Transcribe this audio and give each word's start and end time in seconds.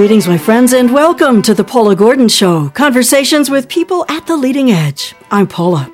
Greetings, 0.00 0.26
my 0.26 0.38
friends, 0.38 0.72
and 0.72 0.94
welcome 0.94 1.42
to 1.42 1.52
the 1.52 1.62
Paula 1.62 1.94
Gordon 1.94 2.30
Show 2.30 2.70
conversations 2.70 3.50
with 3.50 3.68
people 3.68 4.06
at 4.08 4.26
the 4.26 4.34
leading 4.34 4.70
edge. 4.70 5.14
I'm 5.30 5.46
Paula. 5.46 5.92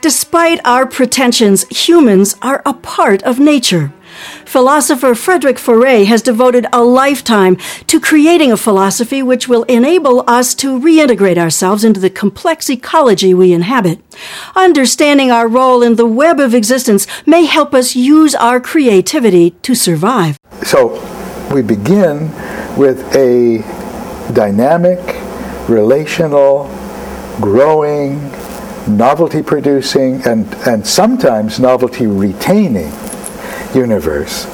Despite 0.00 0.58
our 0.64 0.84
pretensions, 0.84 1.64
humans 1.68 2.34
are 2.42 2.60
a 2.66 2.74
part 2.74 3.22
of 3.22 3.38
nature. 3.38 3.92
Philosopher 4.44 5.14
Frederick 5.14 5.58
Ferré 5.58 6.06
has 6.06 6.22
devoted 6.22 6.66
a 6.72 6.82
lifetime 6.82 7.56
to 7.86 8.00
creating 8.00 8.50
a 8.50 8.56
philosophy 8.56 9.22
which 9.22 9.46
will 9.46 9.62
enable 9.68 10.24
us 10.28 10.52
to 10.56 10.80
reintegrate 10.80 11.38
ourselves 11.38 11.84
into 11.84 12.00
the 12.00 12.10
complex 12.10 12.68
ecology 12.68 13.32
we 13.32 13.52
inhabit. 13.52 14.00
Understanding 14.56 15.30
our 15.30 15.46
role 15.46 15.84
in 15.84 15.94
the 15.94 16.04
web 16.04 16.40
of 16.40 16.52
existence 16.52 17.06
may 17.26 17.44
help 17.44 17.74
us 17.74 17.94
use 17.94 18.34
our 18.34 18.58
creativity 18.58 19.52
to 19.62 19.76
survive. 19.76 20.36
So 20.64 21.19
we 21.50 21.62
begin 21.62 22.30
with 22.76 23.00
a 23.16 23.58
dynamic, 24.32 25.00
relational, 25.68 26.70
growing, 27.40 28.30
novelty 28.86 29.42
producing, 29.42 30.22
and, 30.26 30.46
and 30.66 30.86
sometimes 30.86 31.58
novelty 31.58 32.06
retaining 32.06 32.92
universe, 33.74 34.46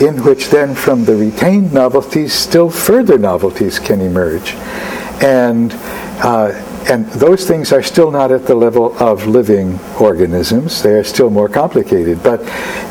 in 0.00 0.22
which 0.22 0.48
then 0.48 0.74
from 0.74 1.04
the 1.04 1.16
retained 1.16 1.72
novelties, 1.72 2.32
still 2.32 2.70
further 2.70 3.18
novelties 3.18 3.80
can 3.80 4.00
emerge. 4.00 4.52
And, 5.22 5.72
uh, 6.22 6.52
and 6.88 7.06
those 7.06 7.48
things 7.48 7.72
are 7.72 7.82
still 7.82 8.12
not 8.12 8.30
at 8.30 8.46
the 8.46 8.54
level 8.54 8.96
of 9.02 9.26
living 9.26 9.80
organisms, 10.00 10.82
they 10.82 10.94
are 10.94 11.04
still 11.04 11.30
more 11.30 11.48
complicated. 11.48 12.22
But 12.22 12.40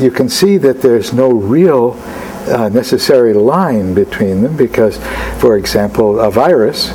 you 0.02 0.12
can 0.12 0.28
see 0.28 0.58
that 0.58 0.82
there's 0.82 1.14
no 1.14 1.32
real 1.32 1.98
uh, 2.48 2.70
necessary 2.70 3.34
line 3.34 3.94
between 3.94 4.42
them 4.42 4.56
because, 4.56 4.98
for 5.40 5.58
example, 5.58 6.20
a 6.20 6.32
virus 6.32 6.92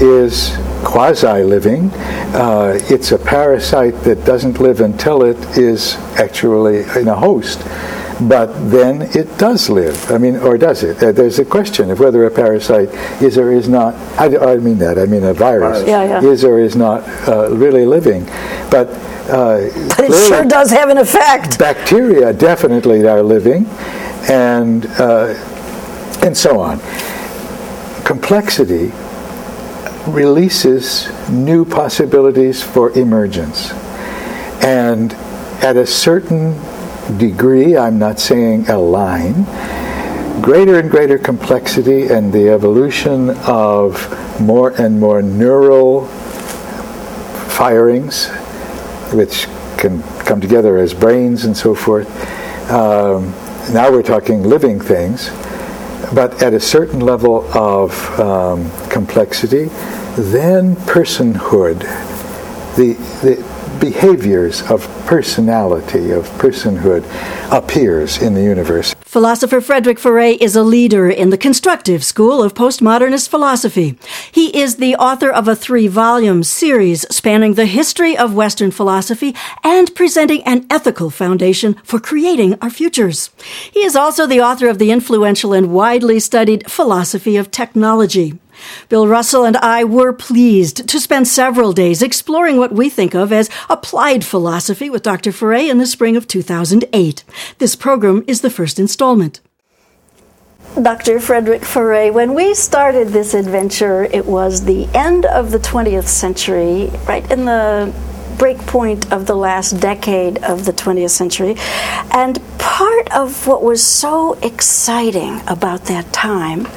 is 0.00 0.56
quasi 0.84 1.42
living. 1.42 1.90
Uh, 2.34 2.78
it's 2.90 3.12
a 3.12 3.18
parasite 3.18 3.94
that 4.02 4.24
doesn't 4.24 4.60
live 4.60 4.80
until 4.80 5.22
it 5.22 5.38
is 5.56 5.96
actually 6.16 6.82
in 7.00 7.08
a 7.08 7.16
host. 7.16 7.60
But 8.20 8.46
then 8.70 9.02
it 9.02 9.38
does 9.38 9.70
live. 9.70 10.10
I 10.10 10.18
mean, 10.18 10.36
or 10.36 10.58
does 10.58 10.82
it? 10.82 11.00
Uh, 11.00 11.12
there's 11.12 11.38
a 11.38 11.44
question 11.44 11.90
of 11.90 12.00
whether 12.00 12.24
a 12.24 12.30
parasite 12.30 12.88
is 13.22 13.38
or 13.38 13.52
is 13.52 13.68
not. 13.68 13.94
I, 14.18 14.36
I 14.36 14.56
mean 14.56 14.78
that. 14.78 14.98
I 14.98 15.06
mean 15.06 15.22
a 15.22 15.32
virus 15.32 15.86
yeah, 15.86 16.02
yeah. 16.02 16.28
is 16.28 16.44
or 16.44 16.58
is 16.58 16.74
not 16.74 17.06
uh, 17.28 17.48
really 17.50 17.86
living. 17.86 18.24
But 18.70 18.88
uh, 19.28 19.68
but 19.96 20.00
it 20.00 20.26
sure 20.26 20.44
does 20.44 20.70
have 20.70 20.88
an 20.88 20.98
effect. 20.98 21.58
Bacteria 21.58 22.32
definitely 22.32 23.06
are 23.06 23.22
living, 23.22 23.66
and 24.28 24.86
uh, 24.98 25.34
and 26.22 26.36
so 26.36 26.60
on. 26.60 26.80
Complexity 28.04 28.92
releases 30.06 31.08
new 31.28 31.64
possibilities 31.64 32.62
for 32.62 32.90
emergence, 32.92 33.72
and 34.62 35.12
at 35.62 35.76
a 35.76 35.86
certain 35.86 36.58
degree, 37.18 37.76
I'm 37.76 37.98
not 37.98 38.20
saying 38.20 38.68
a 38.68 38.78
line, 38.78 39.44
greater 40.42 40.78
and 40.78 40.90
greater 40.90 41.18
complexity 41.18 42.08
and 42.08 42.32
the 42.32 42.50
evolution 42.50 43.30
of 43.46 44.40
more 44.40 44.70
and 44.80 45.00
more 45.00 45.22
neural 45.22 46.06
firings, 47.48 48.28
which 49.12 49.46
can 49.78 50.02
come 50.24 50.40
together 50.40 50.76
as 50.78 50.94
brains 50.94 51.44
and 51.44 51.56
so 51.56 51.74
forth. 51.74 52.08
Um, 52.70 53.34
now 53.70 53.90
we're 53.90 54.02
talking 54.02 54.42
living 54.42 54.80
things, 54.80 55.30
but 56.14 56.42
at 56.42 56.54
a 56.54 56.60
certain 56.60 57.00
level 57.00 57.44
of 57.56 57.92
um, 58.18 58.70
complexity, 58.88 59.64
then 60.16 60.74
personhood, 60.76 61.80
the, 62.76 62.94
the 63.22 63.57
behaviors 63.80 64.62
of 64.70 64.86
personality, 65.06 66.10
of 66.10 66.28
personhood, 66.38 67.04
appears 67.52 68.20
in 68.20 68.34
the 68.34 68.42
universe. 68.42 68.94
Philosopher 69.00 69.60
Frederick 69.60 69.98
Ferré 69.98 70.36
is 70.38 70.54
a 70.54 70.62
leader 70.62 71.08
in 71.08 71.30
the 71.30 71.38
constructive 71.38 72.04
school 72.04 72.42
of 72.42 72.54
postmodernist 72.54 73.28
philosophy. 73.28 73.98
He 74.30 74.56
is 74.56 74.76
the 74.76 74.96
author 74.96 75.30
of 75.30 75.48
a 75.48 75.56
three 75.56 75.88
volume 75.88 76.42
series 76.42 77.06
spanning 77.14 77.54
the 77.54 77.66
history 77.66 78.16
of 78.16 78.34
Western 78.34 78.70
philosophy 78.70 79.34
and 79.64 79.94
presenting 79.94 80.42
an 80.42 80.66
ethical 80.68 81.08
foundation 81.10 81.74
for 81.84 81.98
creating 81.98 82.58
our 82.60 82.70
futures. 82.70 83.30
He 83.72 83.80
is 83.80 83.96
also 83.96 84.26
the 84.26 84.42
author 84.42 84.68
of 84.68 84.78
the 84.78 84.90
influential 84.90 85.52
and 85.52 85.72
widely 85.72 86.20
studied 86.20 86.70
Philosophy 86.70 87.36
of 87.36 87.50
Technology. 87.50 88.38
Bill 88.88 89.06
Russell 89.06 89.44
and 89.44 89.56
I 89.58 89.84
were 89.84 90.12
pleased 90.12 90.88
to 90.88 91.00
spend 91.00 91.28
several 91.28 91.72
days 91.72 92.02
exploring 92.02 92.56
what 92.56 92.72
we 92.72 92.88
think 92.88 93.14
of 93.14 93.32
as 93.32 93.50
applied 93.68 94.24
philosophy 94.24 94.90
with 94.90 95.02
Dr. 95.02 95.30
Ferré 95.30 95.70
in 95.70 95.78
the 95.78 95.86
spring 95.86 96.16
of 96.16 96.26
2008. 96.26 97.24
This 97.58 97.76
program 97.76 98.24
is 98.26 98.40
the 98.40 98.50
first 98.50 98.78
installment. 98.78 99.40
Dr. 100.80 101.18
Frederick 101.18 101.62
Ferré, 101.62 102.12
when 102.12 102.34
we 102.34 102.54
started 102.54 103.08
this 103.08 103.34
adventure, 103.34 104.04
it 104.04 104.26
was 104.26 104.64
the 104.64 104.86
end 104.94 105.24
of 105.26 105.50
the 105.50 105.58
20th 105.58 106.06
century, 106.06 106.90
right 107.08 107.28
in 107.32 107.46
the 107.46 107.92
breakpoint 108.38 109.12
of 109.12 109.26
the 109.26 109.34
last 109.34 109.80
decade 109.80 110.42
of 110.44 110.64
the 110.64 110.72
20th 110.72 111.10
century. 111.10 111.56
And 112.12 112.40
part 112.58 113.12
of 113.12 113.46
what 113.46 113.62
was 113.62 113.84
so 113.84 114.34
exciting 114.34 115.40
about 115.46 115.84
that 115.86 116.12
time 116.12 116.68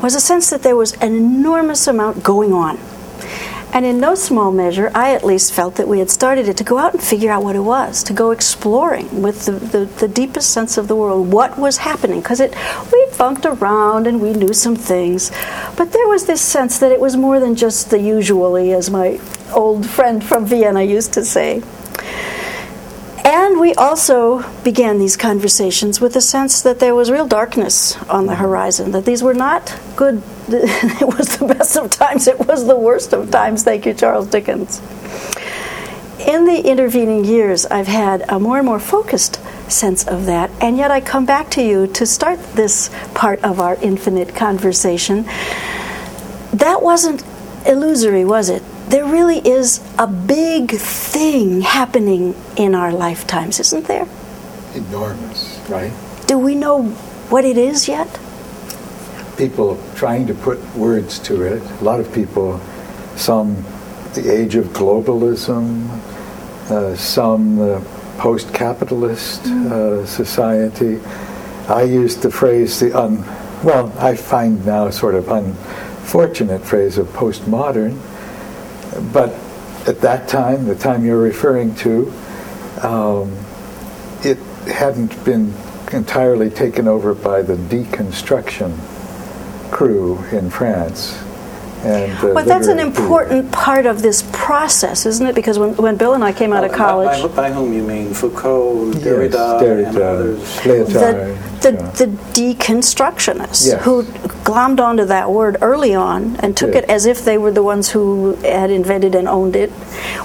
was 0.00 0.14
a 0.14 0.20
sense 0.20 0.50
that 0.50 0.62
there 0.62 0.76
was 0.76 0.92
an 0.94 1.14
enormous 1.14 1.86
amount 1.88 2.22
going 2.22 2.52
on. 2.52 2.78
And 3.72 3.84
in 3.84 4.00
no 4.00 4.14
small 4.14 4.50
measure, 4.50 4.90
I 4.94 5.14
at 5.14 5.24
least 5.24 5.52
felt 5.52 5.76
that 5.76 5.86
we 5.86 5.98
had 5.98 6.10
started 6.10 6.48
it 6.48 6.56
to 6.56 6.64
go 6.64 6.78
out 6.78 6.94
and 6.94 7.02
figure 7.02 7.30
out 7.30 7.44
what 7.44 7.54
it 7.54 7.60
was, 7.60 8.02
to 8.04 8.12
go 8.12 8.30
exploring 8.30 9.22
with 9.22 9.44
the, 9.44 9.52
the, 9.52 9.84
the 9.84 10.08
deepest 10.08 10.50
sense 10.50 10.78
of 10.78 10.88
the 10.88 10.96
world, 10.96 11.30
what 11.30 11.58
was 11.58 11.76
happening. 11.78 12.20
Because 12.20 12.40
it 12.40 12.54
we 12.92 13.06
funked 13.12 13.44
around 13.44 14.06
and 14.06 14.20
we 14.20 14.32
knew 14.32 14.52
some 14.52 14.74
things, 14.74 15.30
but 15.76 15.92
there 15.92 16.08
was 16.08 16.26
this 16.26 16.40
sense 16.40 16.78
that 16.78 16.92
it 16.92 17.00
was 17.00 17.16
more 17.16 17.40
than 17.40 17.54
just 17.54 17.90
the 17.90 18.00
usually, 18.00 18.72
as 18.72 18.90
my 18.90 19.20
old 19.52 19.88
friend 19.88 20.24
from 20.24 20.46
Vienna 20.46 20.82
used 20.82 21.12
to 21.12 21.24
say. 21.24 21.62
And 23.30 23.60
we 23.60 23.74
also 23.74 24.42
began 24.62 24.98
these 24.98 25.14
conversations 25.14 26.00
with 26.00 26.16
a 26.16 26.20
sense 26.22 26.62
that 26.62 26.78
there 26.78 26.94
was 26.94 27.10
real 27.10 27.26
darkness 27.26 27.94
on 28.04 28.24
the 28.24 28.34
horizon, 28.34 28.92
that 28.92 29.04
these 29.04 29.22
were 29.22 29.34
not 29.34 29.78
good. 29.96 30.22
it 30.48 31.06
was 31.06 31.36
the 31.36 31.44
best 31.44 31.76
of 31.76 31.90
times, 31.90 32.26
it 32.26 32.38
was 32.38 32.66
the 32.66 32.74
worst 32.74 33.12
of 33.12 33.30
times. 33.30 33.64
Thank 33.64 33.84
you, 33.84 33.92
Charles 33.92 34.28
Dickens. 34.28 34.80
In 36.26 36.46
the 36.46 36.62
intervening 36.64 37.26
years, 37.26 37.66
I've 37.66 37.86
had 37.86 38.24
a 38.30 38.40
more 38.40 38.56
and 38.56 38.64
more 38.64 38.80
focused 38.80 39.38
sense 39.70 40.08
of 40.08 40.24
that, 40.24 40.50
and 40.62 40.78
yet 40.78 40.90
I 40.90 41.02
come 41.02 41.26
back 41.26 41.50
to 41.50 41.62
you 41.62 41.86
to 41.86 42.06
start 42.06 42.42
this 42.54 42.88
part 43.12 43.44
of 43.44 43.60
our 43.60 43.74
infinite 43.82 44.34
conversation. 44.34 45.24
That 46.54 46.80
wasn't 46.80 47.22
illusory, 47.66 48.24
was 48.24 48.48
it? 48.48 48.62
There 48.88 49.04
really 49.04 49.38
is 49.38 49.80
a 49.98 50.06
big 50.06 50.72
thing 50.72 51.60
happening 51.60 52.34
in 52.56 52.74
our 52.74 52.90
lifetimes, 52.90 53.60
isn't 53.60 53.86
there? 53.86 54.08
Enormous, 54.74 55.60
right? 55.68 55.92
Do 56.26 56.38
we 56.38 56.54
know 56.54 56.84
what 57.28 57.44
it 57.44 57.58
is 57.58 57.86
yet? 57.86 58.08
People 59.36 59.78
trying 59.94 60.26
to 60.26 60.34
put 60.34 60.58
words 60.74 61.18
to 61.20 61.42
it. 61.42 61.62
A 61.80 61.84
lot 61.84 62.00
of 62.00 62.12
people, 62.14 62.60
some 63.16 63.62
the 64.14 64.32
age 64.32 64.54
of 64.54 64.66
globalism, 64.68 65.88
uh, 66.70 66.96
some 66.96 67.56
the 67.56 67.84
post 68.16 68.52
capitalist 68.54 69.42
mm. 69.42 69.70
uh, 69.70 70.06
society. 70.06 70.98
I 71.68 71.82
used 71.82 72.22
the 72.22 72.30
phrase, 72.30 72.80
the 72.80 72.98
un, 72.98 73.22
well, 73.62 73.92
I 73.98 74.16
find 74.16 74.64
now 74.64 74.88
sort 74.90 75.14
of 75.14 75.28
unfortunate 75.28 76.62
phrase 76.62 76.96
of 76.96 77.06
postmodern 77.08 78.00
but 79.00 79.30
at 79.86 80.00
that 80.02 80.28
time, 80.28 80.66
the 80.66 80.74
time 80.74 81.04
you're 81.04 81.20
referring 81.20 81.74
to, 81.76 82.12
um, 82.82 83.36
it 84.22 84.38
hadn't 84.66 85.24
been 85.24 85.54
entirely 85.92 86.50
taken 86.50 86.86
over 86.86 87.14
by 87.14 87.42
the 87.42 87.54
deconstruction 87.54 88.76
crew 89.70 90.22
in 90.32 90.50
France. 90.50 91.22
And, 91.84 92.12
uh, 92.18 92.32
well, 92.34 92.44
that's 92.44 92.66
an 92.66 92.78
important 92.78 93.52
part 93.52 93.86
of 93.86 94.02
this 94.02 94.28
process, 94.32 95.06
isn't 95.06 95.26
it? 95.26 95.34
Because 95.34 95.58
when, 95.58 95.76
when 95.76 95.96
Bill 95.96 96.14
and 96.14 96.24
I 96.24 96.32
came 96.32 96.52
out 96.52 96.64
of 96.64 96.72
college. 96.72 97.22
By, 97.22 97.28
by, 97.28 97.34
by 97.34 97.52
whom 97.52 97.72
you 97.72 97.82
mean 97.82 98.14
Foucault, 98.14 98.92
Derrida, 98.94 99.32
yes, 99.32 99.62
Derrida 99.62 99.88
and 99.88 99.98
others? 99.98 100.62
The, 101.58 101.70
the, 101.70 101.72
the 102.04 102.06
deconstructionists 102.32 103.66
yes. 103.66 103.84
who 103.84 104.04
glommed 104.04 104.80
onto 104.80 105.04
that 105.06 105.30
word 105.30 105.56
early 105.60 105.94
on 105.94 106.36
and 106.36 106.56
took 106.56 106.74
yes. 106.74 106.84
it 106.84 106.90
as 106.90 107.06
if 107.06 107.24
they 107.24 107.36
were 107.36 107.50
the 107.50 107.62
ones 107.62 107.88
who 107.90 108.34
had 108.36 108.70
invented 108.70 109.14
and 109.14 109.28
owned 109.28 109.56
it. 109.56 109.70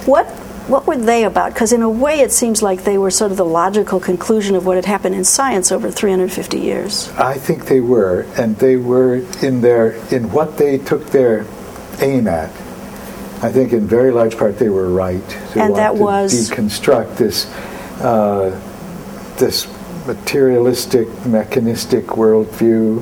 What 0.05 0.27
what 0.67 0.87
were 0.87 0.97
they 0.97 1.23
about? 1.23 1.53
Because 1.53 1.73
in 1.73 1.81
a 1.81 1.89
way, 1.89 2.19
it 2.21 2.31
seems 2.31 2.61
like 2.61 2.83
they 2.83 2.97
were 2.97 3.11
sort 3.11 3.31
of 3.31 3.37
the 3.37 3.45
logical 3.45 3.99
conclusion 3.99 4.55
of 4.55 4.65
what 4.65 4.75
had 4.75 4.85
happened 4.85 5.15
in 5.15 5.23
science 5.23 5.71
over 5.71 5.91
350 5.91 6.59
years. 6.59 7.09
I 7.17 7.33
think 7.35 7.65
they 7.65 7.81
were, 7.81 8.25
and 8.37 8.55
they 8.57 8.77
were 8.77 9.15
in 9.41 9.61
their 9.61 9.91
in 10.13 10.31
what 10.31 10.57
they 10.57 10.77
took 10.77 11.07
their 11.07 11.45
aim 11.99 12.27
at. 12.27 12.49
I 13.43 13.51
think 13.51 13.73
in 13.73 13.85
very 13.87 14.11
large 14.11 14.37
part 14.37 14.57
they 14.57 14.69
were 14.69 14.89
right. 14.89 15.27
To 15.51 15.61
And 15.61 15.75
that 15.75 15.95
to 15.95 16.01
was- 16.01 16.49
deconstruct 16.49 17.17
this 17.17 17.45
uh, 18.01 18.57
this 19.37 19.67
materialistic, 20.07 21.07
mechanistic 21.25 22.05
worldview, 22.07 23.01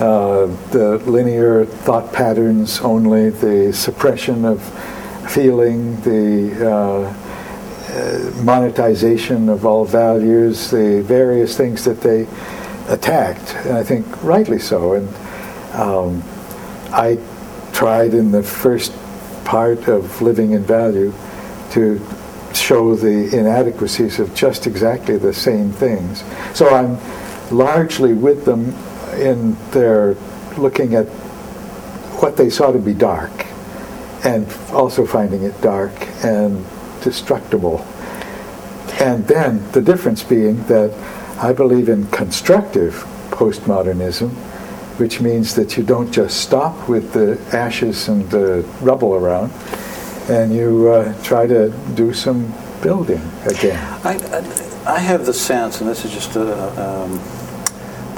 uh, 0.00 0.46
the 0.70 0.98
linear 1.06 1.64
thought 1.64 2.12
patterns 2.12 2.80
only, 2.80 3.30
the 3.30 3.72
suppression 3.72 4.44
of 4.44 4.60
feeling, 5.28 6.00
the 6.00 6.70
uh, 6.70 7.14
uh, 7.90 8.30
monetization 8.42 9.48
of 9.48 9.64
all 9.66 9.84
values, 9.84 10.70
the 10.70 11.02
various 11.02 11.56
things 11.56 11.84
that 11.84 12.00
they 12.00 12.26
attacked, 12.88 13.54
and 13.66 13.76
I 13.76 13.82
think 13.82 14.22
rightly 14.22 14.58
so. 14.58 14.94
And 14.94 15.08
um, 15.74 16.22
I 16.92 17.18
tried 17.72 18.14
in 18.14 18.30
the 18.30 18.42
first 18.42 18.92
part 19.44 19.88
of 19.88 20.20
Living 20.20 20.52
in 20.52 20.64
Value 20.64 21.12
to 21.70 22.00
show 22.54 22.94
the 22.94 23.36
inadequacies 23.36 24.18
of 24.18 24.34
just 24.34 24.66
exactly 24.66 25.16
the 25.16 25.32
same 25.32 25.72
things. 25.72 26.24
So 26.54 26.68
I'm 26.68 26.98
largely 27.54 28.14
with 28.14 28.44
them 28.44 28.74
in 29.18 29.56
their 29.70 30.14
looking 30.56 30.94
at 30.94 31.06
what 32.20 32.36
they 32.36 32.50
saw 32.50 32.72
to 32.72 32.78
be 32.78 32.94
dark 32.94 33.47
and 34.24 34.46
also 34.72 35.06
finding 35.06 35.42
it 35.42 35.60
dark 35.60 35.92
and 36.24 36.64
destructible. 37.02 37.86
And 39.00 39.26
then 39.26 39.70
the 39.72 39.80
difference 39.80 40.22
being 40.22 40.64
that 40.64 40.92
I 41.38 41.52
believe 41.52 41.88
in 41.88 42.06
constructive 42.08 42.94
postmodernism, 43.30 44.30
which 44.98 45.20
means 45.20 45.54
that 45.54 45.76
you 45.76 45.84
don't 45.84 46.10
just 46.10 46.40
stop 46.40 46.88
with 46.88 47.12
the 47.12 47.38
ashes 47.56 48.08
and 48.08 48.28
the 48.30 48.64
rubble 48.80 49.14
around, 49.14 49.52
and 50.28 50.52
you 50.52 50.88
uh, 50.88 51.22
try 51.22 51.46
to 51.46 51.70
do 51.94 52.12
some 52.12 52.52
building 52.82 53.22
again. 53.46 53.78
I, 54.04 54.18
I, 54.86 54.98
have 54.98 55.26
the 55.26 55.32
sense, 55.32 55.80
and 55.80 55.88
this 55.88 56.04
is 56.04 56.12
just 56.12 56.34
a, 56.36 56.82
um, 56.82 57.20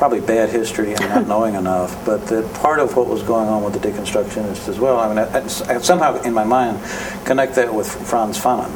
probably 0.01 0.19
bad 0.23 0.49
history 0.49 0.93
and 0.95 1.01
not 1.11 1.27
knowing 1.29 1.55
enough, 1.57 1.95
but 2.07 2.27
that 2.29 2.43
part 2.55 2.79
of 2.79 2.97
what 2.97 3.07
was 3.07 3.23
going 3.23 3.47
on 3.47 3.63
with 3.63 3.75
the 3.75 3.79
deconstructionists 3.87 4.67
as 4.67 4.81
well, 4.81 4.99
I 4.99 5.09
mean, 5.11 5.19
I, 5.19 5.45
I 5.75 5.79
somehow 5.83 6.19
in 6.23 6.33
my 6.33 6.43
mind 6.43 6.79
connect 7.27 7.55
that 7.57 7.75
with 7.75 7.87
Frantz 8.09 8.39
Fanon. 8.41 8.71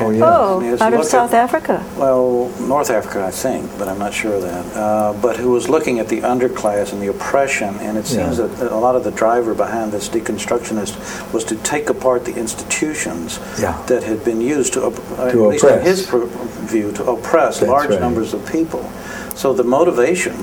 Oh, 0.00 0.10
yeah. 0.10 0.20
Oh, 0.24 0.60
I 0.60 0.62
mean, 0.62 0.80
out 0.80 0.94
of 0.94 1.04
South 1.06 1.34
at- 1.34 1.42
Africa. 1.42 1.84
Well, 1.96 2.50
North 2.60 2.88
Africa, 2.88 3.24
I 3.26 3.32
think, 3.32 3.68
but 3.80 3.88
I'm 3.88 3.98
not 3.98 4.14
sure 4.14 4.34
of 4.34 4.42
that. 4.42 4.76
Uh, 4.76 5.12
but 5.20 5.36
who 5.36 5.50
was 5.50 5.68
looking 5.68 5.98
at 5.98 6.06
the 6.06 6.20
underclass 6.20 6.92
and 6.92 7.02
the 7.02 7.08
oppression, 7.08 7.74
and 7.80 7.98
it 7.98 8.06
seems 8.06 8.38
Yeah. 8.38 8.46
that 8.46 8.70
a 8.70 8.76
lot 8.76 8.94
of 8.94 9.02
the 9.02 9.10
driver 9.10 9.54
behind 9.54 9.90
this 9.90 10.08
deconstructionist 10.08 11.32
was 11.32 11.42
to 11.46 11.56
take 11.56 11.90
apart 11.90 12.24
the 12.26 12.36
institutions 12.36 13.40
Yeah. 13.60 13.76
that 13.88 14.04
had 14.04 14.24
been 14.24 14.40
used 14.40 14.74
to, 14.74 14.84
uh, 14.86 14.90
To 14.90 15.46
at 15.46 15.50
least 15.50 15.64
in 15.64 15.70
oppress. 15.70 15.84
his 15.84 16.06
pr- 16.06 16.26
view, 16.68 16.92
to 16.92 17.04
oppress 17.10 17.58
That's 17.60 17.70
large 17.70 17.90
right. 17.90 18.00
numbers 18.00 18.34
of 18.34 18.46
people. 18.50 18.82
So 19.34 19.52
the 19.52 19.64
motivation 19.64 20.34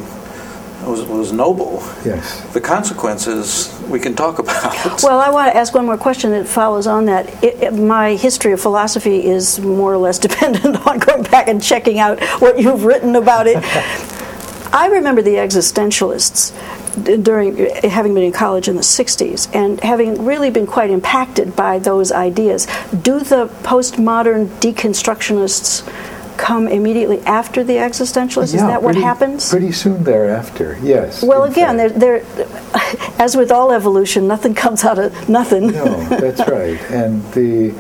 was, 0.86 1.04
was 1.06 1.32
noble. 1.32 1.82
Yes. 2.06 2.42
The 2.54 2.62
consequences 2.62 3.78
we 3.90 4.00
can 4.00 4.16
talk 4.16 4.40
about. 4.40 5.02
Well, 5.04 5.20
I 5.20 5.30
want 5.30 5.52
to 5.52 5.58
ask 5.58 5.74
one 5.74 5.86
more 5.86 5.98
question 5.98 6.32
that 6.32 6.48
follows 6.48 6.88
on 6.88 7.06
that. 7.06 7.44
It, 7.44 7.62
it- 7.64 7.74
my 7.74 8.16
history 8.16 8.52
of 8.54 8.62
philosophy 8.62 9.26
is 9.26 9.60
more 9.60 9.94
or 9.94 9.98
less 9.98 10.20
dependent 10.28 10.86
on 10.88 11.00
going 11.00 11.24
back 11.24 11.48
and 11.48 11.62
checking 11.62 12.00
out 12.00 12.20
what 12.40 12.60
you've 12.60 12.84
written 12.86 13.16
about 13.16 13.48
it. 13.48 13.58
I 14.74 14.88
remember 14.88 15.22
the 15.22 15.36
existentialists 15.36 16.52
during 17.24 17.58
having 17.90 18.14
been 18.14 18.24
in 18.24 18.32
college 18.32 18.68
in 18.68 18.76
the 18.76 18.82
60s 18.82 19.54
and 19.56 19.80
having 19.82 20.26
really 20.26 20.50
been 20.50 20.68
quite 20.68 20.90
impacted 20.90 21.56
by 21.56 21.80
those 21.80 22.12
ideas. 22.12 22.66
Do 23.02 23.20
the 23.20 23.48
postmodern 23.64 24.48
deconstructionists 24.60 25.84
come 26.38 26.68
immediately 26.68 27.22
after 27.22 27.64
the 27.64 27.74
existentialists? 27.74 28.44
Is 28.44 28.56
Yeah, 28.56 28.68
that 28.68 28.84
what 28.84 28.94
pretty- 28.94 29.06
happens? 29.06 29.50
Pretty 29.50 29.72
soon 29.72 30.04
thereafter, 30.04 30.78
yes. 30.82 31.24
well, 31.24 31.44
again, 31.44 31.78
they're, 31.78 31.90
they're, 31.90 32.26
as 33.20 33.36
with 33.36 33.52
all 33.52 33.72
evolution, 33.72 34.28
nothing 34.28 34.54
comes 34.54 34.84
out 34.84 35.00
of 35.00 35.30
nothing. 35.30 35.68
No, 35.72 36.04
that's 36.10 36.48
right. 36.50 36.80
And 36.92 37.24
the 37.34 37.74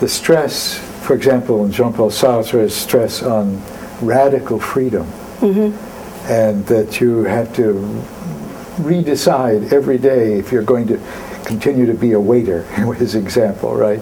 the 0.00 0.08
stress, 0.08 0.78
for 1.06 1.14
example, 1.14 1.64
in 1.64 1.70
Jean-Paul 1.70 2.10
Sartre's 2.10 2.74
stress 2.74 3.22
on 3.22 3.62
radical 4.00 4.58
freedom, 4.58 5.06
mm-hmm. 5.38 6.28
and 6.28 6.66
that 6.66 7.00
you 7.00 7.22
have 7.22 7.54
to 7.54 7.74
redecide 8.78 9.72
every 9.72 9.98
day 9.98 10.38
if 10.38 10.50
you're 10.50 10.64
going 10.64 10.88
to 10.88 11.00
continue 11.44 11.86
to 11.86 11.94
be 11.94 12.12
a 12.12 12.20
waiter, 12.20 12.62
his 12.98 13.14
example, 13.14 13.74
right? 13.76 14.00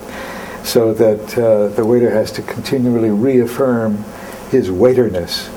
So 0.65 0.93
that 0.95 1.39
uh, 1.39 1.69
the 1.69 1.85
waiter 1.85 2.11
has 2.11 2.31
to 2.33 2.43
continually 2.43 3.11
reaffirm 3.11 4.05
his 4.51 4.71
waiterness. 4.71 5.49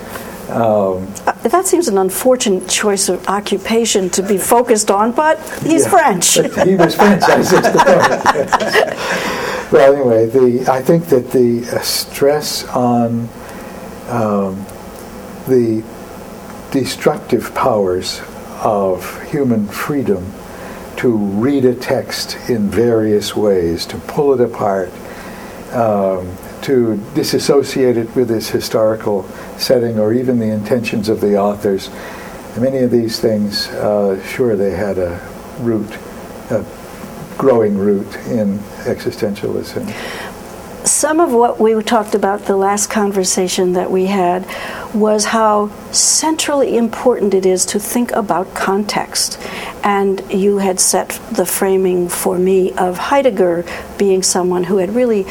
Um, 0.49 1.07
Uh, 1.25 1.31
That 1.49 1.65
seems 1.67 1.87
an 1.87 1.97
unfortunate 1.97 2.67
choice 2.67 3.09
of 3.09 3.27
occupation 3.27 4.09
to 4.11 4.21
be 4.23 4.37
focused 4.37 4.89
on, 4.91 5.11
but 5.11 5.37
he's 5.63 5.83
Yeah. 5.83 5.89
French. 5.89 6.37
But 6.55 6.67
he 6.71 6.75
was 6.75 6.95
French. 6.95 7.21
The 7.21 7.71
point. 7.87 9.71
well, 9.71 9.93
anyway, 9.93 10.25
the 10.27 10.71
I 10.71 10.81
think 10.81 11.05
that 11.07 11.31
the 11.31 11.65
uh, 11.75 11.79
stress 11.81 12.65
on 12.69 13.29
um, 14.09 14.65
the 15.47 15.83
destructive 16.71 17.53
powers 17.55 18.21
of 18.63 19.21
human 19.31 19.67
freedom 19.67 20.23
to 20.97 21.09
read 21.15 21.65
a 21.65 21.73
text 21.73 22.37
in 22.49 22.69
various 22.69 23.35
ways, 23.35 23.85
to 23.87 23.97
pull 23.97 24.33
it 24.33 24.41
apart, 24.41 24.91
um, 25.73 26.37
to 26.61 26.97
disassociate 27.13 27.97
it 27.97 28.15
with 28.15 28.31
its 28.31 28.49
historical 28.49 29.23
setting 29.57 29.99
or 29.99 30.13
even 30.13 30.39
the 30.39 30.49
intentions 30.49 31.09
of 31.09 31.19
the 31.19 31.37
authors. 31.37 31.89
Many 32.57 32.79
of 32.79 32.91
these 32.91 33.19
things, 33.19 33.67
uh, 33.69 34.23
sure, 34.23 34.55
they 34.55 34.71
had 34.71 34.97
a 34.97 35.19
root, 35.59 35.91
a 36.51 36.65
growing 37.37 37.77
root 37.77 38.15
in 38.27 38.59
existentialism. 38.85 39.91
Some 40.85 41.21
of 41.21 41.31
what 41.31 41.61
we 41.61 41.81
talked 41.81 42.13
about 42.13 42.41
the 42.41 42.57
last 42.57 42.89
conversation 42.89 43.71
that 43.73 43.89
we 43.89 44.07
had 44.07 44.45
was 44.93 45.23
how 45.23 45.69
centrally 45.93 46.75
important 46.75 47.33
it 47.33 47.45
is 47.45 47.65
to 47.67 47.79
think 47.79 48.11
about 48.11 48.53
context. 48.53 49.39
And 49.81 50.21
you 50.29 50.57
had 50.57 50.81
set 50.81 51.21
the 51.31 51.45
framing 51.45 52.09
for 52.09 52.37
me 52.37 52.73
of 52.73 52.97
Heidegger 52.97 53.63
being 53.97 54.23
someone 54.23 54.65
who 54.65 54.77
had 54.77 54.93
really 54.93 55.23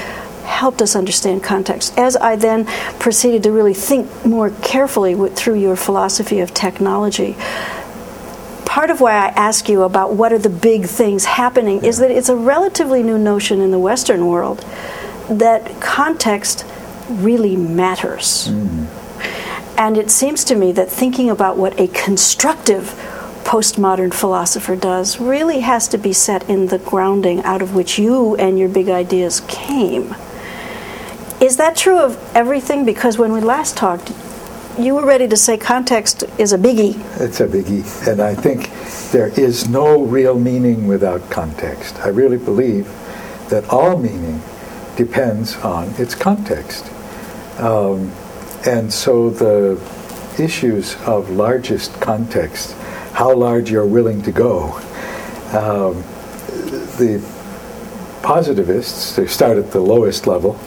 helped 0.44 0.80
us 0.80 0.96
understand 0.96 1.42
context. 1.42 1.98
As 1.98 2.16
I 2.16 2.36
then 2.36 2.64
proceeded 2.98 3.42
to 3.42 3.52
really 3.52 3.74
think 3.74 4.24
more 4.24 4.48
carefully 4.62 5.14
with, 5.14 5.36
through 5.36 5.60
your 5.60 5.76
philosophy 5.76 6.40
of 6.40 6.54
technology, 6.54 7.36
part 8.64 8.88
of 8.88 9.02
why 9.02 9.12
I 9.12 9.28
ask 9.28 9.68
you 9.68 9.82
about 9.82 10.14
what 10.14 10.32
are 10.32 10.38
the 10.38 10.48
big 10.48 10.86
things 10.86 11.26
happening 11.26 11.84
is 11.84 11.98
that 11.98 12.10
it's 12.10 12.30
a 12.30 12.36
relatively 12.36 13.02
new 13.02 13.18
notion 13.18 13.60
in 13.60 13.70
the 13.70 13.78
Western 13.78 14.26
world 14.26 14.64
that 15.38 15.80
context 15.80 16.64
really 17.08 17.56
matters. 17.56 18.48
And 19.76 19.96
it 19.96 20.10
seems 20.10 20.44
to 20.44 20.54
me 20.54 20.72
that 20.72 20.88
thinking 20.90 21.30
about 21.30 21.56
what 21.56 21.78
a 21.78 21.88
constructive 21.88 22.94
postmodern 23.44 24.14
philosopher 24.14 24.76
does 24.76 25.18
really 25.18 25.60
has 25.60 25.88
to 25.88 25.98
be 25.98 26.12
set 26.12 26.48
in 26.48 26.68
the 26.68 26.78
grounding 26.78 27.42
out 27.42 27.60
of 27.60 27.74
which 27.74 27.98
you 27.98 28.36
and 28.36 28.58
your 28.58 28.68
big 28.68 28.88
ideas 28.88 29.42
came. 29.48 30.14
Is 31.40 31.56
that 31.56 31.76
true 31.76 31.98
of 31.98 32.16
everything? 32.36 32.84
Because 32.84 33.18
when 33.18 33.32
we 33.32 33.40
last 33.40 33.76
talked, 33.76 34.12
you 34.78 34.94
were 34.94 35.04
ready 35.04 35.26
to 35.28 35.36
say 35.36 35.58
context 35.58 36.24
is 36.38 36.52
a 36.52 36.58
biggie. 36.58 36.94
It's 37.20 37.40
a 37.40 37.48
biggie. 37.48 37.84
And 38.06 38.22
I 38.22 38.34
think 38.34 38.70
there 39.10 39.28
is 39.28 39.68
no 39.68 40.02
real 40.02 40.38
meaning 40.38 40.86
without 40.86 41.28
context. 41.30 41.98
I 42.00 42.08
really 42.08 42.38
believe 42.38 42.86
that 43.48 43.68
all 43.68 43.98
meaning 43.98 44.40
depends 44.96 45.56
on 45.58 45.88
its 45.98 46.14
context. 46.14 46.84
Um, 47.58 48.12
and 48.66 48.92
so 48.92 49.30
the 49.30 49.80
issues 50.38 50.96
of 51.06 51.30
largest 51.30 52.00
context, 52.00 52.72
how 53.12 53.34
large 53.34 53.70
you're 53.70 53.86
willing 53.86 54.22
to 54.22 54.32
go, 54.32 54.74
um, 55.52 56.02
the 56.98 57.22
positivists, 58.22 59.16
they 59.16 59.26
start 59.26 59.58
at 59.58 59.70
the 59.72 59.80
lowest 59.80 60.26
level, 60.26 60.58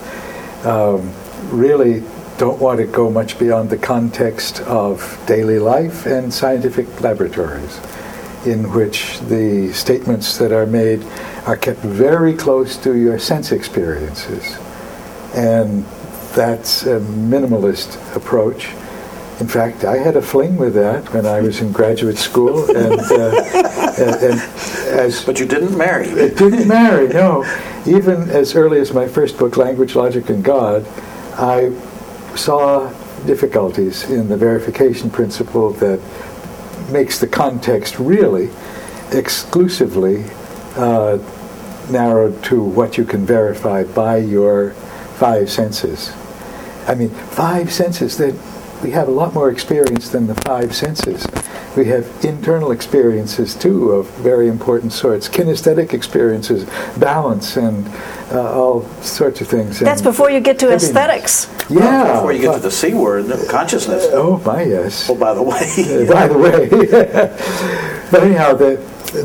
um, 0.63 1.13
really 1.50 2.03
don't 2.38 2.60
want 2.60 2.79
to 2.79 2.86
go 2.86 3.10
much 3.10 3.39
beyond 3.39 3.70
the 3.70 3.77
context 3.77 4.60
of 4.62 5.22
daily 5.25 5.58
life 5.58 6.05
and 6.05 6.34
scientific 6.34 7.00
laboratories, 7.01 7.79
in 8.45 8.71
which 8.71 9.19
the 9.21 9.71
statements 9.73 10.37
that 10.37 10.51
are 10.51 10.65
made 10.65 11.03
are 11.45 11.57
kept 11.57 11.79
very 11.79 12.33
close 12.33 12.77
to 12.77 12.95
your 12.97 13.19
sense 13.19 13.51
experiences. 13.51 14.57
And 15.35 15.85
that's 16.33 16.83
a 16.85 16.99
minimalist 16.99 18.15
approach. 18.15 18.67
In 19.39 19.47
fact, 19.47 19.83
I 19.83 19.97
had 19.97 20.15
a 20.15 20.21
fling 20.21 20.55
with 20.55 20.75
that 20.75 21.13
when 21.13 21.25
I 21.25 21.41
was 21.41 21.59
in 21.59 21.71
graduate 21.71 22.17
school, 22.17 22.69
and, 22.75 23.01
uh, 23.11 23.43
and, 23.97 24.15
and 24.15 24.41
as 24.99 25.25
but 25.25 25.39
you 25.39 25.45
didn't 25.45 25.77
marry. 25.77 26.07
It 26.07 26.37
didn't 26.37 26.67
marry. 26.67 27.07
No, 27.09 27.43
even 27.85 28.29
as 28.29 28.55
early 28.55 28.79
as 28.79 28.93
my 28.93 29.07
first 29.07 29.37
book, 29.37 29.57
Language, 29.57 29.95
Logic, 29.95 30.29
and 30.29 30.43
God, 30.43 30.85
I 31.33 31.71
saw 32.35 32.89
difficulties 33.25 34.09
in 34.09 34.27
the 34.27 34.37
verification 34.37 35.09
principle 35.09 35.71
that 35.71 35.99
makes 36.89 37.20
the 37.20 37.27
context 37.27 38.00
really 38.00 38.50
exclusively 39.12 40.25
uh, 40.75 41.18
narrowed 41.89 42.44
to 42.44 42.63
what 42.63 42.98
you 42.98 43.06
can 43.06 43.25
verify 43.25 43.84
by 43.84 44.18
your 44.18 44.72
five 45.18 45.50
senses. 45.50 46.12
I 46.88 46.96
mean, 46.96 47.10
five 47.10 47.72
senses 47.72 48.18
that 48.18 48.36
we 48.84 48.92
have 48.92 49.08
a 49.08 49.12
lot 49.12 49.34
more 49.34 49.50
experience 49.50 50.10
than 50.10 50.27
the 50.27 50.36
five 50.36 50.75
senses. 50.75 51.25
We 51.75 51.86
have 51.86 52.10
internal 52.24 52.72
experiences 52.72 53.53
too 53.53 53.91
of 53.91 54.10
very 54.17 54.48
important 54.48 54.94
sorts, 54.94 55.27
kinesthetic 55.27 55.94
experiences, 55.94 56.65
balance, 56.98 57.58
and 57.58 57.86
uh, 58.32 58.53
all 58.53 58.84
sorts 59.01 59.41
of 59.41 59.48
things. 59.48 59.79
That's 59.79 60.00
and 60.00 60.05
before 60.05 60.29
you 60.32 60.39
get 60.39 60.58
to 60.60 60.67
heaviness. 60.67 60.84
aesthetics. 60.89 61.50
Yeah. 61.70 62.03
Well, 62.03 62.13
before 62.15 62.34
you 62.34 62.41
get 62.41 62.55
to 62.55 62.60
the 62.62 62.72
C 62.72 62.94
word, 62.94 63.25
consciousness. 63.50 64.08
Oh, 64.12 64.38
my 64.46 64.63
yes. 64.63 65.10
Oh, 65.10 65.15
by 65.15 65.34
the 65.34 65.44
way. 65.44 66.05
by 66.08 66.27
the 66.27 66.38
way. 66.38 66.70
but 68.12 68.24
anyhow, 68.24 68.53
the, 68.53 68.77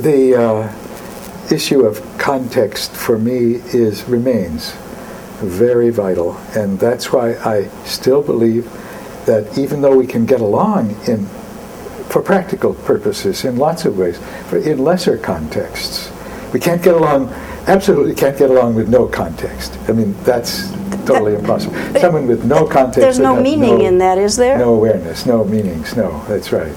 the 0.02 0.34
uh, 0.34 1.54
issue 1.54 1.82
of 1.82 2.02
context 2.18 2.92
for 2.92 3.18
me 3.18 3.54
is 3.72 4.04
remains 4.08 4.72
very 5.40 5.90
vital, 5.90 6.36
and 6.54 6.78
that's 6.78 7.12
why 7.12 7.34
I 7.36 7.68
still 7.84 8.22
believe 8.22 8.64
that 9.26 9.56
even 9.58 9.80
though 9.80 9.96
we 9.96 10.06
can 10.06 10.26
get 10.26 10.40
along 10.40 10.96
in 11.06 11.26
for 12.10 12.22
practical 12.22 12.74
purposes 12.74 13.44
in 13.44 13.56
lots 13.56 13.84
of 13.84 13.96
ways, 13.96 14.20
but 14.50 14.62
in 14.62 14.78
lesser 14.78 15.16
contexts, 15.16 16.10
we 16.52 16.60
can't 16.60 16.82
get 16.82 16.94
along. 16.94 17.28
Absolutely 17.66 18.14
can't 18.14 18.36
get 18.36 18.50
along 18.50 18.74
with 18.74 18.88
no 18.88 19.06
context. 19.06 19.78
I 19.88 19.92
mean, 19.92 20.14
that's 20.24 20.70
totally 21.06 21.32
that, 21.32 21.40
impossible. 21.40 21.74
Someone 22.00 22.26
with 22.26 22.44
no 22.44 22.66
context. 22.66 23.00
There's 23.00 23.18
no 23.18 23.40
meaning 23.40 23.78
no, 23.78 23.86
in 23.86 23.98
that, 23.98 24.18
is 24.18 24.36
there? 24.36 24.58
No 24.58 24.74
awareness, 24.74 25.26
no 25.26 25.44
meanings. 25.44 25.94
No, 25.96 26.24
that's 26.26 26.52
right. 26.52 26.74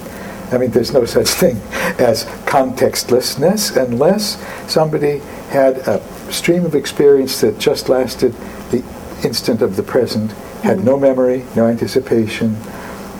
I 0.51 0.59
mean, 0.59 0.69
there's 0.69 0.93
no 0.93 1.05
such 1.05 1.29
thing 1.29 1.55
as 1.97 2.25
contextlessness 2.45 3.75
unless 3.75 4.37
somebody 4.71 5.19
had 5.49 5.77
a 5.87 6.01
stream 6.31 6.65
of 6.65 6.75
experience 6.75 7.41
that 7.41 7.57
just 7.57 7.89
lasted 7.89 8.33
the 8.69 8.83
instant 9.23 9.61
of 9.61 9.75
the 9.75 9.83
present, 9.83 10.31
had 10.61 10.77
mm-hmm. 10.77 10.85
no 10.85 10.99
memory, 10.99 11.45
no 11.55 11.65
anticipation, 11.67 12.55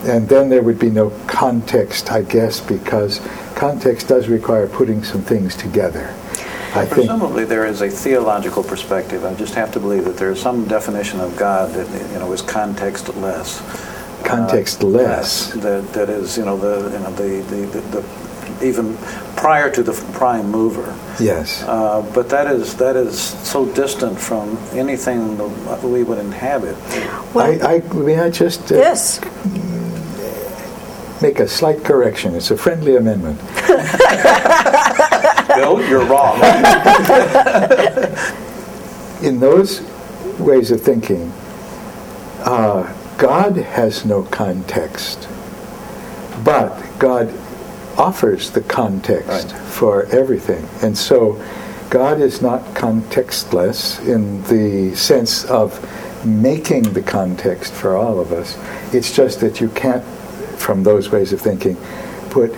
and 0.06 0.28
then 0.28 0.50
there 0.50 0.62
would 0.62 0.80
be 0.80 0.90
no 0.90 1.10
context, 1.28 2.12
I 2.12 2.24
guess, 2.24 2.60
because 2.60 3.22
context 3.56 4.08
does 4.08 4.28
require 4.28 4.68
putting 4.68 5.04
some 5.04 5.22
things 5.22 5.56
together. 5.56 6.14
I 6.76 6.88
Presumably, 6.88 7.46
there 7.46 7.66
is 7.66 7.82
a 7.82 7.90
theological 7.90 8.64
perspective. 8.64 9.24
I 9.26 9.36
just 9.36 9.54
have 9.54 9.72
to 9.74 9.80
believe 9.80 10.06
that 10.06 10.18
there 10.18 10.32
is 10.32 10.42
some 10.42 10.66
definition 10.66 11.20
of 11.20 11.38
God 11.38 11.72
that 11.74 12.12
you 12.12 12.20
know 12.20 12.32
is 12.34 12.42
contextless. 12.42 13.62
Contextless. 14.24 15.56
Uh, 15.56 15.60
that, 15.60 15.94
that 15.94 16.10
is, 16.10 16.38
you 16.38 16.46
know, 16.46 16.58
the 16.58 16.90
you 16.90 17.00
know 17.00 17.12
the, 17.14 17.44
the, 17.56 17.80
the, 17.80 18.02
the 18.02 18.66
even 18.66 18.98
prior 19.36 19.70
to 19.70 19.84
the 19.84 19.94
prime 20.14 20.50
mover. 20.50 20.98
Yes. 21.20 21.64
Uh, 21.64 22.02
but 22.14 22.28
that 22.30 22.48
is 22.48 22.76
that 22.78 22.96
is 22.96 23.20
so 23.20 23.72
distant 23.74 24.20
from 24.20 24.58
anything 24.72 25.38
we 25.84 26.04
would 26.04 26.18
inhabit. 26.18 26.76
Well, 27.36 27.66
I, 27.66 27.76
I 27.76 27.94
may 27.94 28.20
I 28.20 28.32
just 28.32 28.72
uh, 28.72 28.76
yes 28.76 29.20
make 31.24 31.40
a 31.40 31.48
slight 31.48 31.84
correction. 31.86 32.36
It's 32.36 32.52
a 32.52 32.58
friendly 32.58 32.98
amendment. 32.98 33.42
no, 35.58 35.80
you're 35.80 36.06
wrong. 36.06 36.38
In 39.24 39.40
those 39.40 39.82
ways 40.38 40.70
of 40.70 40.82
thinking, 40.82 41.32
uh, 42.40 42.94
God 43.18 43.56
has 43.56 44.06
no 44.06 44.24
context, 44.24 45.30
but 46.44 46.78
God 47.00 47.34
offers 47.98 48.52
the 48.52 48.62
context 48.62 49.30
right. 49.30 49.52
for 49.70 50.04
everything. 50.08 50.68
And 50.82 50.98
so 50.98 51.42
God 51.90 52.20
is 52.20 52.42
not 52.42 52.62
contextless 52.74 54.06
in 54.06 54.44
the 54.44 54.94
sense 54.98 55.46
of 55.46 55.80
making 56.26 56.92
the 56.94 57.02
context 57.02 57.74
for 57.74 57.96
all 57.96 58.20
of 58.20 58.34
us. 58.34 58.58
It's 58.94 59.16
just 59.16 59.40
that 59.40 59.62
you 59.62 59.70
can't, 59.70 60.04
from 60.64 60.84
those 60.84 61.12
ways 61.12 61.34
of 61.34 61.42
thinking, 61.42 61.78
put 62.30 62.56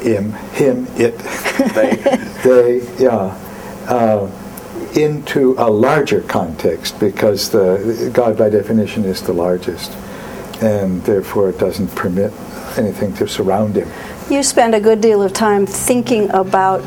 him, 0.00 0.32
him, 0.54 0.86
it, 0.96 1.16
they, 1.74 1.96
they 2.44 3.02
yeah, 3.02 3.36
uh, 3.88 4.30
into 4.96 5.54
a 5.58 5.70
larger 5.70 6.22
context 6.22 6.98
because 6.98 7.50
the 7.50 8.10
God, 8.12 8.38
by 8.38 8.48
definition, 8.48 9.04
is 9.04 9.22
the 9.22 9.32
largest, 9.32 9.92
and 10.62 11.02
therefore 11.02 11.50
it 11.50 11.58
doesn't 11.58 11.94
permit 11.94 12.32
anything 12.78 13.14
to 13.14 13.28
surround 13.28 13.76
him. 13.76 13.90
You 14.30 14.42
spend 14.42 14.74
a 14.74 14.80
good 14.80 15.00
deal 15.00 15.22
of 15.22 15.32
time 15.32 15.66
thinking 15.66 16.30
about 16.30 16.82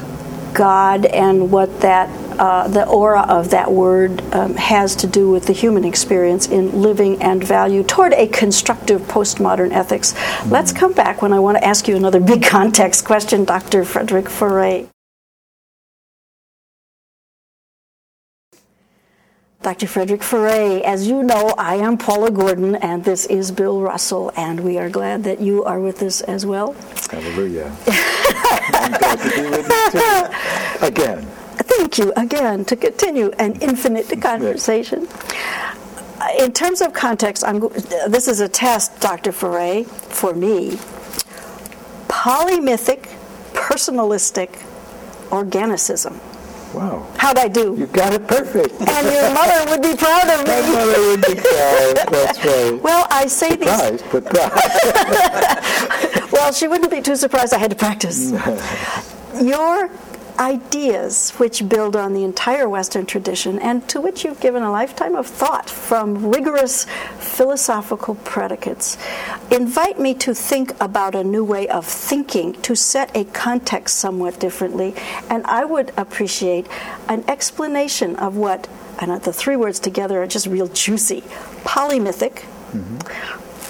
God 0.53 1.06
and 1.06 1.51
what 1.51 1.82
that 1.82 2.10
uh, 2.39 2.67
the 2.67 2.88
aura 2.88 3.22
of 3.27 3.51
that 3.51 3.72
word 3.72 4.22
um, 4.34 4.55
has 4.55 4.96
to 4.96 5.08
do 5.08 5.29
with 5.29 5.46
the 5.46 5.53
human 5.53 5.84
experience 5.84 6.48
in 6.48 6.81
living 6.81 7.22
and 7.22 7.43
value 7.43 7.84
toward 7.84 8.13
a 8.13 8.27
constructive 8.27 9.01
postmodern 9.01 9.72
ethics. 9.72 10.13
Mm-hmm. 10.13 10.50
Let's 10.50 10.72
come 10.72 10.93
back 10.93 11.22
when 11.22 11.34
I 11.34 11.39
want 11.39 11.58
to 11.58 11.63
ask 11.63 11.88
you 11.88 11.96
another 11.96 12.19
big 12.19 12.43
context 12.58 13.05
question, 13.05 13.43
Dr. 13.43 13.84
Frederick 13.84 14.25
Ferré. 14.25 14.88
Dr. 19.62 19.88
Frederick 19.88 20.22
Ferré, 20.22 20.81
as 20.84 21.05
you 21.10 21.22
know, 21.22 21.53
I 21.58 21.75
am 21.75 21.98
Paula 21.98 22.31
Gordon, 22.31 22.75
and 22.75 23.03
this 23.03 23.25
is 23.25 23.51
Bill 23.51 23.81
Russell, 23.81 24.31
and 24.38 24.62
we 24.62 24.77
are 24.77 24.89
glad 24.89 25.25
that 25.25 25.41
you 25.41 25.65
are 25.65 25.81
with 25.81 26.01
us 26.01 26.22
as 26.22 26.46
well. 26.46 26.72
Hallelujah. 27.12 27.75
I'm 27.88 28.91
glad 28.93 29.19
to 29.19 29.29
be 29.36 29.50
with 29.50 29.67
you 29.67 30.00
too. 30.00 30.86
Again. 30.86 31.38
Thank 31.79 31.98
you 31.98 32.12
again 32.17 32.65
to 32.65 32.75
continue 32.75 33.31
an 33.39 33.53
infinite 33.62 34.21
conversation. 34.21 35.07
Uh, 35.07 36.27
in 36.38 36.51
terms 36.51 36.81
of 36.81 36.91
context, 36.91 37.41
I'm, 37.48 37.62
this 38.09 38.27
is 38.27 38.41
a 38.41 38.50
test, 38.50 39.00
Dr. 39.00 39.31
Ferré, 39.31 39.88
for 39.88 40.33
me. 40.33 40.71
Polymythic, 42.09 43.07
personalistic 43.53 44.50
organicism. 45.29 46.19
Wow. 46.74 47.07
How'd 47.17 47.38
I 47.38 47.48
do? 47.48 47.77
You 47.79 47.88
got 47.88 48.12
it 48.13 48.27
perfect. 48.27 48.74
and 48.81 49.07
your 49.07 49.33
mother 49.33 49.71
would 49.71 49.81
be 49.81 49.95
proud 49.95 50.27
of 50.27 50.45
me. 50.45 50.51
My 50.51 50.83
mother 50.83 51.01
would 51.07 51.21
be 51.21 51.36
proud. 51.36 51.95
That's 52.12 52.43
right. 52.43 52.83
Well, 52.83 53.07
I 53.09 53.25
say 53.27 53.51
surprised, 53.51 54.03
these. 54.03 54.12
but 54.12 54.25
proud. 54.25 54.51
well, 56.33 56.51
she 56.51 56.67
wouldn't 56.67 56.91
be 56.91 57.01
too 57.01 57.15
surprised 57.15 57.53
I 57.53 57.57
had 57.57 57.69
to 57.69 57.77
practice. 57.77 58.31
your 59.41 59.89
ideas 60.39 61.31
which 61.31 61.67
build 61.67 61.96
on 61.96 62.13
the 62.13 62.24
entire 62.24 62.67
Western 62.69 63.05
tradition 63.05 63.60
and 63.60 63.88
to 63.89 64.00
which 64.00 64.24
you've 64.24 64.39
given 64.39 64.63
a 64.63 64.72
lifetime 64.72 65.15
of 65.15 65.27
thought 65.27 65.69
from 65.69 66.31
rigorous 66.31 66.86
philosophical 67.19 68.15
predicates 68.15 68.98
invite 69.51 70.00
me 70.00 70.13
to 70.13 70.34
think 70.34 70.74
about 70.79 71.13
a 71.13 71.24
new 71.24 71.43
way 71.43 71.67
of 71.67 71.86
thinking, 71.86 72.53
to 72.62 72.75
set 72.75 73.15
a 73.15 73.25
context 73.25 73.98
somewhat 73.98 74.39
differently. 74.39 74.96
And 75.29 75.46
I 75.46 75.65
would 75.65 75.91
appreciate 75.98 76.67
an 77.10 77.24
explanation 77.27 78.15
of 78.15 78.38
what, 78.38 78.69
and 79.00 79.22
the 79.22 79.34
three 79.34 79.58
words 79.58 79.79
together 79.79 80.24
are 80.24 80.27
just 80.27 80.48
real 80.48 80.67
juicy 80.67 81.22
polymythic, 81.63 82.43
mm-hmm. 82.72 82.98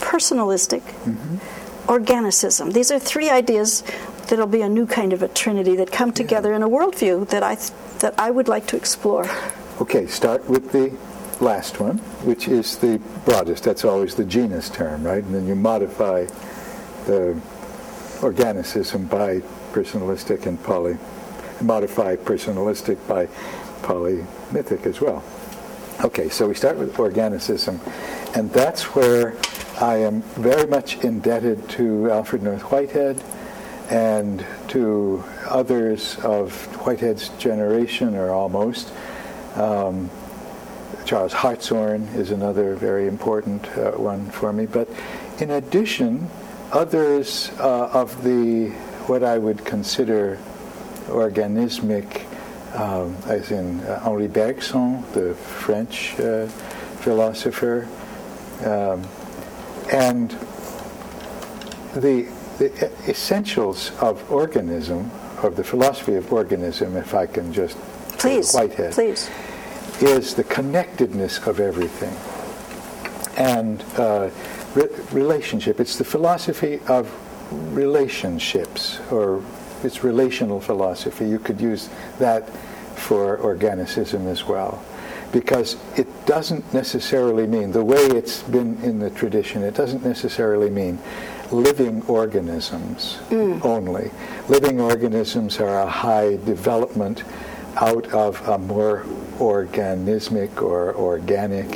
personalistic, 0.04 0.82
mm-hmm. 0.82 1.38
organicism. 1.92 2.74
These 2.74 2.92
are 2.92 3.00
three 3.00 3.30
ideas 3.30 3.84
that'll 4.30 4.48
be 4.48 4.62
a 4.62 4.70
new 4.70 4.86
kind 4.86 5.12
of 5.12 5.22
a 5.22 5.28
trinity 5.28 5.76
that 5.76 5.92
come 5.92 6.14
together 6.14 6.52
yeah. 6.52 6.58
in 6.58 6.64
a 6.64 6.70
worldview 6.70 7.28
that 7.30 7.44
I 7.44 7.56
that 8.00 8.18
I 8.18 8.32
would 8.32 8.48
like 8.48 8.68
to 8.68 8.78
explore. 8.78 9.30
Okay, 9.82 10.08
start 10.08 10.48
with 10.50 10.72
the 10.72 10.96
last 11.44 11.80
one, 11.80 11.98
which 12.24 12.48
is 12.48 12.78
the 12.78 13.00
broadest. 13.26 13.64
That's 13.64 13.86
always 13.86 14.16
the 14.16 14.26
genus 14.26 14.70
term, 14.70 15.04
right? 15.04 15.24
And 15.24 15.34
then 15.34 15.48
you 15.48 15.56
modify 15.56 16.26
the 17.06 17.40
organicism 18.22 19.10
by 19.10 19.40
personalistic 19.74 20.46
and 20.46 20.62
poly, 20.64 20.98
modify 21.62 22.16
personalistic 22.16 22.98
by 23.08 23.28
polymythic 23.82 24.86
as 24.86 25.02
well. 25.02 25.24
Okay, 26.04 26.30
so 26.30 26.48
we 26.48 26.54
start 26.54 26.78
with 26.78 26.96
organicism, 26.96 27.80
and 28.36 28.50
that's 28.52 28.96
where 28.96 29.36
I 29.82 29.98
am 29.98 30.22
very 30.22 30.68
much 30.68 31.04
indebted 31.04 31.68
to 31.70 32.12
Alfred 32.12 32.44
North 32.44 32.64
Whitehead 32.64 33.22
and 33.90 34.46
to 34.70 35.24
others 35.48 36.18
of 36.20 36.54
Whitehead's 36.86 37.30
generation, 37.40 38.16
or 38.16 38.32
almost. 38.32 38.92
Um, 39.56 40.10
Charles 41.06 41.34
Hartshorne 41.34 42.04
is 42.10 42.30
another 42.30 42.76
very 42.76 43.08
important 43.08 43.66
uh, 43.78 43.92
one 43.92 44.30
for 44.30 44.54
me. 44.54 44.68
But 44.68 44.88
in 45.40 45.52
addition, 45.52 46.30
others 46.72 47.50
uh, 47.60 47.90
of 47.92 48.24
the 48.24 48.70
what 49.08 49.24
I 49.24 49.40
would 49.40 49.66
consider 49.66 50.38
organismic, 51.08 52.26
um, 52.76 53.18
as 53.26 53.50
in 53.50 53.80
uh, 53.82 54.02
Henri 54.04 54.28
Bergson, 54.28 55.04
the 55.14 55.34
French 55.34 56.20
uh, 56.20 56.46
philosopher, 57.02 57.88
um, 58.64 59.08
and 59.92 60.30
the, 61.96 62.28
the 62.60 62.92
essentials 63.08 63.92
of 64.02 64.30
organism, 64.32 65.10
of 65.42 65.56
the 65.56 65.64
philosophy 65.64 66.16
of 66.16 66.32
organism, 66.32 66.96
if 66.98 67.16
I 67.16 67.26
can 67.26 67.52
just 67.54 67.78
please, 68.20 68.54
Whitehead, 68.54 68.94
please, 68.94 69.30
is 70.02 70.36
the 70.36 70.44
connectedness 70.44 71.40
of 71.48 71.60
everything 71.60 72.14
and 73.38 73.82
uh, 73.98 74.30
re- 74.76 74.90
relationship. 75.12 75.80
It's 75.80 75.98
the 75.98 76.04
philosophy 76.04 76.82
of 76.88 77.10
relationships, 77.74 79.00
or 79.10 79.42
it's 79.84 80.04
relational 80.04 80.60
philosophy. 80.60 81.28
You 81.28 81.40
could 81.40 81.62
use 81.62 81.90
that 82.20 82.50
for 83.00 83.38
organicism 83.38 84.28
as 84.28 84.46
well 84.46 84.84
because 85.32 85.78
it 85.96 86.08
doesn't 86.26 86.74
necessarily 86.74 87.46
mean, 87.48 87.72
the 87.72 87.86
way 87.86 88.04
it's 88.04 88.44
been 88.44 88.82
in 88.84 89.00
the 89.00 89.10
tradition, 89.12 89.64
it 89.64 89.76
doesn't 89.76 90.04
necessarily 90.04 90.70
mean 90.70 91.00
living 91.52 92.02
organisms 92.04 93.18
mm. 93.30 93.64
only. 93.64 94.12
Living 94.48 94.80
organisms 94.80 95.60
are 95.60 95.82
a 95.82 95.90
high 95.90 96.36
development 96.38 97.24
out 97.78 98.08
of 98.12 98.48
a 98.48 98.58
more 98.58 99.04
organismic 99.38 100.62
or 100.62 100.96
organic 100.96 101.68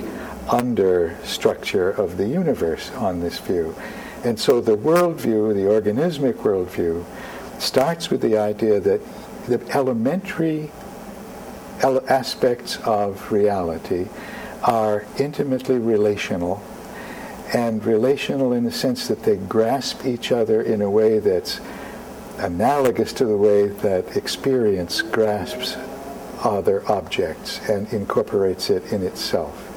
understructure 0.47 1.97
of 1.97 2.17
the 2.17 2.27
universe 2.27 2.91
on 2.91 3.19
this 3.19 3.39
view. 3.39 3.75
And 4.23 4.39
so 4.39 4.61
the 4.61 4.75
worldview, 4.75 5.53
the 5.53 5.69
organismic 5.69 6.35
worldview, 6.35 7.05
starts 7.59 8.09
with 8.09 8.21
the 8.21 8.37
idea 8.37 8.79
that 8.79 9.01
the 9.47 9.61
elementary 9.75 10.71
aspects 11.81 12.77
of 12.85 13.31
reality 13.31 14.07
are 14.63 15.05
intimately 15.17 15.77
relational 15.77 16.63
and 17.53 17.83
relational 17.85 18.53
in 18.53 18.63
the 18.63 18.71
sense 18.71 19.07
that 19.07 19.23
they 19.23 19.37
grasp 19.37 20.05
each 20.05 20.31
other 20.31 20.61
in 20.61 20.81
a 20.81 20.89
way 20.89 21.19
that's 21.19 21.59
analogous 22.37 23.13
to 23.13 23.25
the 23.25 23.37
way 23.37 23.67
that 23.67 24.15
experience 24.17 25.01
grasps 25.01 25.75
other 26.43 26.83
objects 26.91 27.59
and 27.69 27.91
incorporates 27.93 28.69
it 28.69 28.91
in 28.91 29.03
itself. 29.03 29.69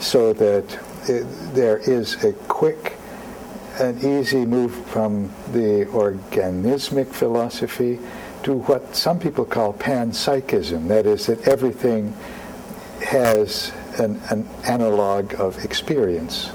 So 0.00 0.32
that 0.34 0.78
it, 1.08 1.24
there 1.54 1.78
is 1.78 2.22
a 2.24 2.32
quick 2.48 2.96
and 3.78 4.02
easy 4.02 4.44
move 4.44 4.74
from 4.86 5.30
the 5.52 5.86
organismic 5.86 7.08
philosophy 7.08 7.98
to 8.42 8.54
what 8.60 8.94
some 8.94 9.18
people 9.18 9.44
call 9.44 9.72
panpsychism. 9.74 10.88
That 10.88 11.06
is, 11.06 11.26
that 11.26 11.46
everything 11.48 12.14
has 13.04 13.72
an, 13.98 14.20
an 14.30 14.46
analog 14.64 15.34
of 15.40 15.64
experience. 15.64 16.50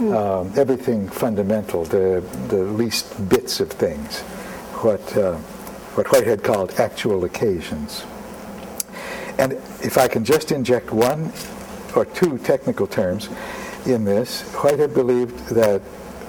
Hmm. 0.00 0.14
Um, 0.14 0.52
everything 0.56 1.10
fundamental, 1.10 1.84
the, 1.84 2.24
the 2.48 2.64
least 2.64 3.28
bits 3.28 3.60
of 3.60 3.70
things, 3.70 4.20
what, 4.80 5.14
uh, 5.14 5.34
what 5.94 6.10
Whitehead 6.10 6.42
called 6.42 6.72
actual 6.80 7.24
occasions. 7.24 8.06
And 9.38 9.52
if 9.84 9.98
I 9.98 10.08
can 10.08 10.24
just 10.24 10.52
inject 10.52 10.90
one 10.90 11.30
or 11.94 12.06
two 12.06 12.38
technical 12.38 12.86
terms 12.86 13.28
in 13.84 14.06
this, 14.06 14.40
Whitehead 14.62 14.94
believed 14.94 15.36
that 15.48 15.82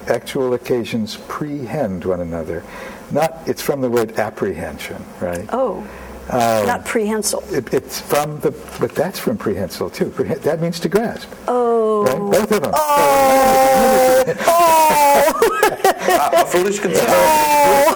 actual 0.07 0.53
occasions 0.53 1.15
prehend 1.29 2.03
one 2.03 2.19
another. 2.19 2.65
Not, 3.09 3.39
it's 3.47 3.61
from 3.61 3.79
the 3.79 3.89
word 3.89 4.19
apprehension, 4.19 5.01
right? 5.21 5.47
Oh. 5.53 5.87
Um, 6.31 6.65
not 6.65 6.85
prehensile. 6.85 7.43
It, 7.53 7.73
it's 7.73 7.99
from 7.99 8.39
the, 8.39 8.51
but 8.79 8.95
that's 8.95 9.19
from 9.19 9.37
prehensile 9.37 9.89
too. 9.89 10.05
Prehen, 10.05 10.41
that 10.41 10.61
means 10.61 10.79
to 10.79 10.89
grasp. 10.89 11.29
Oh. 11.47 12.03
Right? 12.03 12.17
Both 12.17 12.51
of 12.51 12.61
them. 12.61 12.71
Oh. 12.73 14.23
oh. 14.47 16.41
a 16.41 16.45
foolish 16.45 16.79
concern. 16.79 17.05
Oh. 17.09 17.95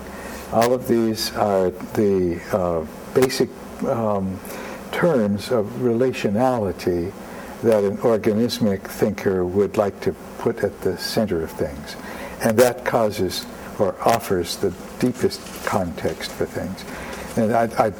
all 0.53 0.73
of 0.73 0.87
these 0.87 1.33
are 1.35 1.69
the 1.69 2.41
uh, 2.53 2.85
basic 3.13 3.49
um, 3.83 4.39
terms 4.91 5.51
of 5.51 5.65
relationality 5.79 7.11
that 7.63 7.83
an 7.83 7.97
organismic 7.97 8.81
thinker 8.81 9.45
would 9.45 9.77
like 9.77 9.99
to 10.01 10.13
put 10.41 10.63
at 10.63 10.81
the 10.81 10.97
center 10.97 11.43
of 11.43 11.51
things. 11.51 11.95
And 12.43 12.57
that 12.57 12.83
causes 12.83 13.45
or 13.77 13.95
offers 14.01 14.57
the 14.57 14.73
deepest 14.99 15.39
context 15.65 16.31
for 16.31 16.47
things. 16.47 16.83
And 17.37 17.53
I, 17.53 17.85
I 17.85 17.93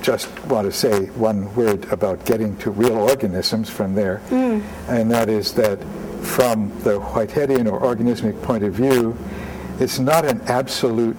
just 0.00 0.28
want 0.44 0.66
to 0.66 0.72
say 0.72 1.06
one 1.16 1.52
word 1.56 1.92
about 1.92 2.24
getting 2.24 2.56
to 2.58 2.70
real 2.70 2.96
organisms 2.96 3.68
from 3.68 3.94
there, 3.94 4.22
mm. 4.30 4.62
and 4.88 5.10
that 5.10 5.28
is 5.28 5.52
that 5.54 5.82
from 6.22 6.68
the 6.84 7.00
Whiteheadian 7.00 7.70
or 7.70 7.80
organismic 7.80 8.40
point 8.42 8.62
of 8.62 8.72
view, 8.72 9.16
it's 9.80 9.98
not 9.98 10.24
an 10.24 10.40
absolute, 10.42 11.16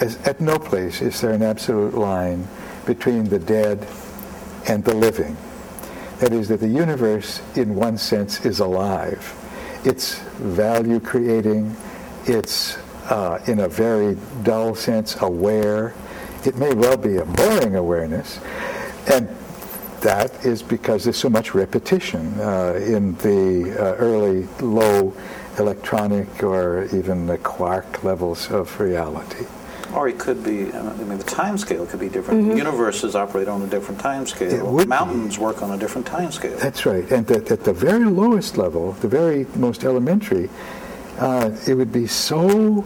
as, 0.00 0.16
at 0.26 0.40
no 0.40 0.58
place 0.58 1.00
is 1.00 1.20
there 1.20 1.32
an 1.32 1.42
absolute 1.42 1.94
line 1.94 2.48
between 2.86 3.28
the 3.28 3.38
dead 3.38 3.86
and 4.66 4.84
the 4.84 4.94
living. 4.94 5.36
That 6.18 6.32
is, 6.32 6.48
that 6.48 6.58
the 6.58 6.68
universe, 6.68 7.40
in 7.54 7.76
one 7.76 7.98
sense, 7.98 8.44
is 8.44 8.58
alive. 8.58 9.40
It's 9.84 10.18
value 10.38 11.00
creating, 11.00 11.76
it's, 12.24 12.76
uh, 13.10 13.42
in 13.46 13.60
a 13.60 13.68
very 13.68 14.16
dull 14.42 14.74
sense, 14.74 15.16
aware. 15.20 15.94
It 16.44 16.56
may 16.56 16.72
well 16.74 16.96
be 16.96 17.16
a 17.16 17.24
boring 17.24 17.76
awareness. 17.76 18.40
And 19.10 19.28
that 20.00 20.44
is 20.44 20.62
because 20.62 21.04
there's 21.04 21.16
so 21.16 21.30
much 21.30 21.54
repetition 21.54 22.38
uh, 22.40 22.74
in 22.74 23.14
the 23.16 23.74
uh, 23.78 23.94
early 23.96 24.46
low 24.60 25.14
electronic 25.58 26.42
or 26.42 26.84
even 26.94 27.26
the 27.26 27.38
quark 27.38 28.04
levels 28.04 28.50
of 28.50 28.78
reality. 28.80 29.46
Or 29.94 30.08
it 30.08 30.18
could 30.18 30.42
be, 30.42 30.72
I 30.72 30.82
mean, 31.04 31.18
the 31.18 31.24
time 31.24 31.56
scale 31.56 31.86
could 31.86 32.00
be 32.00 32.08
different. 32.08 32.48
Mm-hmm. 32.48 32.58
Universes 32.58 33.14
operate 33.14 33.46
on 33.46 33.62
a 33.62 33.66
different 33.66 34.00
time 34.00 34.26
scale. 34.26 34.84
Mountains 34.86 35.36
be. 35.36 35.42
work 35.42 35.62
on 35.62 35.70
a 35.70 35.78
different 35.78 36.06
time 36.06 36.32
scale. 36.32 36.58
That's 36.58 36.84
right. 36.84 37.08
And 37.12 37.30
at, 37.30 37.50
at 37.50 37.62
the 37.62 37.72
very 37.72 38.04
lowest 38.04 38.58
level, 38.58 38.92
the 38.92 39.08
very 39.08 39.46
most 39.54 39.84
elementary, 39.84 40.50
uh, 41.18 41.56
it 41.68 41.74
would 41.74 41.92
be 41.92 42.08
so 42.08 42.84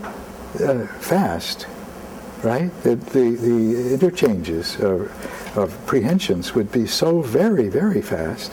uh, 0.60 0.86
fast, 1.00 1.66
right? 2.42 2.70
That 2.82 3.00
the, 3.06 3.36
the 3.36 3.94
interchanges 3.94 4.78
of, 4.80 5.10
of 5.56 5.86
prehensions 5.86 6.54
would 6.54 6.70
be 6.70 6.86
so 6.86 7.22
very, 7.22 7.68
very 7.68 8.02
fast 8.02 8.52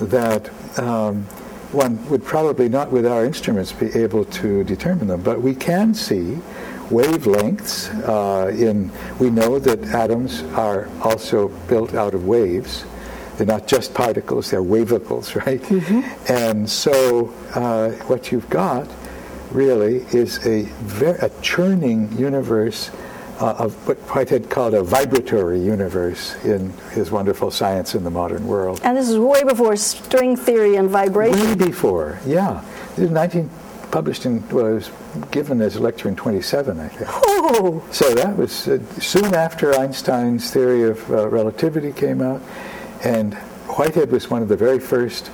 that 0.00 0.50
um, 0.78 1.24
one 1.72 2.08
would 2.08 2.24
probably 2.24 2.68
not 2.68 2.90
with 2.92 3.06
our 3.06 3.24
instruments 3.24 3.72
be 3.72 3.92
able 3.94 4.24
to 4.24 4.64
determine 4.64 5.08
them. 5.08 5.22
But 5.22 5.42
we 5.42 5.54
can 5.54 5.94
see 5.94 6.38
wavelengths. 6.90 7.88
Uh, 8.06 8.48
in 8.48 8.90
we 9.18 9.30
know 9.30 9.58
that 9.58 9.82
atoms 9.84 10.42
are 10.54 10.88
also 11.02 11.48
built 11.68 11.94
out 11.94 12.14
of 12.14 12.26
waves. 12.26 12.84
They're 13.36 13.46
not 13.46 13.66
just 13.66 13.94
particles; 13.94 14.50
they're 14.50 14.62
wavicles, 14.62 15.34
right? 15.46 15.60
Mm-hmm. 15.62 16.32
And 16.32 16.68
so, 16.68 17.32
uh, 17.54 17.90
what 18.06 18.32
you've 18.32 18.50
got 18.50 18.88
really 19.50 20.04
is 20.12 20.44
a, 20.46 20.62
ver- 20.82 21.18
a 21.22 21.30
churning 21.40 22.12
universe 22.18 22.90
uh, 23.40 23.54
of 23.58 23.74
what 23.86 23.96
Whitehead 23.98 24.50
called 24.50 24.74
a 24.74 24.82
vibratory 24.82 25.60
universe 25.60 26.34
in 26.44 26.72
his 26.90 27.10
wonderful 27.10 27.50
Science 27.50 27.94
in 27.94 28.04
the 28.04 28.10
Modern 28.10 28.46
World. 28.46 28.80
And 28.82 28.96
this 28.96 29.08
is 29.08 29.18
way 29.18 29.44
before 29.44 29.76
string 29.76 30.36
theory 30.36 30.76
and 30.76 30.90
vibration. 30.90 31.40
Way 31.40 31.54
before, 31.54 32.18
yeah. 32.26 32.64
This 32.96 33.06
is 33.06 33.10
19, 33.10 33.48
published 33.90 34.26
in, 34.26 34.46
well, 34.48 34.66
it 34.66 34.74
was 34.74 34.90
given 35.30 35.60
as 35.60 35.76
a 35.76 35.80
lecture 35.80 36.08
in 36.08 36.16
27, 36.16 36.78
I 36.78 36.88
think. 36.88 37.10
Oh. 37.12 37.84
So 37.90 38.14
that 38.14 38.36
was 38.36 38.68
uh, 38.68 38.82
soon 39.00 39.34
after 39.34 39.74
Einstein's 39.78 40.50
theory 40.50 40.84
of 40.84 41.10
uh, 41.10 41.28
relativity 41.28 41.92
came 41.92 42.20
out, 42.20 42.42
and 43.04 43.34
Whitehead 43.76 44.10
was 44.10 44.30
one 44.30 44.42
of 44.42 44.48
the 44.48 44.56
very 44.56 44.80
first 44.80 45.30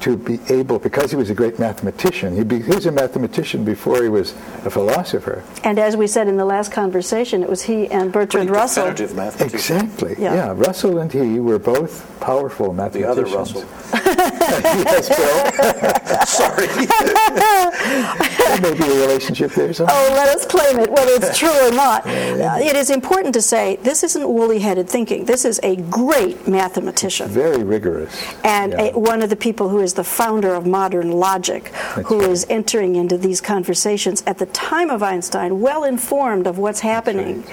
to 0.00 0.16
be 0.16 0.38
able, 0.48 0.78
because 0.78 1.10
he 1.10 1.16
was 1.16 1.30
a 1.30 1.34
great 1.34 1.58
mathematician, 1.58 2.36
he, 2.36 2.44
be, 2.44 2.62
he, 2.62 2.70
was 2.70 2.86
a 2.86 2.92
mathematician 2.92 3.64
before 3.64 4.02
he 4.02 4.08
was 4.08 4.32
a 4.64 4.70
philosopher. 4.70 5.42
And 5.64 5.78
as 5.78 5.96
we 5.96 6.06
said 6.06 6.28
in 6.28 6.36
the 6.36 6.44
last 6.44 6.70
conversation, 6.70 7.42
it 7.42 7.48
was 7.48 7.62
he 7.62 7.88
and 7.88 8.12
Bertrand 8.12 8.50
Russell. 8.50 8.86
Exactly. 8.88 10.14
Yeah. 10.18 10.34
yeah. 10.34 10.54
Russell 10.56 10.98
and 10.98 11.12
he 11.12 11.40
were 11.40 11.58
both 11.58 12.08
powerful 12.20 12.72
mathematicians. 12.72 13.52
The 13.52 13.64
other 13.64 13.64
Russell. 13.64 14.04
yes, 14.18 15.08
Bill. 15.08 16.26
Sorry. 16.26 16.66
there 18.48 18.60
may 18.60 18.74
be 18.78 18.84
a 18.84 19.00
relationship 19.06 19.52
there 19.52 19.72
somewhere. 19.72 19.94
Oh, 19.96 20.14
let 20.14 20.28
us 20.36 20.44
claim 20.46 20.78
it, 20.80 20.90
whether 20.90 21.12
it's 21.12 21.38
true 21.38 21.48
or 21.66 21.70
not. 21.72 22.06
Uh, 22.06 22.58
it 22.60 22.76
is 22.76 22.90
important 22.90 23.34
to 23.34 23.42
say 23.42 23.76
this 23.82 24.02
isn't 24.02 24.28
woolly-headed 24.28 24.88
thinking. 24.88 25.24
This 25.24 25.44
is 25.44 25.60
a 25.62 25.76
great 25.76 26.46
mathematician. 26.48 27.28
Very 27.28 27.62
rigorous. 27.62 28.14
And 28.44 28.72
Yeah. 28.72 28.90
a, 28.94 28.98
one 28.98 29.22
of 29.22 29.30
the 29.30 29.36
people 29.36 29.68
who 29.68 29.80
is 29.80 29.94
the 29.94 30.04
founder 30.04 30.54
of 30.54 30.66
modern 30.66 31.12
logic, 31.12 31.68
who 32.06 32.20
is 32.20 32.44
right. 32.48 32.56
entering 32.56 32.96
into 32.96 33.16
these 33.16 33.40
conversations 33.40 34.22
at 34.26 34.38
the 34.38 34.46
time 34.46 34.90
of 34.90 35.02
Einstein, 35.02 35.60
well 35.60 35.84
informed 35.84 36.46
of 36.46 36.58
what's 36.58 36.80
happening, 36.80 37.44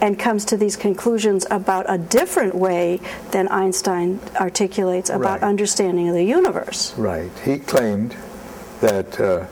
and 0.00 0.18
comes 0.18 0.44
to 0.46 0.56
these 0.56 0.76
conclusions 0.76 1.46
about 1.50 1.86
a 1.88 1.98
different 1.98 2.54
way 2.54 3.00
than 3.30 3.48
Einstein 3.48 4.20
articulates 4.40 5.08
about 5.10 5.40
Right. 5.40 5.48
understanding 5.48 6.08
of 6.08 6.14
the 6.14 6.24
universe. 6.24 6.92
Right. 6.98 7.30
He 7.44 7.58
claimed 7.58 8.14
that 8.80 9.18
uh, 9.20 9.46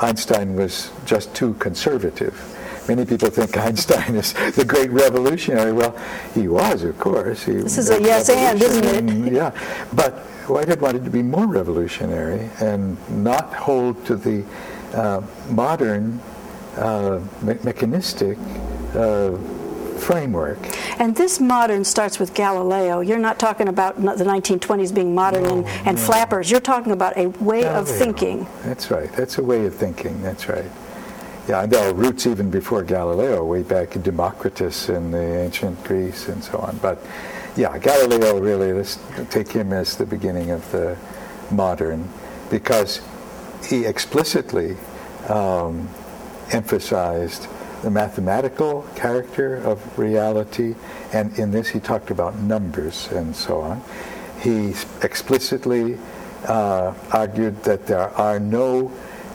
Einstein 0.00 0.54
was 0.56 0.90
just 1.06 1.34
too 1.34 1.54
conservative. 1.54 2.34
Many 2.88 3.04
people 3.04 3.30
think 3.30 3.56
Einstein 3.66 4.14
is 4.14 4.32
the 4.54 4.64
great 4.64 4.90
revolutionary. 4.90 5.72
Well, 5.72 5.96
he 6.34 6.46
was, 6.46 6.84
of 6.84 6.98
course. 6.98 7.42
He 7.44 7.52
This 7.54 7.78
is 7.78 7.90
a 7.90 8.00
yes 8.00 8.28
and, 8.28 8.62
isn't 8.62 8.84
it? 9.26 9.32
Yeah. 9.32 9.50
But 9.92 10.12
Whitehead 10.46 10.80
wanted 10.80 11.04
to 11.04 11.10
be 11.10 11.22
more 11.22 11.46
revolutionary 11.46 12.48
and 12.60 12.96
not 13.24 13.52
hold 13.54 14.04
to 14.06 14.14
the 14.14 14.44
uh, 14.94 15.20
modern 15.50 16.20
uh, 16.76 17.18
me- 17.42 17.58
mechanistic 17.64 18.38
uh, 18.94 19.30
framework. 19.96 20.58
And 21.00 21.14
this 21.16 21.40
modern 21.40 21.84
starts 21.84 22.18
with 22.18 22.34
Galileo. 22.34 23.00
You're 23.00 23.18
not 23.18 23.38
talking 23.38 23.68
about 23.68 23.96
the 23.96 24.24
1920s 24.24 24.94
being 24.94 25.14
modern 25.14 25.46
and, 25.46 25.66
and 25.86 25.98
flappers. 25.98 26.50
You're 26.50 26.60
talking 26.60 26.92
about 26.92 27.16
a 27.16 27.26
way 27.26 27.64
of 27.64 27.88
thinking. 27.88 28.46
That's 28.62 28.90
right. 28.90 29.12
That's 29.12 29.38
a 29.38 29.42
way 29.42 29.66
of 29.66 29.74
thinking. 29.74 30.22
That's 30.22 30.48
right. 30.48 30.70
Yeah, 31.48 31.62
and 31.62 31.70
there 31.70 31.88
are 31.88 31.94
roots 31.94 32.26
even 32.26 32.50
before 32.50 32.82
Galileo, 32.82 33.44
way 33.44 33.62
back 33.62 33.94
in 33.94 34.02
Democritus 34.02 34.88
in 34.88 35.12
the 35.12 35.42
ancient 35.44 35.82
Greece 35.84 36.28
and 36.28 36.42
so 36.42 36.58
on. 36.58 36.76
But 36.78 37.00
yeah, 37.56 37.78
Galileo 37.78 38.40
really, 38.40 38.72
let's 38.72 38.98
take 39.30 39.48
him 39.48 39.72
as 39.72 39.96
the 39.96 40.06
beginning 40.06 40.50
of 40.50 40.68
the 40.72 40.96
modern, 41.52 42.08
because 42.50 43.00
he 43.64 43.84
explicitly 43.84 44.76
um, 45.28 45.88
emphasized 46.50 47.46
the 47.82 47.90
mathematical 47.90 48.82
character 48.94 49.56
of 49.56 49.98
reality, 49.98 50.74
and 51.12 51.38
in 51.38 51.50
this 51.50 51.68
he 51.68 51.80
talked 51.80 52.10
about 52.10 52.38
numbers 52.38 53.08
and 53.12 53.34
so 53.34 53.60
on. 53.60 53.82
He 54.40 54.74
explicitly 55.02 55.98
uh, 56.46 56.94
argued 57.12 57.62
that 57.64 57.86
there 57.86 58.10
are 58.10 58.38
no 58.38 58.92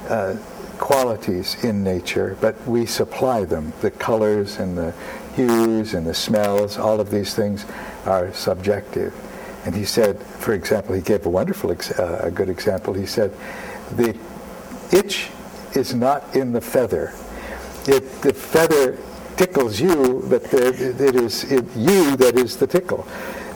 uh, 0.09 0.35
qualities 0.77 1.63
in 1.63 1.83
nature, 1.83 2.37
but 2.41 2.59
we 2.67 2.85
supply 2.85 3.45
them. 3.45 3.73
The 3.81 3.91
colors 3.91 4.57
and 4.57 4.77
the 4.77 4.93
hues 5.35 5.93
and 5.93 6.05
the 6.05 6.13
smells, 6.13 6.77
all 6.77 6.99
of 6.99 7.11
these 7.11 7.35
things 7.35 7.65
are 8.05 8.33
subjective. 8.33 9.13
And 9.65 9.75
he 9.75 9.85
said, 9.85 10.21
for 10.21 10.53
example, 10.53 10.95
he 10.95 11.01
gave 11.01 11.25
a 11.25 11.29
wonderful, 11.29 11.71
ex- 11.71 11.91
uh, 11.91 12.21
a 12.23 12.31
good 12.31 12.49
example. 12.49 12.93
He 12.93 13.05
said, 13.05 13.31
the 13.91 14.17
itch 14.91 15.29
is 15.75 15.93
not 15.93 16.35
in 16.35 16.51
the 16.51 16.61
feather. 16.61 17.13
It, 17.87 18.21
the 18.21 18.33
feather 18.33 18.97
tickles 19.37 19.79
you, 19.79 20.23
but 20.29 20.43
it 20.53 21.15
is 21.15 21.43
it, 21.51 21.65
you 21.75 22.15
that 22.17 22.35
is 22.35 22.57
the 22.57 22.67
tickle. 22.67 23.07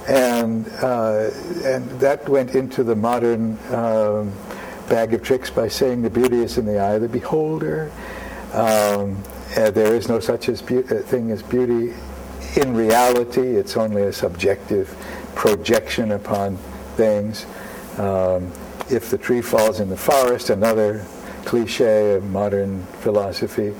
And, 0.07 0.67
uh, 0.81 1.31
and 1.63 1.89
that 1.99 2.27
went 2.29 2.55
into 2.55 2.83
the 2.83 2.95
modern 2.95 3.57
um, 3.73 4.31
bag 4.87 5.13
of 5.13 5.23
tricks 5.23 5.49
by 5.49 5.67
saying 5.67 6.01
the 6.01 6.09
beauty 6.09 6.41
is 6.41 6.57
in 6.57 6.65
the 6.65 6.79
eye 6.79 6.93
of 6.93 7.01
the 7.01 7.09
beholder. 7.09 7.91
Um, 8.53 9.21
there 9.55 9.95
is 9.95 10.07
no 10.07 10.19
such 10.19 10.49
as 10.49 10.61
beau- 10.61 10.83
uh, 10.89 11.01
thing 11.01 11.31
as 11.31 11.41
beauty 11.41 11.93
in 12.55 12.75
reality. 12.75 13.55
It's 13.55 13.77
only 13.77 14.03
a 14.03 14.13
subjective 14.13 14.95
projection 15.35 16.11
upon 16.11 16.57
things. 16.95 17.45
Um, 17.97 18.51
if 18.89 19.09
the 19.09 19.17
tree 19.17 19.41
falls 19.41 19.79
in 19.79 19.89
the 19.89 19.97
forest, 19.97 20.49
another 20.49 21.05
cliche 21.45 22.13
of 22.13 22.23
modern 22.25 22.83
philosophy, 23.01 23.73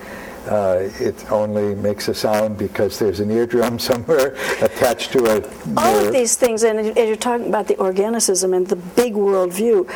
uh, 0.47 0.89
it 0.99 1.31
only 1.31 1.75
makes 1.75 2.07
a 2.07 2.13
sound 2.13 2.57
because 2.57 2.99
there's 2.99 3.19
an 3.19 3.31
eardrum 3.31 3.79
somewhere 3.89 4.35
attached 4.61 5.11
to 5.13 5.25
a 5.25 5.41
All 5.77 6.05
of 6.05 6.13
these 6.13 6.35
things, 6.35 6.63
and 6.63 6.79
as 6.79 6.95
you're 6.95 7.15
talking 7.15 7.47
about 7.47 7.67
the 7.67 7.75
organicism 7.75 8.55
and 8.55 8.67
the 8.67 8.75
big 8.75 9.15
world 9.15 9.53
view, 9.53 9.87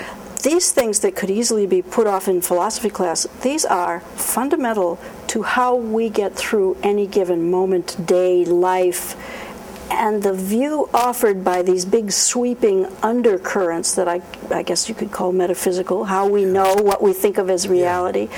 these 0.43 0.71
things 0.71 1.01
that 1.01 1.15
could 1.15 1.29
easily 1.29 1.67
be 1.67 1.81
put 1.81 2.07
off 2.07 2.27
in 2.27 2.41
philosophy 2.41 2.89
class, 2.89 3.27
these 3.41 3.65
are 3.65 3.99
fundamental 3.99 4.97
to 5.27 5.43
how 5.43 5.75
we 5.75 6.09
get 6.09 6.35
through 6.35 6.77
any 6.81 7.05
given 7.05 7.51
moment, 7.51 8.05
day, 8.05 8.45
life. 8.45 9.17
And 9.91 10.23
the 10.23 10.33
view 10.33 10.88
offered 10.93 11.43
by 11.43 11.62
these 11.62 11.83
big 11.83 12.12
sweeping 12.12 12.85
undercurrents 13.03 13.95
that 13.95 14.07
I, 14.07 14.21
I 14.49 14.63
guess 14.63 14.88
you 14.88 14.95
could 14.95 15.12
call 15.12 15.33
metaphysical, 15.33 16.05
how 16.05 16.27
we 16.27 16.45
know 16.45 16.73
what 16.75 17.01
we 17.01 17.12
think 17.12 17.38
of 17.38 17.49
as 17.49 17.67
reality. 17.67 18.29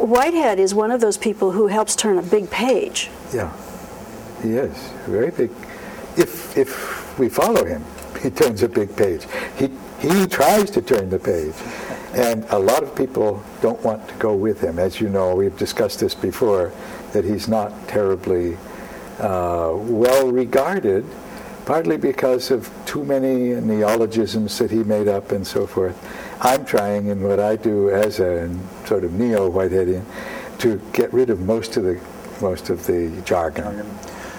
Whitehead 0.00 0.58
is 0.58 0.74
one 0.74 0.90
of 0.90 1.00
those 1.00 1.18
people 1.18 1.52
who 1.52 1.66
helps 1.66 1.94
turn 1.94 2.18
a 2.18 2.22
big 2.22 2.50
page. 2.50 3.10
Yeah, 3.34 3.52
he 4.42 4.56
is 4.56 4.74
very 5.06 5.30
big. 5.30 5.50
If 6.16 6.56
if 6.56 7.18
we 7.18 7.28
follow 7.28 7.64
him, 7.64 7.84
he 8.22 8.30
turns 8.30 8.62
a 8.62 8.68
big 8.68 8.96
page. 8.96 9.26
He 9.58 9.70
he 10.00 10.26
tries 10.26 10.70
to 10.70 10.80
turn 10.80 11.10
the 11.10 11.18
page, 11.18 11.54
and 12.14 12.44
a 12.48 12.58
lot 12.58 12.82
of 12.82 12.96
people 12.96 13.42
don't 13.60 13.80
want 13.84 14.08
to 14.08 14.14
go 14.14 14.34
with 14.34 14.62
him. 14.62 14.78
As 14.78 15.00
you 15.00 15.10
know, 15.10 15.34
we've 15.34 15.56
discussed 15.58 16.00
this 16.00 16.14
before, 16.14 16.72
that 17.12 17.24
he's 17.24 17.46
not 17.46 17.70
terribly 17.86 18.56
uh, 19.18 19.72
well 19.76 20.32
regarded, 20.32 21.04
partly 21.66 21.98
because 21.98 22.50
of 22.50 22.70
too 22.86 23.04
many 23.04 23.60
neologisms 23.60 24.56
that 24.58 24.70
he 24.70 24.82
made 24.82 25.08
up 25.08 25.30
and 25.30 25.46
so 25.46 25.66
forth. 25.66 25.96
I'm 26.40 26.64
trying 26.64 27.08
in 27.08 27.22
what 27.22 27.38
I 27.38 27.56
do 27.56 27.90
as 27.90 28.18
a 28.18 28.50
sort 28.86 29.04
of 29.04 29.12
neo-Whiteheadian 29.12 30.04
to 30.58 30.80
get 30.92 31.12
rid 31.12 31.30
of 31.30 31.40
most 31.40 31.76
of 31.76 31.84
the 31.84 32.00
most 32.40 32.70
of 32.70 32.86
the 32.86 33.10
jargon. 33.26 33.86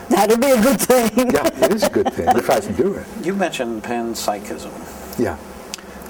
That'd 0.09 0.41
be 0.41 0.49
a 0.49 0.61
good 0.61 0.81
thing. 0.81 1.31
Yeah, 1.31 1.47
it 1.65 1.71
is 1.71 1.83
a 1.83 1.89
good 1.89 2.11
thing 2.13 2.27
if 2.29 2.49
I 2.49 2.59
can 2.59 2.73
do 2.75 2.95
it. 2.95 3.05
You 3.23 3.35
mentioned 3.35 3.83
panpsychism. 3.83 4.71
Yeah, 5.19 5.37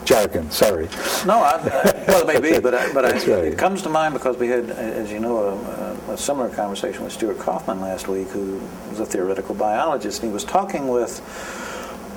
jargon. 0.05 0.49
Sorry. 0.49 0.87
No, 1.25 1.39
I, 1.39 1.51
I, 1.51 2.05
well, 2.07 2.27
it 2.27 2.41
may 2.41 2.51
be, 2.53 2.59
but, 2.61 2.73
I, 2.73 2.93
but 2.93 3.05
I, 3.05 3.11
right. 3.11 3.27
it 3.27 3.57
comes 3.57 3.81
to 3.83 3.89
mind 3.89 4.13
because 4.13 4.37
we 4.37 4.47
had, 4.47 4.69
as 4.69 5.11
you 5.11 5.19
know, 5.19 5.97
a, 6.07 6.13
a 6.13 6.17
similar 6.17 6.49
conversation 6.49 7.03
with 7.03 7.13
Stuart 7.13 7.39
Kauffman 7.39 7.81
last 7.81 8.07
week, 8.07 8.29
who 8.29 8.61
was 8.89 9.01
a 9.01 9.05
theoretical 9.05 9.53
biologist, 9.53 10.21
and 10.21 10.31
he 10.31 10.33
was 10.33 10.45
talking 10.45 10.87
with 10.87 11.19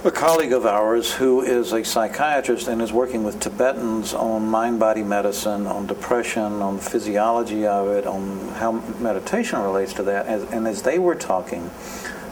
a 0.05 0.11
colleague 0.11 0.53
of 0.53 0.67
ours 0.67 1.11
who 1.13 1.41
is 1.41 1.73
a 1.73 1.83
psychiatrist 1.83 2.69
and 2.69 2.83
is 2.83 2.93
working 2.93 3.25
with 3.25 3.41
Tibetans 3.41 4.13
on 4.13 4.47
mind-body 4.47 5.03
medicine, 5.03 5.67
on 5.67 5.87
depression, 5.87 6.43
on 6.43 6.77
the 6.77 6.83
physiology 6.83 7.67
of 7.67 7.89
it, 7.89 8.07
on 8.07 8.49
how 8.49 8.73
meditation 9.01 9.61
relates 9.61 9.95
to 9.95 10.03
that. 10.03 10.27
And 10.27 10.69
as 10.69 10.83
they 10.83 10.99
were 10.99 11.15
talking, 11.15 11.63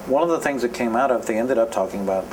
one 0.07 0.23
of 0.23 0.29
the 0.29 0.39
things 0.39 0.61
that 0.63 0.75
came 0.75 0.95
out 0.95 1.11
of, 1.11 1.25
they 1.25 1.39
ended 1.39 1.57
up 1.57 1.73
talking 1.73 2.03
about, 2.03 2.27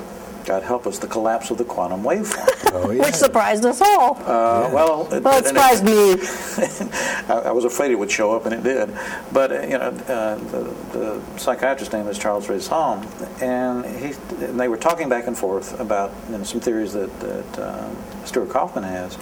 God 0.49 0.63
help 0.63 0.87
us, 0.87 0.97
the 0.97 1.05
collapse 1.05 1.51
of 1.51 1.59
the 1.59 1.63
quantum 1.63 2.01
waveform. 2.01 2.55
Oh 2.71 2.91
yeah. 2.91 3.03
Which 3.03 3.15
surprised 3.15 3.65
us 3.65 3.81
all. 3.81 4.15
Uh, 4.17 4.69
well, 4.71 5.11
it, 5.11 5.23
well, 5.23 5.39
it 5.39 5.45
and 5.45 5.47
surprised 5.47 5.83
me. 5.83 6.13
I, 7.33 7.49
I 7.49 7.51
was 7.51 7.65
afraid 7.65 7.89
it 7.89 7.95
would 7.95 8.11
show 8.11 8.35
up, 8.35 8.45
and 8.45 8.53
it 8.53 8.63
did. 8.63 8.95
But 9.31 9.51
uh, 9.51 9.61
you 9.61 9.77
know, 9.79 9.89
uh, 10.07 10.35
the, 10.35 10.75
the 10.91 11.21
psychiatrist's 11.37 11.93
name 11.93 12.07
is 12.07 12.19
Charles 12.19 12.47
Raison, 12.47 13.07
and 13.41 13.85
he 13.85 14.13
and 14.45 14.59
they 14.59 14.67
were 14.67 14.77
talking 14.77 15.09
back 15.09 15.25
and 15.27 15.35
forth 15.37 15.79
about 15.79 16.11
you 16.29 16.37
know, 16.37 16.43
some 16.43 16.61
theories 16.61 16.93
that 16.93 17.11
that 17.19 17.59
um, 17.59 17.95
Stuart 18.25 18.49
Kauffman 18.49 18.83
has. 18.83 19.17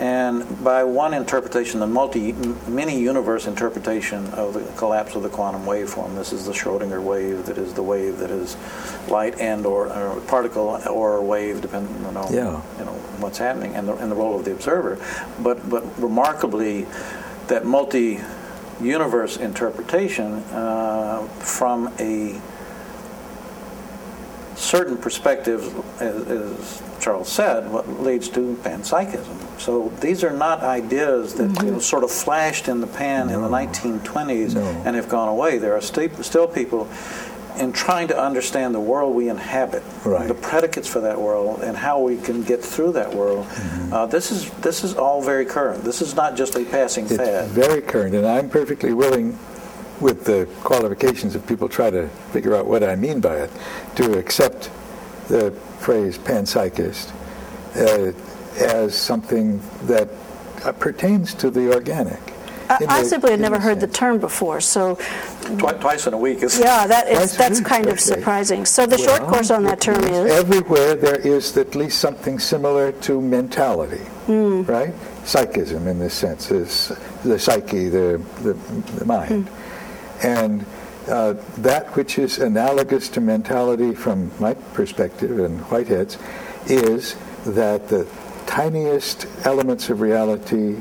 And 0.00 0.64
by 0.64 0.82
one 0.82 1.12
interpretation, 1.12 1.78
the 1.78 1.86
multi, 1.86 2.32
many 2.66 2.98
universe 2.98 3.46
interpretation 3.46 4.26
of 4.28 4.54
the 4.54 4.62
collapse 4.78 5.14
of 5.14 5.22
the 5.22 5.28
quantum 5.28 5.64
waveform, 5.66 6.14
this 6.14 6.32
is 6.32 6.46
the 6.46 6.52
Schrodinger 6.52 7.02
wave, 7.02 7.44
that 7.44 7.58
is 7.58 7.74
the 7.74 7.82
wave 7.82 8.16
that 8.18 8.30
is 8.30 8.56
light 9.08 9.38
and 9.38 9.66
or, 9.66 9.88
or 9.92 10.18
particle 10.22 10.80
or 10.88 11.22
wave, 11.22 11.60
depending 11.60 12.02
on 12.06 12.32
Yeah. 12.32 12.62
you 12.78 12.84
know 12.86 12.92
what's 13.18 13.36
happening 13.36 13.74
and 13.74 13.86
the, 13.86 13.94
and 13.96 14.10
the 14.10 14.16
role 14.16 14.34
of 14.38 14.46
the 14.46 14.52
observer. 14.52 14.96
But 15.42 15.68
but 15.68 15.84
remarkably, 16.00 16.86
that 17.48 17.66
multi-universe 17.66 19.36
interpretation 19.36 20.32
uh, 20.50 21.28
from 21.40 21.92
a 21.98 22.40
certain 24.70 24.96
perspective, 24.96 25.60
as, 26.00 26.26
as 26.28 26.82
Charles 27.00 27.28
said, 27.28 27.70
what 27.72 27.88
leads 28.00 28.28
to 28.28 28.56
panpsychism. 28.62 29.36
So 29.60 29.88
these 30.00 30.22
are 30.22 30.30
not 30.30 30.60
ideas 30.60 31.34
that 31.34 31.62
you 31.64 31.72
know, 31.72 31.78
sort 31.80 32.04
of 32.04 32.10
flashed 32.10 32.68
in 32.68 32.80
the 32.80 32.86
pan 32.86 33.30
in 33.30 33.42
the 33.42 33.48
1920s 33.48 34.54
No. 34.54 34.62
and 34.84 34.94
have 34.94 35.08
gone 35.08 35.28
away. 35.28 35.58
There 35.58 35.74
are 35.76 35.80
sti- 35.80 36.22
still 36.22 36.46
people 36.46 36.88
in 37.58 37.72
trying 37.72 38.06
to 38.08 38.16
understand 38.18 38.72
the 38.72 38.80
world 38.80 39.14
we 39.14 39.28
inhabit, 39.28 39.82
Right. 40.04 40.28
the 40.28 40.34
predicates 40.34 40.86
for 40.86 41.00
that 41.00 41.20
world, 41.20 41.62
and 41.64 41.76
how 41.76 41.98
we 42.00 42.16
can 42.16 42.44
get 42.44 42.64
through 42.64 42.92
that 42.92 43.12
world. 43.12 43.44
Mm-hmm. 43.46 43.92
Uh, 43.92 44.06
this 44.06 44.30
is 44.30 44.48
this 44.62 44.84
is 44.84 44.94
all 44.94 45.20
very 45.20 45.44
current. 45.44 45.82
This 45.82 46.00
is 46.00 46.14
not 46.14 46.36
just 46.36 46.54
a 46.54 46.64
passing 46.64 47.06
It's 47.06 47.16
fad. 47.16 47.48
very 47.48 47.82
current, 47.82 48.14
and 48.14 48.24
I'm 48.24 48.48
perfectly 48.48 48.92
willing, 48.94 49.36
with 50.00 50.24
the 50.24 50.48
qualifications 50.62 51.34
if 51.34 51.46
people 51.46 51.68
try 51.68 51.90
to 51.90 52.08
figure 52.32 52.54
out 52.56 52.66
what 52.66 52.82
I 52.82 52.96
mean 52.96 53.20
by 53.20 53.36
it, 53.36 53.50
to 53.96 54.18
accept 54.18 54.70
the 55.28 55.50
phrase 55.78 56.18
panpsychist 56.18 57.12
uh, 57.76 58.12
as 58.62 58.94
something 58.94 59.60
that 59.84 60.08
uh, 60.64 60.72
pertains 60.72 61.34
to 61.34 61.50
the 61.50 61.72
organic. 61.72 62.18
I, 62.68 62.78
in 62.82 62.88
I 62.88 63.02
simply 63.02 63.32
had 63.32 63.40
never 63.40 63.56
the 63.56 63.62
heard 63.62 63.80
the 63.80 63.88
term 63.88 64.18
before, 64.20 64.60
so 64.60 64.94
Twi- 65.58 65.72
twice 65.72 66.06
in 66.06 66.14
a 66.14 66.18
week 66.18 66.42
is 66.44 66.58
yeah, 66.58 66.86
that 66.86 67.08
is 67.08 67.36
that's 67.36 67.58
week, 67.58 67.66
kind 67.66 67.86
of 67.88 67.98
surprising. 67.98 68.64
So 68.64 68.86
the 68.86 68.96
short 68.96 69.22
course 69.22 69.50
on 69.50 69.64
that 69.64 69.80
term 69.80 70.04
is 70.04 70.30
Everywhere 70.32 70.94
there 70.94 71.16
is 71.16 71.56
at 71.56 71.74
least 71.74 71.98
something 71.98 72.38
similar 72.38 72.92
to 72.92 73.20
mentality, 73.20 74.04
Hmm. 74.26 74.62
right? 74.62 74.94
Psychism, 75.24 75.88
in 75.88 75.98
this 75.98 76.14
sense, 76.14 76.52
is 76.52 76.92
the 77.24 77.38
psyche, 77.40 77.88
the, 77.88 78.20
the, 78.42 78.54
the 78.98 79.04
mind. 79.04 79.48
Hmm. 79.48 79.59
And 80.22 80.64
uh, 81.08 81.34
that 81.58 81.96
which 81.96 82.18
is 82.18 82.38
analogous 82.38 83.08
to 83.10 83.20
mentality 83.20 83.94
from 83.94 84.30
my 84.38 84.54
perspective 84.54 85.38
and 85.38 85.60
Whitehead's 85.62 86.18
is 86.66 87.16
that 87.46 87.88
the 87.88 88.06
tiniest 88.46 89.26
elements 89.44 89.88
of 89.90 90.00
reality 90.00 90.76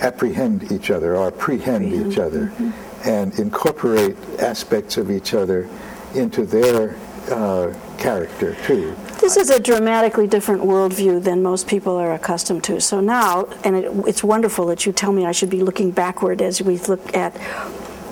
apprehend 0.00 0.70
each 0.72 0.90
other 0.90 1.16
or 1.16 1.30
prehend 1.30 1.92
each 1.92 2.18
other 2.18 2.46
Mm-hmm. 2.58 3.08
and 3.08 3.38
incorporate 3.38 4.16
aspects 4.38 4.96
of 4.96 5.10
each 5.10 5.32
other 5.34 5.68
into 6.14 6.44
their 6.44 6.96
uh, 7.30 7.72
character 7.98 8.56
too. 8.66 8.94
This 9.20 9.36
is 9.36 9.48
a 9.50 9.60
dramatically 9.60 10.26
different 10.26 10.62
worldview 10.62 11.22
than 11.22 11.42
most 11.42 11.68
people 11.68 11.96
are 11.96 12.12
accustomed 12.12 12.64
to. 12.64 12.80
So 12.80 13.00
now, 13.00 13.44
and 13.64 13.76
it, 13.76 13.90
it's 14.06 14.24
wonderful 14.24 14.66
that 14.66 14.84
you 14.84 14.92
tell 14.92 15.12
me 15.12 15.24
I 15.24 15.32
should 15.32 15.50
be 15.50 15.62
looking 15.62 15.92
backward 15.92 16.42
as 16.42 16.60
we 16.60 16.78
look 16.78 17.16
at 17.16 17.32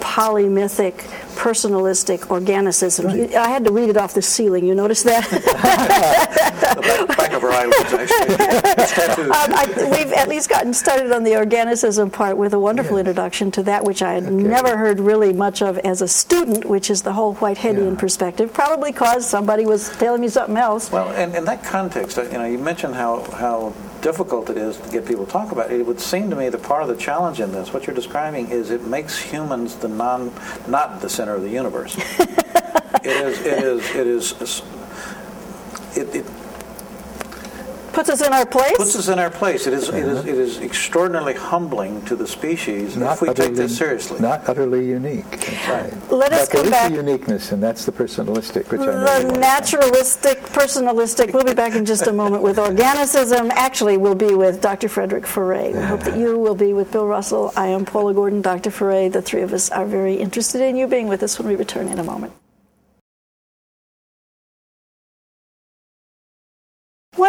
polymythic, 0.01 0.95
personalistic 1.37 2.21
organicism. 2.29 3.15
You- 3.31 3.37
I 3.39 3.49
had 3.49 3.65
to 3.65 3.73
read 3.73 3.89
it 3.91 3.97
off 3.97 4.15
the 4.15 4.23
ceiling. 4.23 4.67
You 4.67 4.75
notice 4.75 5.03
that? 5.05 5.29
back, 6.81 7.17
back 7.17 7.33
of 7.33 7.45
eyelids, 7.45 7.93
actually. 7.93 9.25
Um, 9.25 9.31
I, 9.33 9.67
we've 9.91 10.13
at 10.13 10.29
least 10.29 10.49
gotten 10.49 10.73
started 10.75 11.13
on 11.13 11.25
the 11.25 11.33
organicism 11.33 12.13
part 12.13 12.37
with 12.37 12.55
a 12.55 12.59
wonderful 12.59 12.97
Yeah. 12.97 13.01
introduction 13.01 13.51
to 13.53 13.63
that, 13.65 13.85
which 13.85 14.03
I 14.03 14.15
had 14.15 14.33
never 14.33 14.77
heard 14.77 15.01
really 15.01 15.33
much 15.33 15.63
of 15.63 15.79
as 15.79 16.03
a 16.03 16.09
student, 16.09 16.65
which 16.65 16.91
is 16.91 17.03
the 17.03 17.13
whole 17.13 17.35
Whiteheadian 17.37 17.93
Yeah. 17.95 17.99
perspective. 18.01 18.53
Probably 18.53 18.93
because 18.93 19.27
somebody 19.29 19.67
was 19.67 19.89
telling 19.97 20.21
me 20.21 20.29
something 20.29 20.57
else. 20.57 20.91
Well, 20.91 21.11
in, 21.15 21.35
in 21.35 21.45
that 21.45 21.65
context, 21.65 22.19
uh, 22.19 22.23
you 22.23 22.33
know, 22.39 22.45
you 22.45 22.59
mentioned 22.59 22.95
how, 22.95 23.23
how 23.33 23.73
difficult 24.03 24.51
it 24.51 24.57
is 24.57 24.77
to 24.79 24.91
get 24.91 25.07
people 25.07 25.27
to 25.27 25.33
talk 25.33 25.53
about 25.53 25.71
it. 25.71 25.81
It 25.81 25.87
would 25.87 26.01
seem 26.01 26.31
to 26.31 26.37
me 26.37 26.49
that 26.49 26.63
part 26.63 26.83
of 26.83 26.89
the 26.89 26.97
challenge 26.97 27.41
in 27.41 27.53
this, 27.53 27.73
what 27.73 27.87
you're 27.87 27.97
describing, 27.97 28.49
is 28.51 28.71
it 28.71 28.85
makes 28.85 29.19
humans 29.19 29.77
the 29.77 29.89
non, 29.89 30.33
not 30.67 31.01
the 31.01 31.09
center 31.09 31.35
of 31.35 31.43
the 31.43 31.51
universe. 31.51 31.97
it 33.03 33.07
is, 33.07 33.41
it 33.41 33.65
is, 33.65 33.95
it 33.95 34.07
is, 34.07 34.63
it, 35.97 36.15
it 36.15 36.40
Puts 37.93 38.09
us 38.09 38.25
in 38.25 38.33
our 38.33 38.47
place. 38.47 38.77
puts 38.77 38.97
us 38.97 39.09
in 39.09 39.19
our 39.19 39.31
place. 39.31 39.67
It 39.67 39.75
is, 39.75 39.89
it 39.89 39.97
is, 39.97 40.19
uh-huh. 40.19 40.29
it 40.29 40.39
is 40.39 40.59
extraordinarily 40.59 41.35
humbling 41.35 42.05
to 42.05 42.15
the 42.15 42.27
species 42.27 42.97
not 42.97 43.15
if 43.15 43.23
we 43.23 43.35
take 43.35 43.55
this 43.55 43.77
seriously. 43.77 44.21
Not 44.21 44.49
utterly 44.49 44.87
unique. 44.87 45.29
That's 45.31 45.69
right. 45.69 46.13
Let 46.13 46.33
us 46.33 46.49
but 46.49 46.53
there 46.53 46.63
come 46.63 46.65
is 46.67 46.71
back- 46.71 46.93
a 46.93 46.95
uniqueness, 46.95 47.53
and 47.53 47.63
that's 47.63 47.85
the 47.85 47.93
personalistic, 47.93 48.71
which 48.71 48.81
I 48.81 48.87
know. 48.87 49.21
the 49.21 49.27
want. 49.27 49.41
naturalistic, 49.41 50.39
personalistic. 50.41 51.33
We'll 51.33 51.45
be 51.45 51.55
back 51.55 51.75
in 51.75 51.85
just 51.85 52.07
a 52.07 52.13
moment 52.13 52.43
with 52.43 52.59
organicism. 52.59 53.51
Actually, 53.51 53.97
we'll 53.97 54.15
be 54.15 54.35
with 54.35 54.61
Dr. 54.61 54.89
Frederick 54.89 55.25
Ferré. 55.25 55.75
We 55.75 55.83
hope 55.83 56.01
that 56.05 56.17
you 56.17 56.39
will 56.39 56.55
be 56.55 56.73
with 56.73 56.93
Bill 56.93 57.07
Russell. 57.07 57.53
I 57.57 57.67
am 57.69 57.85
Paula 57.85 58.15
Gordon, 58.15 58.41
Dr. 58.43 58.71
Ferré. 58.71 59.13
The 59.13 59.23
three 59.23 59.43
of 59.43 59.53
us 59.53 59.71
are 59.71 59.87
very 59.87 60.15
interested 60.15 60.61
in 60.61 60.77
you 60.77 60.87
being 60.87 61.09
with 61.09 61.23
us 61.23 61.39
when 61.39 61.49
we 61.49 61.57
return 61.57 61.89
in 61.89 61.99
a 61.99 62.05
moment. 62.05 62.33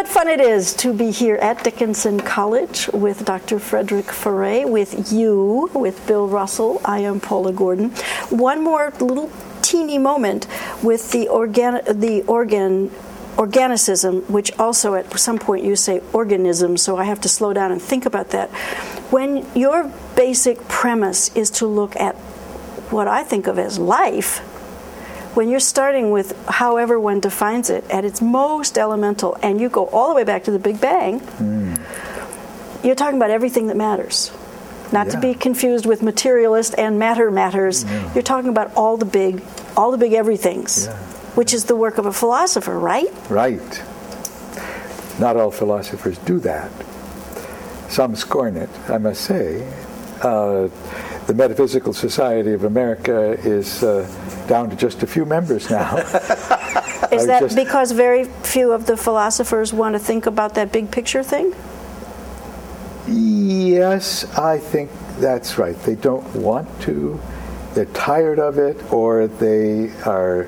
What 0.02 0.10
fun 0.10 0.30
it 0.30 0.42
is 0.42 0.74
to 0.78 0.96
be 0.96 1.12
here 1.12 1.36
at 1.36 1.64
Dickinson 1.64 2.22
College 2.22 2.88
with 2.88 3.24
Dr. 3.24 3.60
Frederick 3.60 4.08
Ferré, 4.08 4.68
with 4.68 5.14
you, 5.14 5.70
with 5.76 6.08
Bill 6.08 6.28
Russell. 6.28 6.82
I 6.84 7.02
am 7.02 7.20
Paula 7.20 7.54
Gordon. 7.54 7.92
One 8.32 8.64
more 8.64 8.92
little 9.00 9.32
teeny 9.62 10.00
moment 10.00 10.48
with 10.82 11.12
the 11.12 11.28
organ, 11.28 11.82
the 11.86 12.24
organ, 12.24 12.90
organicism, 13.38 14.28
which 14.28 14.52
also 14.58 14.96
at 14.96 15.20
some 15.20 15.38
point 15.38 15.64
you 15.64 15.76
say 15.76 16.02
organism, 16.14 16.78
so 16.78 16.98
I 16.98 17.04
have 17.04 17.22
to 17.22 17.30
slow 17.30 17.54
down 17.54 17.72
and 17.72 17.80
think 17.80 18.08
about 18.08 18.30
that. 18.32 18.50
When 19.12 19.46
your 19.54 19.94
basic 20.16 20.68
premise 20.68 21.30
is 21.36 21.52
to 21.52 21.68
look 21.68 21.96
at 21.96 22.16
what 22.90 23.08
I 23.08 23.22
think 23.22 23.46
of 23.46 23.60
as 23.60 23.78
life, 23.78 24.42
when 25.34 25.50
you're 25.50 25.60
starting 25.60 26.12
with 26.12 26.36
however 26.48 27.00
one 27.00 27.20
defines 27.20 27.70
it 27.70 27.90
at 27.90 28.04
its 28.06 28.22
most 28.22 28.78
elemental 28.78 29.38
and 29.42 29.62
you 29.62 29.70
go 29.70 29.88
all 29.88 30.10
the 30.10 30.16
way 30.16 30.24
back 30.24 30.44
to 30.46 30.52
the 30.52 30.60
Big 30.60 30.82
Bang, 30.82 31.22
you're 32.84 32.96
talking 32.96 33.18
about 33.18 33.30
everything 33.30 33.68
that 33.68 33.78
matters. 33.78 34.32
Not 34.92 35.10
to 35.12 35.20
be 35.20 35.34
confused 35.34 35.86
with 35.86 36.02
materialist 36.02 36.76
and 36.78 37.00
matter 37.00 37.32
matters. 37.32 37.86
You're 38.14 38.24
talking 38.24 38.50
about 38.50 38.76
all 38.76 38.98
the 38.98 39.06
big 39.06 39.42
all 39.78 39.92
the 39.92 39.98
big 39.98 40.14
everythings. 40.14 40.88
Yeah. 40.88 40.98
Which 41.36 41.54
is 41.54 41.64
the 41.64 41.78
work 41.78 41.98
of 41.98 42.06
a 42.06 42.12
philosopher, 42.12 42.78
right? 42.78 43.08
Right. 43.30 43.84
Not 45.18 45.38
all 45.38 45.50
philosophers 45.50 46.18
do 46.20 46.40
that. 46.40 46.70
Some 47.90 48.18
scorn 48.18 48.58
it, 48.58 48.70
I 48.90 48.98
must 48.98 49.22
say. 49.22 49.66
Uh, 50.22 50.68
the 51.28 51.34
Metaphysical 51.34 51.94
Society 51.94 52.52
of 52.52 52.66
America 52.66 53.32
is 53.48 53.82
uh, 53.84 54.06
down 54.52 54.70
to 54.70 54.76
just 54.76 55.02
a 55.02 55.08
few 55.08 55.24
members 55.24 55.70
now. 55.70 55.96
Is 55.98 57.24
I 57.24 57.26
that 57.26 57.40
just- 57.40 57.56
because 57.56 57.94
very 57.94 58.26
few 58.26 58.74
of 58.74 58.86
the 58.86 58.98
philosophers 58.98 59.72
want 59.72 59.96
to 59.96 60.00
think 60.00 60.26
about 60.26 60.56
that 60.56 60.74
big 60.74 60.92
picture 60.92 61.24
thing? 61.24 61.54
yes, 63.08 64.26
I 64.38 64.58
think 64.58 64.92
that's 65.20 65.58
right. 65.58 65.76
They 65.84 65.96
don't 65.96 66.28
want 66.36 66.68
to, 66.82 67.20
they're 67.74 67.94
tired 68.12 68.40
of 68.40 68.58
it, 68.58 68.78
or 68.92 69.28
they 69.28 69.92
are 70.06 70.48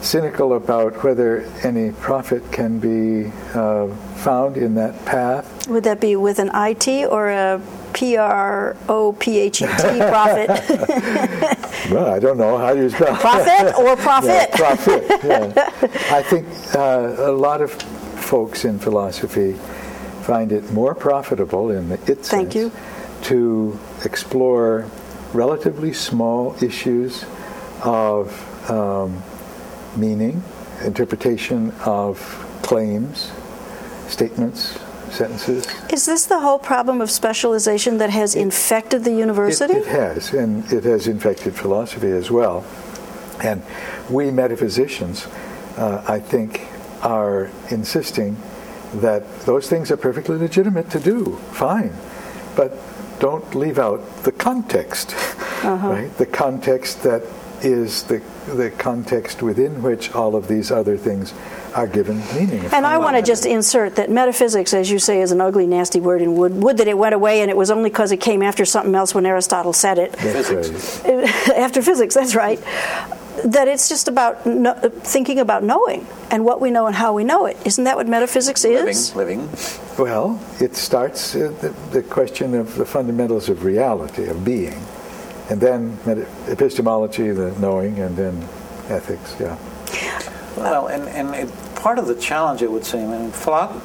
cynical 0.00 0.54
about 0.54 1.04
whether 1.04 1.42
any 1.62 1.92
profit 1.92 2.42
can 2.50 2.78
be 2.78 3.30
uh, 3.54 3.88
found 4.24 4.56
in 4.56 4.74
that 4.74 5.04
path. 5.04 5.68
Would 5.68 5.84
that 5.84 6.00
be 6.00 6.16
with 6.16 6.38
an 6.38 6.50
IT 6.54 7.06
or 7.10 7.30
a 7.30 7.60
P 7.94 8.16
R 8.16 8.76
O 8.88 9.12
P 9.14 9.38
H 9.38 9.62
E 9.62 9.66
T 9.66 9.98
profit? 9.98 10.50
Well, 11.90 12.06
I 12.06 12.18
don't 12.18 12.38
know 12.38 12.56
how 12.56 12.72
you 12.72 12.88
spell 12.88 13.14
profit 13.16 13.78
or 13.78 13.94
profit? 14.08 14.48
Yeah, 14.50 14.56
profit. 14.56 15.04
yeah. 15.22 15.52
I 16.10 16.22
think 16.22 16.46
uh, 16.74 17.14
a 17.18 17.32
lot 17.32 17.60
of 17.60 17.72
folks 17.72 18.64
in 18.64 18.78
philosophy 18.78 19.52
find 20.22 20.50
it 20.50 20.72
more 20.72 20.94
profitable 20.94 21.70
in 21.70 21.90
the 21.90 21.94
it 22.10 22.20
Thank 22.24 22.52
sense 22.52 22.54
you. 22.54 22.72
to 23.24 23.78
explore 24.04 24.86
relatively 25.34 25.92
small 25.92 26.56
issues 26.62 27.26
of 27.82 28.32
um, 28.70 29.22
meaning, 29.94 30.42
interpretation 30.82 31.70
of 31.84 32.16
claims, 32.62 33.30
statements, 34.08 34.78
sentences. 35.14 35.66
Is 35.92 36.06
this 36.06 36.26
the 36.26 36.40
whole 36.40 36.58
problem 36.58 37.00
of 37.00 37.10
specialization 37.10 37.98
that 37.98 38.10
has 38.10 38.34
infected 38.34 39.04
the 39.04 39.12
It, 39.12 39.18
university? 39.18 39.74
it 39.74 39.86
has, 39.86 40.32
and 40.34 40.70
it 40.72 40.84
has 40.84 41.06
infected 41.06 41.54
philosophy 41.54 42.10
as 42.10 42.30
well. 42.30 42.64
And 43.42 43.62
we 44.10 44.30
metaphysicians, 44.30 45.26
uh, 45.76 46.04
I 46.06 46.20
think, 46.20 46.66
are 47.02 47.50
insisting 47.70 48.36
that 48.94 49.22
those 49.40 49.68
things 49.68 49.90
are 49.90 49.96
perfectly 49.96 50.36
legitimate 50.36 50.90
to 50.90 51.00
do, 51.00 51.36
fine, 51.52 51.92
but 52.56 52.72
don't 53.20 53.54
leave 53.54 53.78
out 53.78 54.00
the 54.24 54.32
context, 54.32 55.14
Uh-huh. 55.64 55.88
right? 55.88 56.16
The 56.18 56.26
context 56.26 57.02
that 57.04 57.22
is 57.62 58.02
the 58.02 58.20
the 58.54 58.70
context 58.76 59.40
within 59.42 59.82
which 59.82 60.12
all 60.14 60.36
of 60.36 60.46
these 60.46 60.70
other 60.70 60.98
things 60.98 61.32
are 61.74 61.86
given 61.86 62.18
meaning. 62.34 62.64
And 62.72 62.86
I 62.86 62.98
want 62.98 63.16
to 63.16 63.22
just 63.22 63.46
insert 63.46 63.96
that 63.96 64.10
metaphysics, 64.10 64.72
as 64.72 64.90
you 64.90 64.98
say, 64.98 65.20
is 65.20 65.32
an 65.32 65.40
ugly, 65.40 65.66
nasty 65.66 66.00
word, 66.00 66.22
and 66.22 66.36
would, 66.36 66.54
would 66.62 66.76
that 66.78 66.88
it 66.88 66.96
went 66.96 67.14
away, 67.14 67.40
and 67.42 67.50
it 67.50 67.56
was 67.56 67.70
only 67.70 67.90
because 67.90 68.12
it 68.12 68.18
came 68.18 68.42
after 68.42 68.64
something 68.64 68.94
else 68.94 69.14
when 69.14 69.26
Aristotle 69.26 69.72
said 69.72 69.98
it. 69.98 70.16
Physics. 70.16 71.04
after 71.50 71.82
physics, 71.82 72.14
that's 72.14 72.34
right. 72.34 72.60
That 73.44 73.66
it's 73.66 73.88
just 73.88 74.06
about 74.06 74.46
no, 74.46 74.74
thinking 74.74 75.40
about 75.40 75.64
knowing 75.64 76.06
and 76.30 76.44
what 76.44 76.60
we 76.60 76.70
know 76.70 76.86
and 76.86 76.94
how 76.94 77.12
we 77.12 77.24
know 77.24 77.46
it. 77.46 77.56
Isn't 77.66 77.84
that 77.84 77.96
what 77.96 78.06
metaphysics 78.06 78.64
Living, 78.64 78.88
is? 78.88 79.14
living. 79.16 79.48
Well, 79.98 80.40
it 80.60 80.76
starts 80.76 81.34
uh, 81.34 81.52
the, 81.60 81.70
the 81.90 82.02
question 82.02 82.54
of 82.54 82.76
the 82.76 82.86
fundamentals 82.86 83.48
of 83.48 83.64
reality, 83.64 84.26
of 84.28 84.44
being, 84.44 84.80
and 85.50 85.60
then 85.60 85.98
epistemology, 86.48 87.30
the 87.32 87.50
knowing, 87.58 87.98
and 87.98 88.16
then 88.16 88.48
ethics. 88.88 89.34
Yeah. 89.40 89.58
Well, 90.56 90.86
and, 90.86 91.08
and 91.08 91.34
it, 91.34 91.74
part 91.74 91.98
of 91.98 92.06
the 92.06 92.14
challenge, 92.14 92.62
it 92.62 92.70
would 92.70 92.84
seem, 92.84 93.10
and 93.10 93.34
philo- 93.34 93.80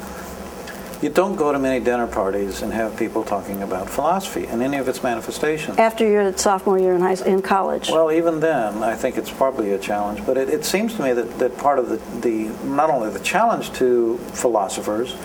you 1.01 1.10
don't 1.10 1.38
go 1.38 1.53
to 1.53 1.60
many 1.60 1.84
dinner 1.84 2.08
parties 2.08 2.62
and 2.62 2.73
have 2.73 2.97
people 2.97 3.23
talking 3.23 3.63
about 3.63 3.89
philosophy 3.89 4.45
and 4.47 4.62
any 4.62 4.77
of 4.77 4.88
its 4.89 5.01
manifestations. 5.01 5.77
After 5.77 6.05
your 6.05 6.36
sophomore 6.38 6.77
year 6.77 6.93
in 6.93 7.01
high 7.01 7.15
in 7.25 7.41
college. 7.41 7.89
Well, 7.89 8.12
even 8.12 8.41
then, 8.41 8.84
I 8.84 8.95
think 8.95 9.17
it's 9.17 9.32
probably 9.32 9.71
a 9.71 9.79
challenge. 9.79 10.25
But 10.25 10.38
it, 10.38 10.49
it 10.49 10.65
seems 10.65 10.95
to 10.95 11.03
me 11.03 11.13
that, 11.13 11.39
that 11.39 11.58
part 11.58 11.79
of 11.79 11.88
the, 11.88 11.97
the 12.19 12.49
not 12.65 12.89
only 12.89 13.10
the 13.12 13.19
challenge 13.21 13.71
to 13.73 14.17
philosophers, 14.34 15.15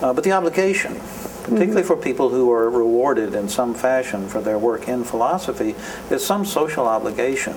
uh, 0.00 0.12
but 0.12 0.22
the 0.22 0.30
obligation, 0.30 0.94
particularly 1.42 1.82
for 1.82 1.96
people 1.96 2.28
who 2.28 2.52
are 2.52 2.70
rewarded 2.70 3.34
in 3.34 3.48
some 3.48 3.74
fashion 3.74 4.28
for 4.28 4.40
their 4.40 4.58
work 4.58 4.88
in 4.88 5.02
philosophy, 5.02 5.74
is 6.08 6.24
some 6.24 6.44
social 6.44 6.86
obligation 6.86 7.54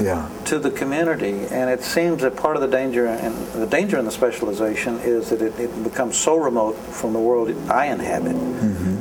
Yeah. 0.00 0.28
to 0.46 0.58
the 0.58 0.70
community. 0.70 1.46
And 1.50 1.70
it 1.70 1.82
seems 1.82 2.22
that 2.22 2.36
part 2.36 2.56
of 2.56 2.62
the 2.62 2.68
danger 2.68 3.06
and 3.06 3.34
the 3.54 3.66
danger 3.66 3.98
in 3.98 4.04
the 4.04 4.10
specialization 4.10 4.98
is 5.00 5.30
that 5.30 5.40
it, 5.42 5.58
it 5.58 5.82
becomes 5.84 6.16
so 6.18 6.36
remote 6.36 6.76
from 6.76 7.12
the 7.12 7.18
world 7.18 7.48
I 7.70 7.86
inhabit 7.86 8.36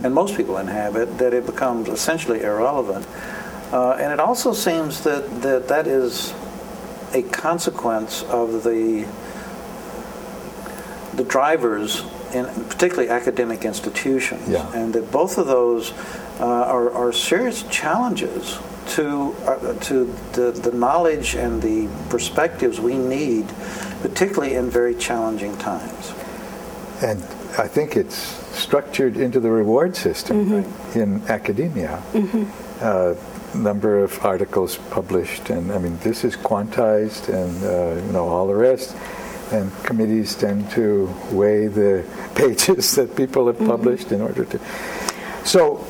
and 0.05 0.13
most 0.13 0.37
people 0.37 0.57
inhabit 0.57 1.17
that 1.17 1.33
it 1.33 1.45
becomes 1.45 1.89
essentially 1.89 2.41
irrelevant. 2.43 3.07
Uh, 3.73 3.91
and 3.93 4.13
it 4.13 4.19
also 4.19 4.53
seems 4.53 5.01
that, 5.03 5.41
that 5.41 5.67
that 5.67 5.87
is 5.87 6.33
a 7.13 7.23
consequence 7.23 8.23
of 8.23 8.63
the 8.63 9.05
the 11.13 11.23
drivers 11.23 12.03
in 12.33 12.45
particularly 12.67 13.09
academic 13.09 13.63
institutions, 13.63 14.49
Yeah. 14.49 14.69
and 14.73 14.93
that 14.93 15.11
both 15.11 15.37
of 15.37 15.47
those 15.47 15.93
uh, 16.39 16.43
are, 16.45 16.91
are 16.91 17.13
serious 17.13 17.63
challenges 17.63 18.59
to 18.89 19.35
uh, 19.45 19.73
to 19.79 20.05
the, 20.33 20.51
the 20.51 20.71
knowledge 20.71 21.35
and 21.35 21.61
the 21.61 21.89
perspectives 22.09 22.79
we 22.79 22.97
need, 22.97 23.47
particularly 24.01 24.55
in 24.55 24.69
very 24.69 24.95
challenging 24.95 25.57
times. 25.57 26.13
And 27.01 27.21
I 27.57 27.67
think 27.67 27.95
it's 27.95 28.15
structured 28.55 29.17
into 29.17 29.39
the 29.39 29.49
reward 29.49 29.95
system 29.95 30.65
in 30.95 31.21
academia. 31.27 32.01
Uh, 32.81 33.15
number 33.53 34.03
of 34.03 34.23
articles 34.25 34.77
published, 34.91 35.49
and 35.49 35.71
I 35.71 35.77
mean, 35.77 35.97
this 35.99 36.23
is 36.23 36.35
quantized, 36.35 37.29
and 37.29 37.63
uh, 37.63 38.05
you 38.05 38.11
know 38.11 38.27
all 38.27 38.47
the 38.47 38.55
rest. 38.55 38.95
And 39.51 39.71
committees 39.83 40.33
tend 40.35 40.71
to 40.71 41.07
weigh 41.31 41.67
the 41.67 42.03
pages 42.35 42.95
that 42.95 43.15
people 43.15 43.45
have 43.47 43.59
published 43.59 44.11
in 44.11 44.21
order 44.21 44.43
to. 44.45 44.59
So 45.43 45.85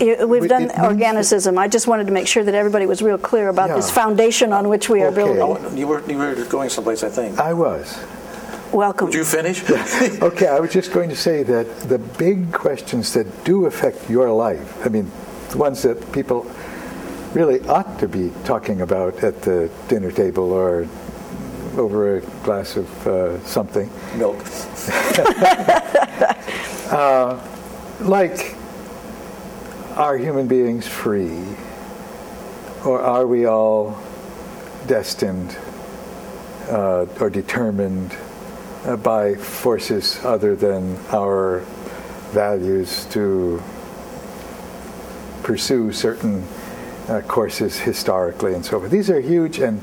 You- 0.00 0.26
We've 0.28 0.48
done 0.48 0.64
it 0.64 0.72
organicism. 0.72 1.58
I 1.58 1.68
just 1.68 1.86
wanted 1.86 2.06
to 2.06 2.12
make 2.12 2.26
sure 2.26 2.44
that 2.44 2.54
everybody 2.54 2.86
was 2.86 3.02
real 3.02 3.18
clear 3.18 3.48
about 3.48 3.74
this 3.74 3.90
foundation 3.90 4.52
on 4.52 4.68
which 4.68 4.88
we 4.88 5.02
are 5.02 5.06
Okay. 5.08 5.16
building. 5.16 5.42
Oh, 5.42 5.58
you 5.74 5.86
were 5.86 6.02
you 6.08 6.18
were 6.18 6.34
going 6.48 6.68
someplace, 6.70 7.02
I 7.02 7.08
think. 7.08 7.38
I 7.40 7.52
was. 7.52 7.98
Welcome. 8.72 9.06
Would 9.06 9.14
you 9.14 9.24
finish? 9.24 9.62
Okay, 10.22 10.48
I 10.48 10.60
was 10.60 10.72
just 10.72 10.92
going 10.92 11.08
to 11.10 11.16
say 11.16 11.42
that 11.44 11.66
the 11.88 11.98
big 11.98 12.52
questions 12.52 13.12
that 13.14 13.26
do 13.44 13.66
affect 13.66 14.10
your 14.10 14.30
life, 14.30 14.84
I 14.84 14.88
mean, 14.88 15.10
the 15.50 15.58
ones 15.58 15.82
that 15.82 16.12
people 16.12 16.46
really 17.32 17.60
ought 17.68 17.98
to 18.00 18.08
be 18.08 18.32
talking 18.44 18.80
about 18.80 19.22
at 19.22 19.42
the 19.42 19.70
dinner 19.88 20.10
table 20.10 20.52
or 20.52 20.86
over 21.78 22.16
a 22.16 22.20
glass 22.44 22.76
of 22.76 23.06
uh, 23.06 23.38
something, 23.44 23.88
Milk. 24.16 24.36
like 28.00 28.56
are 29.96 30.18
human 30.18 30.46
beings 30.46 30.86
free? 30.86 31.42
Or 32.84 33.00
are 33.00 33.26
we 33.26 33.46
all 33.46 33.98
destined 34.86 35.56
uh, 36.68 37.06
or 37.18 37.30
determined 37.30 38.14
uh, 38.84 38.96
by 38.96 39.34
forces 39.34 40.22
other 40.22 40.54
than 40.54 40.98
our 41.10 41.60
values 42.32 43.06
to 43.06 43.62
pursue 45.42 45.92
certain 45.92 46.46
uh, 47.08 47.22
courses 47.22 47.78
historically 47.78 48.54
and 48.54 48.64
so 48.64 48.78
forth? 48.78 48.90
These 48.90 49.08
are 49.08 49.20
huge 49.20 49.58
and 49.58 49.82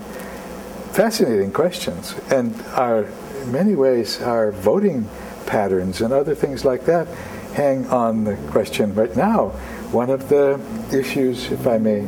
fascinating 0.91 1.51
questions, 1.51 2.13
and 2.29 2.53
are 2.73 3.05
in 3.41 3.51
many 3.51 3.73
ways 3.73 4.21
our 4.21 4.51
voting 4.51 5.09
patterns 5.47 6.01
and 6.01 6.13
other 6.13 6.35
things 6.35 6.63
like 6.63 6.85
that 6.85 7.07
hang 7.53 7.87
on 7.87 8.23
the 8.23 8.35
question 8.51 8.93
right 8.95 9.15
now. 9.15 9.53
One 9.93 10.09
of 10.09 10.27
the 10.27 10.59
issues, 10.91 11.51
if 11.51 11.67
I 11.67 11.77
may 11.77 12.01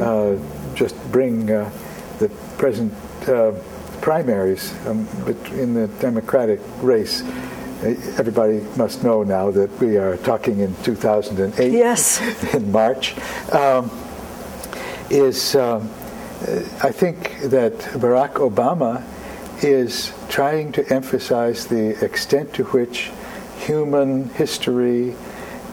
uh, 0.00 0.38
just 0.74 0.96
bring 1.12 1.50
uh, 1.50 1.70
the 2.18 2.30
present 2.56 2.94
uh, 3.28 3.52
primaries 4.00 4.72
um, 4.86 5.06
in 5.52 5.74
the 5.74 5.88
Democratic 6.00 6.60
race. 6.80 7.22
Everybody 8.18 8.60
must 8.76 9.04
know 9.04 9.22
now 9.22 9.50
that 9.50 9.70
we 9.80 9.98
are 9.98 10.16
talking 10.16 10.60
in 10.60 10.74
2008 10.82 11.72
Yes. 11.72 12.22
in 12.54 12.72
March. 12.72 13.14
Um, 13.52 13.90
is 15.10 15.54
um, 15.56 15.90
uh, 16.40 16.60
I 16.82 16.90
think 16.90 17.38
that 17.42 17.74
Barack 18.00 18.34
Obama 18.34 19.04
is 19.62 20.10
trying 20.30 20.72
to 20.72 20.90
emphasize 20.90 21.66
the 21.66 22.02
extent 22.02 22.54
to 22.54 22.64
which 22.64 23.10
human 23.58 24.30
history 24.30 25.14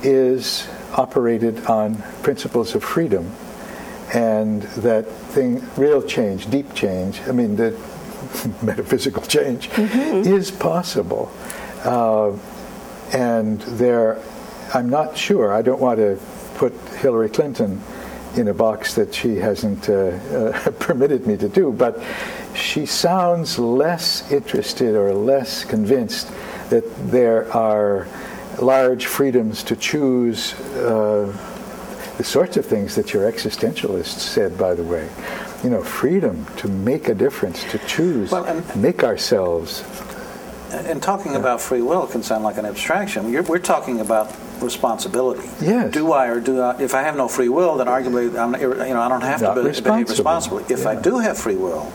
is 0.04 0.67
operated 0.93 1.65
on 1.65 1.97
principles 2.21 2.75
of 2.75 2.84
freedom 2.84 3.32
and 4.13 4.62
that 4.84 5.08
thing 5.08 5.63
real 5.75 6.01
change 6.01 6.49
deep 6.49 6.73
change 6.73 7.21
i 7.27 7.32
mean 7.32 7.56
the 7.56 7.71
metaphysical 8.62 9.21
change 9.23 9.69
is 9.77 10.49
possible. 10.49 11.29
Uh, 11.84 12.32
and 13.12 13.60
there 13.62 14.19
i'm 14.73 14.89
not 14.89 15.17
sure 15.17 15.53
i 15.53 15.62
don't 15.62 15.82
want 15.82 15.97
to 15.97 16.19
put 16.56 16.73
hillary 16.99 17.29
clinton 17.29 17.82
in 18.36 18.47
a 18.47 18.53
box 18.53 18.95
that 18.95 19.13
she 19.13 19.36
hasn't 19.36 19.89
uh, 19.89 19.93
uh, 19.93 20.71
permitted 20.79 21.27
me 21.27 21.36
to 21.36 21.49
do 21.49 21.71
but 21.71 22.01
she 22.56 22.86
sounds 22.86 23.60
less 23.60 24.32
interested 24.32 24.95
or 24.95 25.13
less 25.13 25.65
convinced 25.65 26.32
that 26.69 26.84
there 27.12 27.51
are 27.53 28.08
large 28.61 29.05
freedoms 29.05 29.63
to 29.63 29.75
choose 29.75 30.53
uh, 30.75 31.31
the 32.17 32.23
sorts 32.23 32.57
of 32.57 32.65
things 32.65 32.95
that 32.95 33.13
your 33.13 33.29
existentialists 33.31 34.19
said, 34.19 34.57
by 34.57 34.73
the 34.73 34.83
way. 34.83 35.09
You 35.63 35.69
know, 35.69 35.83
freedom 35.83 36.45
to 36.57 36.67
make 36.67 37.07
a 37.09 37.15
difference, 37.15 37.63
to 37.71 37.79
choose, 37.79 38.31
Well, 38.31 38.63
make 38.75 39.03
ourselves. 39.03 39.83
And 40.71 41.01
talking 41.01 41.35
about 41.35 41.61
free 41.61 41.81
will 41.81 42.07
can 42.07 42.23
sound 42.23 42.43
like 42.43 42.57
an 42.57 42.65
abstraction. 42.65 43.31
You're, 43.31 43.43
we're 43.43 43.59
talking 43.59 43.99
about 43.99 44.35
responsibility. 44.61 45.47
Yes. 45.61 45.93
Do 45.93 46.11
I 46.11 46.27
or 46.27 46.39
do 46.39 46.61
I? 46.61 46.81
If 46.81 46.95
I 46.95 47.03
have 47.03 47.15
no 47.15 47.27
free 47.27 47.49
will, 47.49 47.77
then 47.77 47.87
arguably, 47.87 48.35
I'm, 48.37 48.59
you 48.59 48.93
know, 48.93 49.01
I 49.01 49.07
don't 49.07 49.21
have 49.21 49.41
Not 49.41 49.53
to 49.53 49.63
be, 49.63 49.69
behave 49.81 50.09
responsible. 50.09 50.57
responsibly. 50.57 50.73
If 50.73 50.87
I 50.87 50.99
do 50.99 51.19
have 51.19 51.37
free 51.37 51.55
will, 51.57 51.93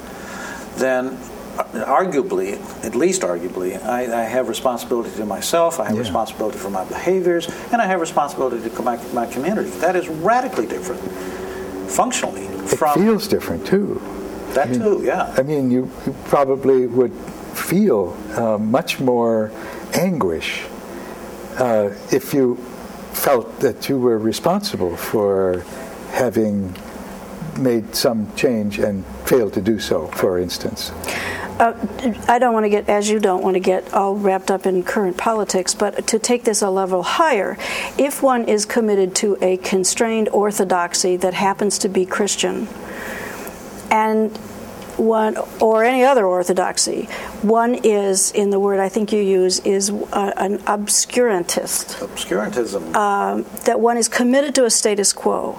then 0.76 1.18
arguably, 1.58 2.58
at 2.84 2.94
least 2.94 3.22
arguably, 3.22 3.82
I, 3.84 4.02
I 4.22 4.24
have 4.24 4.48
responsibility 4.48 5.10
to 5.16 5.26
myself. 5.26 5.80
I 5.80 5.84
have 5.86 5.94
Yeah. 5.94 6.00
responsibility 6.00 6.58
for 6.58 6.70
my 6.70 6.84
behaviors, 6.84 7.48
and 7.72 7.80
I 7.82 7.86
have 7.86 8.00
responsibility 8.00 8.68
to 8.68 8.82
my, 8.82 8.98
my 9.12 9.26
community. 9.26 9.70
That 9.80 9.96
is 9.96 10.08
radically 10.08 10.66
different, 10.66 11.00
functionally, 11.90 12.42
It 12.46 12.68
from 12.78 12.94
feels 13.00 13.28
different 13.28 13.66
too. 13.66 14.00
that 14.54 14.70
mean, 14.70 14.80
too. 14.80 15.02
Yeah. 15.04 15.34
I 15.36 15.42
mean, 15.42 15.70
you, 15.70 15.90
you 16.06 16.14
probably 16.24 16.86
would 16.86 17.12
feel 17.54 18.16
uh, 18.36 18.58
much 18.58 19.00
more 19.00 19.50
anguish 19.94 20.62
uh, 21.58 21.90
if 22.12 22.32
you 22.32 22.56
felt 23.12 23.60
that 23.60 23.88
you 23.88 23.98
were 23.98 24.18
responsible 24.18 24.96
for 24.96 25.64
having 26.12 26.74
made 27.58 27.94
some 27.94 28.32
change 28.36 28.78
and 28.78 29.04
failed 29.26 29.52
to 29.52 29.60
do 29.60 29.78
so, 29.80 30.06
for 30.08 30.38
instance. 30.38 30.92
Uh, 31.58 31.74
I 32.28 32.38
don't 32.38 32.54
want 32.54 32.64
to 32.64 32.70
get, 32.70 32.88
as 32.88 33.10
you 33.10 33.18
don't 33.18 33.42
want 33.42 33.54
to 33.54 33.60
get 33.60 33.92
all 33.92 34.14
wrapped 34.14 34.50
up 34.50 34.64
in 34.64 34.84
current 34.84 35.16
politics, 35.16 35.74
but 35.74 36.06
to 36.06 36.18
take 36.18 36.44
this 36.44 36.62
a 36.62 36.70
level 36.70 37.02
higher, 37.02 37.58
if 37.98 38.22
one 38.22 38.44
is 38.48 38.64
committed 38.64 39.14
to 39.16 39.36
a 39.40 39.56
constrained 39.56 40.28
orthodoxy 40.28 41.16
that 41.16 41.34
happens 41.34 41.78
to 41.78 41.88
be 41.88 42.06
Christian, 42.06 42.68
and 43.90 44.36
one 44.96 45.36
or 45.61 45.84
any 45.84 46.04
other 46.04 46.26
orthodoxy, 46.26 47.04
one 47.42 47.74
is, 47.74 48.30
in 48.32 48.50
the 48.50 48.59
word 48.61 48.80
I 48.80 48.88
think 48.88 49.12
you 49.12 49.20
use, 49.20 49.61
is 49.61 49.90
uh, 49.90 50.32
an 50.36 50.59
obscurantist 50.59 51.96
Obscurantism. 52.04 52.94
um, 52.94 53.46
that 53.64 53.80
one 53.80 53.96
is 53.96 54.09
committed 54.09 54.54
to 54.56 54.64
a 54.64 54.70
status 54.70 55.12
quo. 55.12 55.59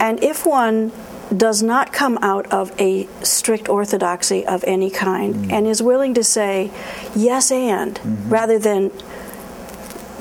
And 0.00 0.22
if 0.22 0.46
one 0.46 0.92
does 1.36 1.62
not 1.62 1.92
come 1.92 2.18
out 2.22 2.46
of 2.52 2.72
a 2.80 3.06
strict 3.22 3.68
orthodoxy 3.68 4.46
of 4.46 4.64
any 4.66 4.90
kind 4.90 5.34
mm. 5.34 5.52
and 5.52 5.66
is 5.66 5.82
willing 5.82 6.14
to 6.14 6.24
say 6.24 6.70
yes 7.14 7.50
and 7.50 7.96
mm-hmm. 7.96 8.28
rather 8.28 8.58
than 8.58 8.90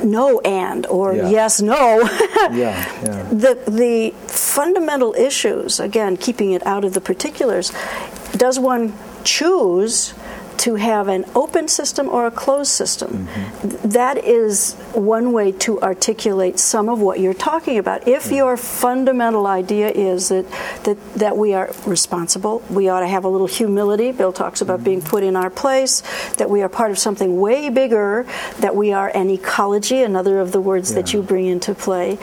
no 0.03 0.39
and 0.41 0.86
or 0.88 1.14
Yeah. 1.14 1.30
yes 1.30 1.62
no 1.62 2.01
Yeah, 2.51 2.74
yeah. 3.03 3.24
the 3.32 3.59
the 3.68 4.14
fundamental 4.28 5.14
issues, 5.14 5.80
again, 5.80 6.18
keeping 6.18 6.51
it 6.51 6.66
out 6.66 6.84
of 6.84 6.93
the 6.93 7.01
particulars, 7.01 7.72
does 8.34 8.59
one 8.59 8.93
choose 9.24 10.14
to 10.62 10.76
have 10.76 11.07
an 11.07 11.26
open 11.34 11.68
system 11.68 12.07
or 12.07 12.28
a 12.28 12.32
closed 12.32 12.72
system. 12.72 13.26
Mm-hmm. 13.26 13.89
That 13.89 14.24
is 14.24 14.76
one 14.93 15.32
way 15.32 15.51
to 15.53 15.82
articulate 15.82 16.59
some 16.59 16.88
of 16.88 16.99
what 16.99 17.20
you're 17.20 17.34
talking 17.34 17.80
about. 17.80 18.07
If 18.07 18.26
mm-hmm. 18.26 18.36
your 18.36 18.57
fundamental 18.57 19.47
idea 19.47 19.89
is 19.89 20.30
that, 20.30 20.45
that, 20.84 20.97
that 21.16 21.36
we 21.36 21.55
are 21.55 21.72
responsible, 21.88 22.64
we 22.70 22.89
ought 22.89 22.99
to 22.99 23.07
have 23.07 23.26
a 23.26 23.28
little 23.28 23.47
humility. 23.47 24.12
Bill 24.12 24.32
talks 24.32 24.62
about 24.62 24.78
mm-hmm. 24.78 24.86
being 24.86 25.01
put 25.01 25.24
in 25.24 25.36
our 25.36 25.49
place, 25.49 26.03
that 26.38 26.49
we 26.49 26.62
are 26.62 26.70
part 26.70 26.91
of 26.91 26.99
something 26.99 27.41
way 27.41 27.70
bigger, 27.70 28.28
that 28.59 28.76
we 28.76 28.93
are 28.93 29.09
an 29.16 29.32
ecology, 29.32 30.03
another 30.03 30.39
of 30.39 30.51
the 30.51 30.62
words 30.62 30.91
yeah. 30.91 30.97
that 30.97 31.12
you 31.12 31.24
bring 31.24 31.47
into 31.47 31.74
play, 31.74 32.20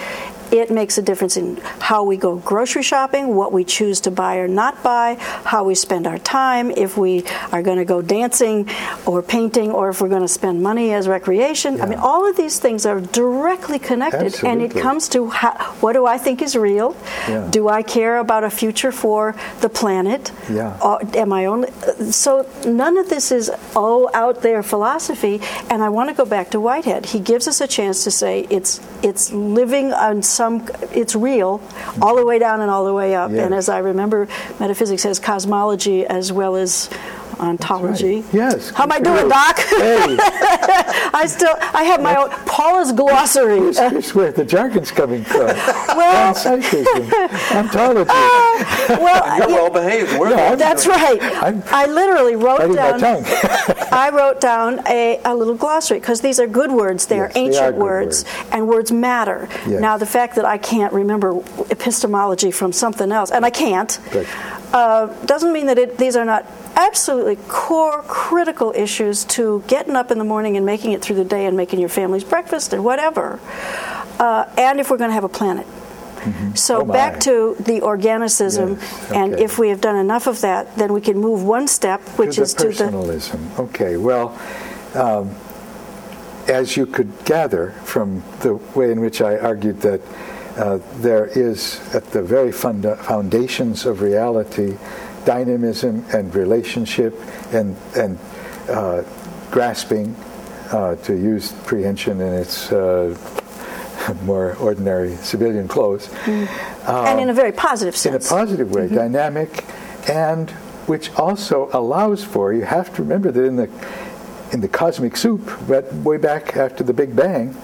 it 0.53 0.71
makes 0.71 0.99
a 0.99 1.03
difference 1.03 1.37
in 1.37 1.57
how 1.81 2.05
we 2.05 2.17
go 2.17 2.37
grocery 2.37 2.83
shopping, 2.83 3.35
what 3.35 3.53
we 3.53 3.65
choose 3.65 4.01
to 4.03 4.11
buy 4.11 4.37
or 4.39 4.49
not 4.49 4.83
buy, 4.83 5.17
how 5.45 5.65
we 5.65 5.75
spend 5.75 6.07
our 6.07 6.19
time, 6.19 6.71
if 6.71 6.97
we 6.97 7.25
are 7.53 7.63
going 7.63 7.79
to 7.79 7.85
go 7.85 8.03
dancing 8.03 8.69
or 9.07 9.23
painting, 9.23 9.71
or 9.71 9.91
if 9.91 10.01
we're 10.01 10.09
going 10.09 10.23
to 10.23 10.29
spend 10.29 10.63
money 10.63 10.93
as 10.93 11.09
recreation. 11.09 11.77
Yeah. 11.77 11.85
I 11.85 11.87
mean, 11.87 11.99
all 11.99 12.29
of 12.29 12.37
these 12.37 12.59
things 12.59 12.87
are 12.87 13.01
directly 13.01 13.79
connected, 13.79 14.27
Absolutely. 14.35 14.51
and 14.51 14.63
it 14.63 14.81
comes 14.81 15.09
to 15.11 15.29
how, 15.29 15.53
what 15.81 15.93
do 15.93 16.07
I 16.07 16.19
think 16.19 16.43
is 16.43 16.57
real? 16.57 16.97
Yeah. 17.29 17.49
Do 17.51 17.69
I 17.69 17.83
care 17.83 18.19
about 18.19 18.45
a 18.45 18.51
future 18.51 18.93
for 18.93 19.35
the 19.61 19.69
planet? 19.69 20.33
Yeah. 20.51 20.79
Or 20.83 21.01
am 21.17 21.33
I 21.33 21.47
only 21.47 21.71
so? 22.11 22.49
None 22.67 22.99
of 22.99 23.09
this 23.09 23.31
is 23.33 23.51
all 23.75 24.11
out 24.15 24.43
there 24.43 24.63
philosophy, 24.63 25.41
and 25.71 25.83
I 25.83 25.89
want 25.89 26.11
to 26.11 26.15
go 26.15 26.25
back 26.25 26.51
to 26.51 26.61
Whitehead. 26.61 27.07
He 27.07 27.21
gives 27.21 27.49
us 27.49 27.61
a 27.61 27.67
chance 27.67 28.05
to 28.05 28.11
say 28.11 28.47
it's 28.51 28.81
it's 29.03 29.33
living 29.33 29.93
on 29.93 30.23
some 30.39 30.67
it's 30.93 31.15
real 31.15 31.61
all 32.01 32.17
the 32.17 32.25
way 32.25 32.39
down 32.39 32.63
and 32.63 32.71
all 32.71 32.85
the 32.85 32.95
way 32.95 33.15
up. 33.15 33.31
Yes. 33.31 33.45
And 33.45 33.55
as 33.55 33.69
I 33.69 33.79
remember, 33.79 34.29
metaphysics 34.59 35.03
has 35.03 35.19
cosmology 35.19 36.07
as 36.07 36.33
well 36.33 36.57
as 36.57 36.89
ontology. 37.41 38.21
Right. 38.21 38.35
Yes. 38.35 38.71
How 38.71 38.85
am 38.85 38.93
I 38.93 39.01
doing, 39.01 39.29
Doc? 39.29 39.59
Hey. 39.59 40.17
I 41.15 41.25
still 41.27 41.55
I 41.61 41.85
have 41.85 42.03
my 42.03 42.17
own 42.17 42.31
Paula's 42.47 42.93
glossary. 42.93 43.59
Here's, 43.59 43.79
here's 43.79 44.15
where 44.15 44.33
the 44.33 44.45
jargon's 44.45 44.91
coming 44.91 45.25
from. 45.25 45.47
well, 45.89 46.35
ontology. 47.53 48.11
Uh, 48.11 48.65
well, 49.01 49.39
you're 49.39 49.49
well 49.49 49.71
behaved. 49.71 50.13
Yeah, 50.13 50.55
that's 50.55 50.87
right. 50.87 51.19
I'm 51.23 51.63
i 51.69 51.87
literally 51.87 52.37
wrote 52.37 52.75
down. 52.75 53.03
I 53.93 54.11
wrote 54.13 54.41
down 54.41 54.81
a, 54.87 55.21
a 55.25 55.35
little 55.35 55.55
glossary 55.55 56.01
because 56.01 56.21
these 56.21 56.39
are 56.41 56.47
good 56.47 56.71
words. 56.71 57.07
They 57.07 57.17
yes, 57.17 57.35
are 57.35 57.39
ancient 57.39 57.77
they 57.77 57.81
are 57.81 57.85
words, 57.85 58.25
words, 58.25 58.49
and 58.53 58.69
words 58.69 58.93
matter. 58.93 59.49
Yes. 59.67 59.81
Now, 59.81 59.97
the 59.97 60.07
fact 60.07 60.37
that 60.37 60.45
I 60.45 60.59
can't 60.59 60.93
remember 60.93 61.41
epistemology 61.71 62.51
from 62.51 62.73
something 62.73 63.13
else, 63.13 63.31
and 63.31 63.45
I 63.45 63.51
can't, 63.51 63.99
uh, 64.73 65.07
doesn't 65.25 65.53
mean 65.53 65.67
that 65.67 65.79
it, 65.79 65.99
these 65.99 66.17
are 66.17 66.25
not 66.25 66.47
absolutely 66.77 67.37
core 67.49 68.03
critical 68.07 68.73
issues 68.77 69.25
to 69.25 69.63
getting 69.67 69.97
up 69.97 70.11
in 70.11 70.19
the 70.19 70.25
morning 70.25 70.57
and 70.57 70.65
making 70.65 70.93
it 70.93 71.03
through 71.03 71.17
the 71.17 71.25
day 71.25 71.47
and 71.47 71.57
making 71.57 71.81
your 71.81 71.89
family's 71.89 72.25
breakfast 72.25 72.73
and 72.73 72.85
whatever. 72.85 73.41
Uh, 74.19 74.45
and 74.59 74.81
if 74.81 74.91
we're 74.91 74.99
going 74.99 75.11
to 75.11 75.15
have 75.15 75.25
a 75.25 75.29
planet. 75.29 75.67
Mm-hmm. 75.67 76.55
So 76.55 76.81
oh 76.81 76.85
back 76.85 77.21
to 77.21 77.57
the 77.61 77.81
organicism, 77.81 78.77
yes. 78.77 79.11
okay. 79.11 79.21
and 79.21 79.39
if 79.39 79.59
we 79.59 79.69
have 79.69 79.81
done 79.81 79.97
enough 79.97 80.27
of 80.27 80.41
that, 80.41 80.77
then 80.77 80.93
we 80.93 81.01
can 81.01 81.17
move 81.17 81.45
one 81.45 81.69
step, 81.69 82.01
which 82.19 82.37
to 82.37 82.43
is 82.43 82.55
to 82.55 82.65
personalism. 82.65 83.49
the 83.55 83.63
Okay, 83.63 83.97
well, 83.97 84.39
um, 84.95 85.35
as 86.49 86.77
you 86.77 86.87
could 86.87 87.13
gather 87.25 87.71
from 87.85 88.23
the 88.41 88.55
way 88.75 88.91
in 88.91 89.01
which 89.01 89.21
I 89.21 89.39
argued 89.39 89.81
that 89.83 90.01
uh, 90.59 90.79
there 90.97 91.27
is 91.27 91.81
at 91.95 92.05
the 92.11 92.23
very 92.23 92.53
funda- 92.53 92.97
foundations 92.97 93.87
of 93.87 94.03
reality 94.03 94.77
dynamism 95.25 96.05
and 96.13 96.35
relationship 96.35 97.15
and, 97.53 97.77
and 97.97 98.19
uh, 98.69 99.03
grasping, 99.51 100.15
uh, 100.73 100.97
to 100.97 101.15
use 101.15 101.53
prehension 101.65 102.21
in 102.21 102.33
its 102.35 102.73
uh, 102.73 103.17
more 104.25 104.57
ordinary 104.57 105.15
civilian 105.17 105.69
clothes. 105.69 106.09
Mm. 106.09 106.89
Um, 106.89 107.07
and 107.07 107.21
in 107.21 107.29
a 107.31 107.35
very 107.35 107.53
positive 107.53 107.97
sense. 107.97 108.31
In 108.31 108.37
a 108.37 108.41
positive 108.41 108.71
way, 108.71 108.87
mm-hmm. 108.87 108.95
dynamic, 108.95 109.65
and 110.09 110.51
which 110.87 111.13
also 111.15 111.69
allows 111.73 112.25
for, 112.25 112.53
you 112.53 112.65
have 112.65 112.95
to 112.97 113.03
remember 113.03 113.31
that 113.31 113.45
in 113.45 113.57
the, 113.57 113.71
in 114.53 114.61
the 114.61 114.69
cosmic 114.69 115.17
soup, 115.17 115.51
but 115.67 115.93
way 115.95 116.17
back 116.17 116.57
after 116.57 116.83
the 116.83 116.95
Big 116.95 117.15
Bang, 117.15 117.55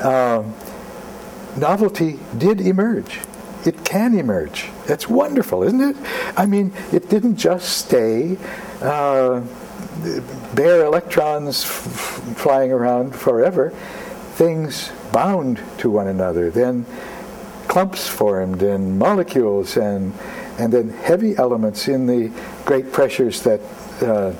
um, 0.00 0.54
novelty 1.56 2.18
did 2.36 2.60
emerge 2.60 3.20
it 3.66 3.84
can 3.84 4.14
emerge. 4.14 4.68
That's 4.86 5.08
wonderful, 5.08 5.62
isn't 5.62 5.80
it? 5.80 5.96
I 6.36 6.46
mean, 6.46 6.72
it 6.92 7.08
didn't 7.08 7.36
just 7.36 7.78
stay 7.78 8.36
uh, 8.82 9.40
bare 10.54 10.84
electrons 10.84 11.64
f- 11.64 11.70
flying 12.36 12.72
around 12.72 13.14
forever. 13.14 13.70
Things 14.34 14.90
bound 15.12 15.62
to 15.78 15.90
one 15.90 16.08
another. 16.08 16.50
Then 16.50 16.84
clumps 17.68 18.06
formed 18.06 18.62
and 18.62 18.98
molecules 18.98 19.76
and 19.76 20.12
and 20.58 20.72
then 20.72 20.90
heavy 20.90 21.36
elements 21.36 21.88
in 21.88 22.06
the 22.06 22.30
great 22.64 22.92
pressures 22.92 23.42
that 23.42 23.60
uh, 24.02 24.32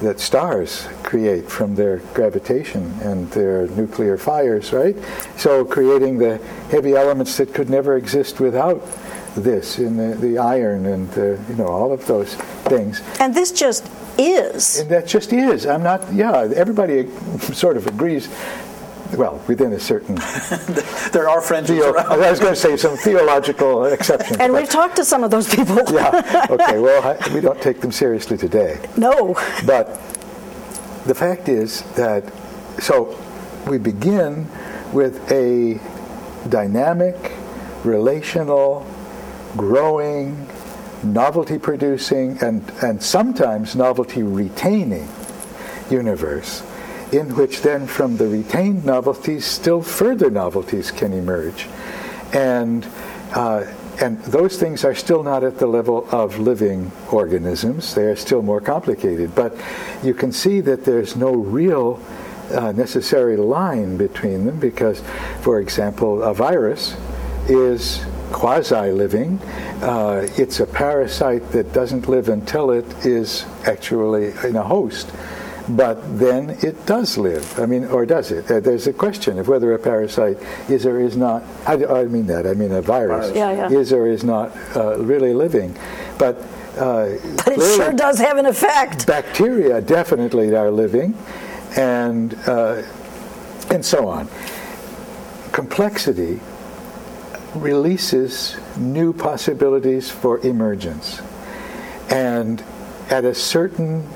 that 0.00 0.20
stars 0.20 0.86
create 1.08 1.50
from 1.50 1.74
their 1.74 1.96
gravitation 2.12 2.82
and 3.00 3.30
their 3.30 3.66
nuclear 3.68 4.18
fires, 4.18 4.74
right? 4.74 4.94
So 5.38 5.64
creating 5.64 6.18
the 6.18 6.36
heavy 6.70 6.94
elements 6.94 7.38
that 7.38 7.54
could 7.54 7.70
never 7.70 7.96
exist 7.96 8.40
without 8.40 8.86
this 9.34 9.78
in 9.78 9.96
the, 9.96 10.14
the 10.16 10.36
iron 10.36 10.84
and 10.84 11.10
the, 11.12 11.42
you 11.48 11.54
know 11.54 11.68
all 11.68 11.92
of 11.92 12.06
those 12.06 12.34
things. 12.68 13.00
And 13.20 13.34
this 13.34 13.52
just 13.52 13.90
is. 14.18 14.80
And 14.80 14.90
that 14.90 15.06
just 15.06 15.32
is. 15.32 15.64
I'm 15.64 15.82
not. 15.82 16.12
Yeah, 16.12 16.52
everybody 16.54 17.08
sort 17.54 17.78
of 17.78 17.86
agrees 17.86 18.28
well, 19.16 19.42
within 19.48 19.72
a 19.72 19.80
certain. 19.80 20.16
there 21.12 21.30
are 21.30 21.40
fringes 21.40 21.78
theo- 21.78 21.94
I 21.94 22.30
was 22.30 22.38
going 22.38 22.52
to 22.52 22.60
say 22.60 22.76
some 22.76 22.98
theological 22.98 23.86
exceptions. 23.86 24.36
And 24.38 24.52
we've 24.52 24.68
talked 24.68 24.96
to 24.96 25.04
some 25.04 25.24
of 25.24 25.30
those 25.30 25.48
people. 25.48 25.76
yeah. 25.90 26.46
Okay. 26.50 26.78
Well, 26.88 27.02
I, 27.02 27.34
we 27.34 27.40
don't 27.40 27.60
take 27.62 27.80
them 27.80 27.92
seriously 27.92 28.36
today. 28.36 28.78
No. 28.96 29.34
But 29.64 29.98
the 31.08 31.14
fact 31.14 31.48
is 31.48 31.82
that 31.94 32.22
so 32.80 33.18
we 33.66 33.78
begin 33.78 34.46
with 34.92 35.30
a 35.32 35.80
dynamic, 36.48 37.32
relational, 37.82 38.86
growing, 39.56 40.46
novelty 41.02 41.58
producing, 41.58 42.38
and, 42.42 42.70
and 42.82 43.02
sometimes 43.02 43.74
novelty 43.74 44.22
retaining 44.22 45.08
universe 45.90 46.62
in 47.12 47.34
which 47.36 47.62
then 47.62 47.86
from 47.86 48.18
the 48.18 48.28
retained 48.28 48.84
novelties 48.84 49.46
still 49.46 49.80
further 49.80 50.30
novelties 50.30 50.90
can 50.90 51.12
emerge. 51.14 51.66
And, 52.34 52.86
uh, 53.34 53.64
and 54.00 54.18
those 54.24 54.58
things 54.58 54.84
are 54.84 54.94
still 54.94 55.22
not 55.22 55.42
at 55.42 55.58
the 55.58 55.66
level 55.66 56.06
of 56.12 56.38
living 56.38 56.92
organisms. 57.10 57.94
They 57.94 58.04
are 58.04 58.16
still 58.16 58.42
more 58.42 58.60
complicated. 58.60 59.34
But 59.34 59.56
you 60.02 60.14
can 60.14 60.30
see 60.30 60.60
that 60.60 60.84
there's 60.84 61.16
no 61.16 61.34
real 61.34 62.00
uh, 62.52 62.72
necessary 62.72 63.36
line 63.36 63.96
between 63.96 64.46
them 64.46 64.60
because, 64.60 65.02
for 65.42 65.60
example, 65.60 66.22
a 66.22 66.32
virus 66.32 66.96
is 67.48 68.04
quasi 68.32 68.92
living. 68.92 69.40
Uh, 69.82 70.28
it's 70.36 70.60
a 70.60 70.66
parasite 70.66 71.50
that 71.50 71.72
doesn't 71.72 72.08
live 72.08 72.28
until 72.28 72.70
it 72.70 72.86
is 73.04 73.46
actually 73.66 74.32
in 74.44 74.56
a 74.56 74.62
host 74.62 75.10
but 75.68 76.18
then 76.18 76.50
it 76.62 76.86
does 76.86 77.18
live. 77.18 77.58
I 77.58 77.66
mean, 77.66 77.84
or 77.86 78.06
does 78.06 78.30
it? 78.30 78.50
Uh, 78.50 78.60
there's 78.60 78.86
a 78.86 78.92
question 78.92 79.38
of 79.38 79.48
whether 79.48 79.72
a 79.74 79.78
parasite 79.78 80.38
is 80.68 80.86
or 80.86 81.00
is 81.00 81.16
not. 81.16 81.42
I, 81.66 81.84
I 81.84 82.04
mean 82.04 82.26
that. 82.26 82.46
I 82.46 82.54
mean 82.54 82.72
a 82.72 82.82
virus 82.82 83.34
yeah, 83.34 83.68
yeah. 83.68 83.78
is 83.78 83.92
or 83.92 84.06
is 84.06 84.24
not 84.24 84.56
uh, 84.76 84.98
really 84.98 85.34
living, 85.34 85.76
but. 86.18 86.42
Uh, 86.78 87.18
but 87.44 87.54
it 87.54 87.74
sure 87.74 87.92
does 87.92 88.20
have 88.20 88.38
an 88.38 88.46
effect. 88.46 89.04
Bacteria 89.04 89.80
definitely 89.80 90.54
are 90.54 90.70
living, 90.70 91.12
and 91.76 92.34
uh, 92.46 92.82
and 93.70 93.84
so 93.84 94.06
on. 94.06 94.28
Complexity 95.50 96.38
releases 97.56 98.56
new 98.76 99.12
possibilities 99.12 100.08
for 100.08 100.38
emergence, 100.46 101.20
and 102.10 102.62
at 103.10 103.24
a 103.24 103.34
certain 103.34 104.06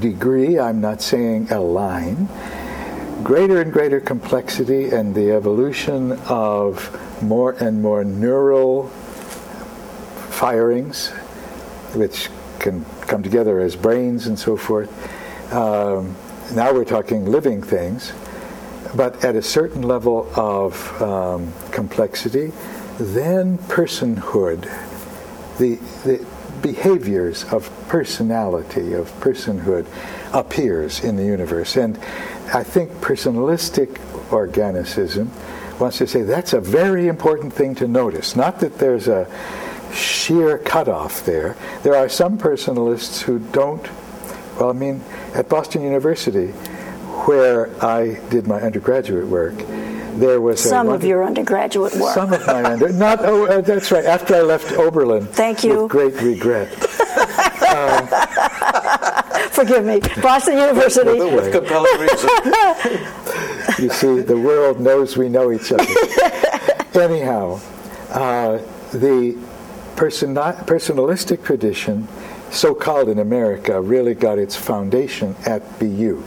degree, 0.00 0.58
I'm 0.58 0.80
not 0.80 1.02
saying 1.02 1.50
a 1.50 1.60
line, 1.60 2.28
greater 3.22 3.60
and 3.60 3.72
greater 3.72 4.00
complexity 4.00 4.90
and 4.90 5.14
the 5.14 5.32
evolution 5.32 6.12
of 6.28 7.22
more 7.22 7.52
and 7.52 7.80
more 7.80 8.04
neural 8.04 8.88
firings, 10.30 11.10
which 11.94 12.28
can 12.58 12.84
come 13.02 13.22
together 13.22 13.60
as 13.60 13.76
brains 13.76 14.26
and 14.26 14.38
so 14.38 14.56
forth. 14.56 14.90
Um, 15.52 16.16
now 16.54 16.72
we're 16.72 16.84
talking 16.84 17.26
living 17.26 17.62
things, 17.62 18.12
but 18.94 19.24
at 19.24 19.36
a 19.36 19.42
certain 19.42 19.82
level 19.82 20.28
of 20.34 21.02
um, 21.02 21.52
complexity, 21.70 22.52
then 22.98 23.58
personhood, 23.58 24.62
the, 25.58 25.76
the 26.04 26.24
behaviors 26.62 27.44
of 27.52 27.70
personality, 27.88 28.92
of 28.94 29.10
personhood, 29.20 29.86
appears 30.32 31.02
in 31.04 31.16
the 31.16 31.24
universe. 31.24 31.76
And 31.76 31.98
I 32.54 32.62
think 32.62 32.90
personalistic 33.00 33.98
organicism 34.30 35.28
wants 35.78 35.98
to 35.98 36.06
say 36.06 36.22
that's 36.22 36.52
a 36.52 36.60
very 36.60 37.08
important 37.08 37.52
thing 37.52 37.74
to 37.76 37.88
notice. 37.88 38.36
Not 38.36 38.60
that 38.60 38.78
there's 38.78 39.08
a 39.08 39.26
sheer 39.92 40.58
cutoff 40.58 41.24
there. 41.26 41.56
There 41.82 41.94
are 41.94 42.08
some 42.08 42.38
personalists 42.38 43.20
who 43.20 43.38
don't, 43.38 43.86
well, 44.58 44.70
I 44.70 44.72
mean, 44.72 45.02
at 45.34 45.48
Boston 45.48 45.82
University, 45.82 46.48
where 47.26 47.68
I 47.84 48.20
did 48.30 48.46
my 48.46 48.60
undergraduate 48.60 49.26
work, 49.26 49.54
there 50.18 50.40
was 50.40 50.60
some 50.60 50.88
of 50.88 51.04
your 51.04 51.24
undergraduate 51.24 51.94
work. 51.96 52.14
Some 52.14 52.32
of 52.32 52.46
my 52.46 52.64
under, 52.64 52.92
not 52.92 53.20
oh, 53.22 53.46
uh, 53.46 53.60
that's 53.60 53.90
right. 53.90 54.04
After 54.04 54.34
I 54.34 54.42
left 54.42 54.72
Oberlin, 54.72 55.26
thank 55.26 55.64
you. 55.64 55.82
With 55.82 55.90
great 55.90 56.14
regret. 56.20 56.68
uh, 57.68 59.22
Forgive 59.50 59.84
me, 59.84 60.00
Boston 60.22 60.58
University. 60.58 61.20
With 61.20 61.52
compelling 61.52 62.00
reason. 62.00 62.28
you 63.78 63.90
see, 63.90 64.20
the 64.20 64.38
world 64.42 64.80
knows 64.80 65.16
we 65.16 65.28
know 65.28 65.52
each 65.52 65.70
other. 65.72 65.84
Anyhow, 67.00 67.60
uh, 68.10 68.58
the 68.92 69.38
person, 69.96 70.34
personalistic 70.34 71.44
tradition, 71.44 72.08
so 72.50 72.74
called 72.74 73.08
in 73.08 73.18
America, 73.18 73.80
really 73.80 74.14
got 74.14 74.38
its 74.38 74.56
foundation 74.56 75.36
at 75.46 75.78
BU. 75.78 76.22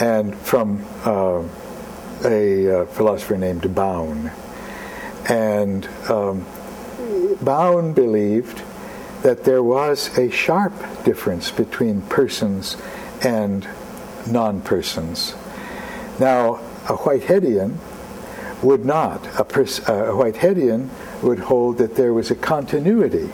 And 0.00 0.34
from 0.36 0.84
uh, 1.04 1.42
a 2.32 2.82
uh, 2.82 2.86
philosopher 2.86 3.36
named 3.36 3.74
Bowne. 3.74 4.30
And 5.28 5.86
um, 6.08 6.46
Bowne 7.40 7.92
believed 7.92 8.62
that 9.22 9.44
there 9.44 9.62
was 9.62 10.16
a 10.18 10.30
sharp 10.30 10.72
difference 11.04 11.50
between 11.50 12.02
persons 12.02 12.76
and 13.22 13.66
non 14.26 14.60
persons. 14.60 15.34
Now, 16.18 16.56
a 16.84 16.96
Whiteheadian 16.96 17.76
would 18.62 18.84
not. 18.84 19.26
A, 19.38 19.44
pers- 19.44 19.80
a 19.80 20.12
Whiteheadian 20.12 20.88
would 21.22 21.40
hold 21.40 21.78
that 21.78 21.96
there 21.96 22.12
was 22.12 22.30
a 22.30 22.34
continuity 22.34 23.28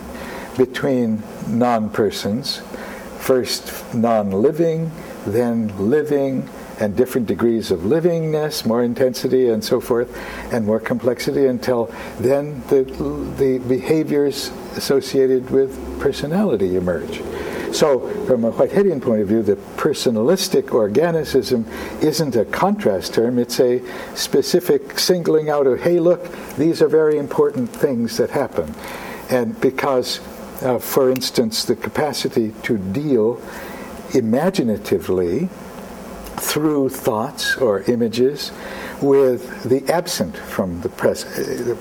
between 0.57 1.23
non 1.49 1.91
persons, 1.91 2.63
first 3.19 3.95
non 3.95 4.31
living, 4.31 4.91
then 5.27 5.91
living, 5.91 6.49
and 6.83 6.97
different 6.97 7.29
degrees 7.29 7.71
of 7.71 7.81
livingness, 7.81 8.67
more 8.67 8.83
intensity 8.83 9.49
and 9.49 9.65
so 9.65 9.81
forth, 9.81 10.11
and 10.53 10.67
more 10.67 10.81
complexity 10.81 11.47
until 11.47 11.87
then 12.19 12.61
the, 12.71 12.83
the 13.39 13.59
behaviors 13.69 14.49
associated 14.77 15.49
with 15.51 15.71
personality 16.01 16.75
emerge. 16.75 17.23
So, 17.73 18.01
from 18.27 18.45
a 18.45 18.53
Whiteheadian 18.53 19.01
point 19.01 19.23
of 19.23 19.29
view, 19.29 19.43
the 19.43 19.55
personalistic 19.77 20.65
organicism 20.71 21.67
isn't 22.03 22.35
a 22.35 22.45
contrast 22.45 23.15
term, 23.15 23.39
it's 23.39 23.61
a 23.61 23.81
specific 24.17 24.99
singling 24.99 25.51
out 25.51 25.69
of, 25.69 25.81
hey, 25.81 26.01
look, 26.01 26.31
these 26.57 26.83
are 26.83 26.89
very 26.89 27.17
important 27.17 27.71
things 27.71 28.17
that 28.17 28.31
happen. 28.31 28.75
And 29.31 29.59
because, 29.61 30.19
uh, 30.63 30.81
for 30.81 31.11
instance, 31.11 31.65
the 31.65 31.77
capacity 31.77 32.53
to 32.65 32.77
deal 32.77 33.41
imaginatively 34.15 35.49
through 36.43 36.89
thoughts 36.89 37.57
or 37.57 37.83
images 37.83 38.51
with 39.01 39.63
the 39.63 39.89
absent 39.91 40.37
from 40.37 40.81
the 40.81 40.89
present. 40.89 41.79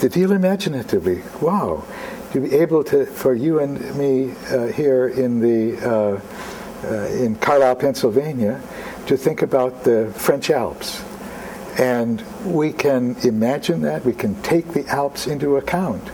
To 0.00 0.08
deal 0.08 0.32
imaginatively, 0.32 1.22
wow, 1.40 1.84
to 2.32 2.40
be 2.40 2.54
able 2.54 2.84
to, 2.84 3.06
for 3.06 3.34
you 3.34 3.58
and 3.58 3.94
me 3.96 4.32
uh, 4.50 4.68
here 4.68 5.08
in 5.08 5.40
the 5.40 5.76
uh, 5.82 6.20
uh, 6.84 7.08
in 7.08 7.34
Carlisle, 7.36 7.74
Pennsylvania, 7.76 8.60
to 9.06 9.16
think 9.16 9.42
about 9.42 9.82
the 9.82 10.12
French 10.14 10.48
Alps, 10.48 11.02
and 11.76 12.22
we 12.44 12.72
can 12.72 13.16
imagine 13.24 13.82
that 13.82 14.04
we 14.04 14.12
can 14.12 14.40
take 14.42 14.68
the 14.68 14.86
Alps 14.86 15.26
into 15.26 15.56
account. 15.56 16.08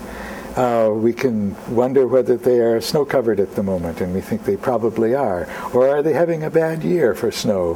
Uh, 0.57 0.91
we 0.95 1.13
can 1.13 1.57
wonder 1.75 2.07
whether 2.07 2.37
they 2.37 2.61
are 2.61 2.81
snow 2.81 3.05
covered 3.05 3.41
at 3.41 3.57
the 3.57 3.63
moment, 3.63 4.01
and 4.01 4.15
we 4.15 4.21
think 4.21 4.45
they 4.45 4.57
probably 4.57 5.13
are. 5.13 5.49
Or 5.73 5.89
are 5.89 6.01
they 6.01 6.13
having 6.13 6.45
a 6.45 6.51
bad 6.51 6.85
year 6.85 7.13
for 7.15 7.33
snow? 7.33 7.75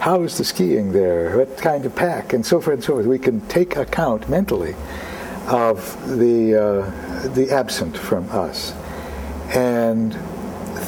How 0.00 0.22
is 0.22 0.36
the 0.36 0.44
skiing 0.44 0.92
there? 0.92 1.38
What 1.38 1.56
kind 1.56 1.86
of 1.86 1.96
pack? 1.96 2.34
And 2.34 2.44
so 2.44 2.60
forth 2.60 2.74
and 2.74 2.84
so 2.84 2.94
forth. 2.94 3.06
We 3.06 3.18
can 3.18 3.40
take 3.48 3.76
account 3.76 4.28
mentally 4.28 4.76
of 5.46 6.18
the, 6.18 6.54
uh, 6.54 7.28
the 7.28 7.50
absent 7.50 7.96
from 7.96 8.28
us. 8.28 8.74
And 9.54 10.12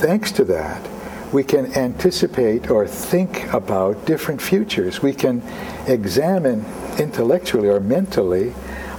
thanks 0.00 0.32
to 0.32 0.44
that, 0.44 0.86
we 1.32 1.42
can 1.42 1.72
anticipate 1.74 2.68
or 2.68 2.86
think 2.86 3.50
about 3.54 4.04
different 4.04 4.42
futures. 4.42 5.00
We 5.00 5.14
can 5.14 5.42
examine 5.86 6.66
intellectually 6.98 7.68
or 7.68 7.80
mentally 7.80 8.52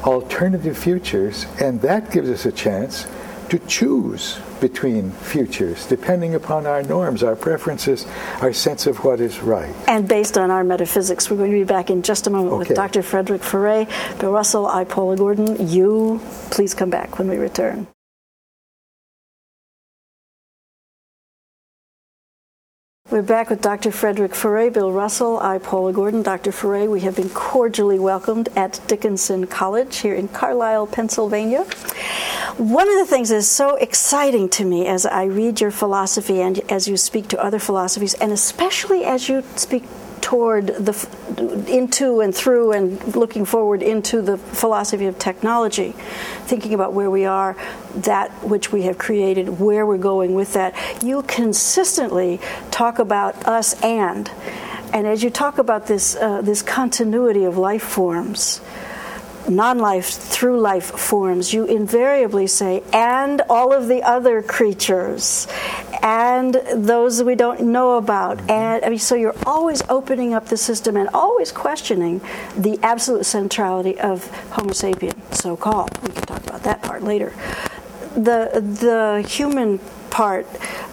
alternative 0.04 0.78
futures, 0.78 1.45
and 1.60 1.82
that 1.82 2.12
gives 2.12 2.30
us 2.30 2.45
a 2.45 2.52
chance 2.52 3.08
to 3.49 3.60
choose 3.60 4.39
between 4.62 5.12
futures, 5.12 5.86
depending 5.88 6.36
upon 6.36 6.66
our 6.66 6.84
norms, 6.84 7.22
our 7.22 7.36
preferences, 7.36 8.06
our 8.39 8.54
sense 8.54 8.88
of 8.88 9.04
what 9.04 9.20
is 9.20 9.39
right. 9.39 9.76
And 9.88 10.08
based 10.08 10.38
on 10.38 10.52
our 10.52 10.64
metaphysics, 10.64 11.30
we're 11.30 11.38
going 11.38 11.52
to 11.52 11.58
be 11.58 11.64
back 11.66 11.89
in 11.89 12.02
just 12.02 12.28
a 12.28 12.30
moment 12.30 12.54
okay. 12.54 12.70
with 12.70 12.76
Dr. 12.76 13.02
Frederick 13.02 13.41
Ferré, 13.41 13.89
Bill 14.20 14.32
Russell, 14.32 14.68
I, 14.68 14.86
Paula 14.86 15.18
Gordon. 15.18 15.68
You, 15.68 16.22
please 16.52 16.74
come 16.74 16.89
back 16.89 17.20
when 17.20 17.28
we 17.28 17.38
return. 17.38 17.88
We're 23.12 23.22
back 23.22 23.49
with 23.49 23.62
Dr. 23.62 23.91
Frederick 23.91 24.32
Ferré, 24.32 24.72
Bill 24.72 24.89
Russell, 24.89 25.38
I, 25.41 25.57
Paula 25.57 25.91
Gordon. 25.91 26.22
Dr. 26.22 26.51
Ferré, 26.51 26.88
we 26.88 27.01
have 27.01 27.18
been 27.18 27.28
cordially 27.28 27.99
welcomed 27.99 28.47
at 28.55 28.80
Dickinson 28.88 29.47
College 29.47 29.97
here 29.97 30.16
in 30.16 30.30
Carlisle, 30.30 30.88
Pennsylvania. 30.88 31.64
One 32.55 32.88
of 32.88 32.95
the 32.95 33.05
things 33.05 33.28
that 33.28 33.36
is 33.36 33.51
so 33.51 33.76
exciting 33.76 34.47
to 34.51 34.64
me 34.64 34.88
as 34.88 35.05
I 35.05 35.26
read 35.26 35.59
your 35.59 35.72
philosophy 35.72 36.39
and 36.39 36.62
as 36.72 36.88
you 36.88 36.95
speak 36.95 37.28
to 37.28 37.43
other 37.43 37.59
philosophies, 37.59 38.14
and 38.14 38.32
especially 38.32 39.03
as 39.03 39.28
you 39.28 39.43
speak 39.57 39.84
toward 40.22 40.68
the 40.68 40.93
into 41.39 42.21
and 42.21 42.34
through 42.34 42.71
and 42.71 43.15
looking 43.15 43.45
forward 43.45 43.82
into 43.82 44.21
the 44.21 44.38
philosophy 44.38 45.05
of 45.05 45.17
technology, 45.19 45.93
thinking 46.45 46.73
about 46.73 46.93
where 46.93 47.09
we 47.09 47.25
are, 47.25 47.55
that 47.95 48.32
which 48.43 48.71
we 48.71 48.84
have 48.84 48.97
created, 48.97 49.59
where 49.59 49.86
we're 49.86 49.97
going 49.97 50.34
with 50.34 50.53
that. 50.53 50.75
You 51.03 51.21
consistently 51.23 52.39
talk 52.71 52.99
about 52.99 53.36
us 53.45 53.82
and, 53.84 54.29
and 54.93 55.07
as 55.07 55.23
you 55.23 55.29
talk 55.29 55.57
about 55.57 55.88
this 55.88 56.15
uh, 56.15 56.41
this 56.41 56.61
continuity 56.61 57.45
of 57.45 57.57
life 57.57 57.84
forms 57.84 58.61
non 59.49 59.79
life 59.79 60.07
through 60.07 60.59
life 60.59 60.91
forms, 60.91 61.53
you 61.53 61.65
invariably 61.65 62.47
say, 62.47 62.84
and 62.93 63.41
all 63.49 63.73
of 63.73 63.88
the 63.88 64.03
other 64.03 64.41
creatures, 64.41 65.47
and 66.02 66.56
those 66.74 67.24
we 67.24 67.36
don't 67.36 67.62
know 67.62 67.97
about. 67.97 68.39
And 68.49 68.84
I 68.84 68.89
mean, 68.89 68.99
so 68.99 69.16
you're 69.16 69.36
always 69.45 69.82
opening 69.89 70.34
up 70.34 70.47
the 70.47 70.58
system 70.58 70.97
and 70.97 71.10
always 71.14 71.52
questioning 71.52 72.22
the 72.56 72.80
absolute 72.84 73.26
centrality 73.26 73.99
of 73.99 74.28
Homo 74.52 74.72
sapien, 74.72 75.16
so 75.34 75.56
called. 75.56 75.97
We 76.02 76.10
can 76.10 76.24
talk 76.24 76.43
about 76.47 76.64
that 76.64 76.82
part 76.82 77.04
later. 77.04 77.34
The, 78.16 78.62
the 78.62 79.28
human 79.28 79.80
part, 80.10 80.45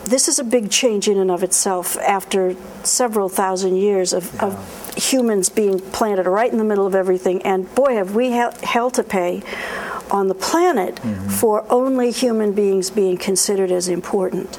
this 0.05 0.29
is 0.29 0.39
a 0.39 0.45
big 0.45 0.71
change 0.71 1.09
in 1.09 1.19
and 1.19 1.31
of 1.31 1.43
itself 1.43 1.97
after 1.99 2.55
several 2.85 3.29
thousand 3.29 3.77
years 3.77 4.13
of, 4.13 4.33
yeah. 4.35 4.47
of 4.47 4.95
humans 4.97 5.49
being 5.49 5.81
planted 5.81 6.27
right 6.27 6.51
in 6.51 6.59
the 6.59 6.65
middle 6.65 6.87
of 6.87 6.95
everything. 6.95 7.43
And 7.43 7.73
boy, 7.75 7.95
have 7.95 8.15
we 8.15 8.31
hell 8.31 8.91
to 8.91 9.03
pay 9.03 9.43
on 10.11 10.29
the 10.29 10.35
planet 10.35 10.97
mm-hmm. 10.97 11.29
for 11.29 11.65
only 11.71 12.11
human 12.11 12.53
beings 12.53 12.91
being 12.91 13.17
considered 13.17 13.71
as 13.71 13.89
important. 13.89 14.59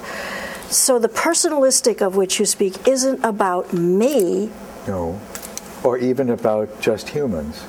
So 0.70 1.00
the 1.00 1.10
personalistic 1.10 2.02
of 2.02 2.16
which 2.16 2.40
you 2.40 2.46
speak 2.46 2.88
isn't 2.88 3.24
about 3.24 3.74
me. 3.74 4.52
No, 4.88 5.20
or 5.84 5.98
even 5.98 6.30
about 6.30 6.80
just 6.80 7.10
humans, 7.10 7.64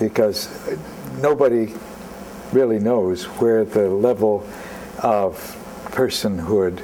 because 0.00 0.48
nobody 1.20 1.74
really 2.52 2.80
knows 2.80 3.24
where 3.24 3.64
the 3.64 3.88
level 3.88 4.46
of 4.98 5.36
personhood 5.92 6.82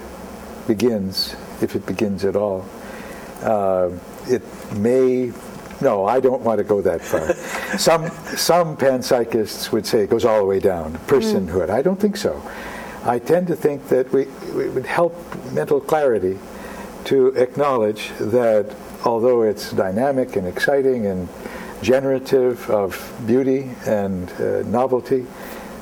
begins, 0.69 1.35
if 1.61 1.75
it 1.75 1.85
begins 1.85 2.25
at 2.25 2.37
all. 2.37 2.65
Uh, 3.43 3.91
it 4.29 4.43
may 4.75 5.33
no, 5.81 6.05
I 6.05 6.21
don't 6.21 6.43
want 6.43 6.59
to 6.59 6.65
go 6.65 6.83
that 6.83 7.01
far. 7.01 7.33
some 7.79 8.09
some 8.37 8.77
panpsychists 8.77 9.73
would 9.73 9.87
say 9.87 10.03
it 10.03 10.11
goes 10.11 10.25
all 10.25 10.39
the 10.39 10.45
way 10.45 10.61
down 10.61 10.93
personhood. 11.07 11.69
Mm. 11.69 11.71
I 11.71 11.83
don't 11.83 11.99
think 11.99 12.17
so. 12.17 12.41
I 13.05 13.19
tend 13.19 13.47
to 13.47 13.57
think 13.57 13.89
that 13.89 14.13
we, 14.13 14.23
it 14.23 14.75
would 14.75 14.87
help 14.87 15.15
mental 15.53 15.81
clarity 15.81 16.39
to 17.05 17.29
acknowledge 17.29 18.11
that 18.19 18.75
although 19.05 19.43
it's 19.43 19.73
dynamic 19.73 20.37
and 20.37 20.47
exciting 20.47 21.07
and 21.07 21.29
generative 21.83 22.69
of 22.69 23.15
beauty 23.27 23.71
and 23.87 24.31
uh, 24.33 24.63
novelty, 24.65 25.27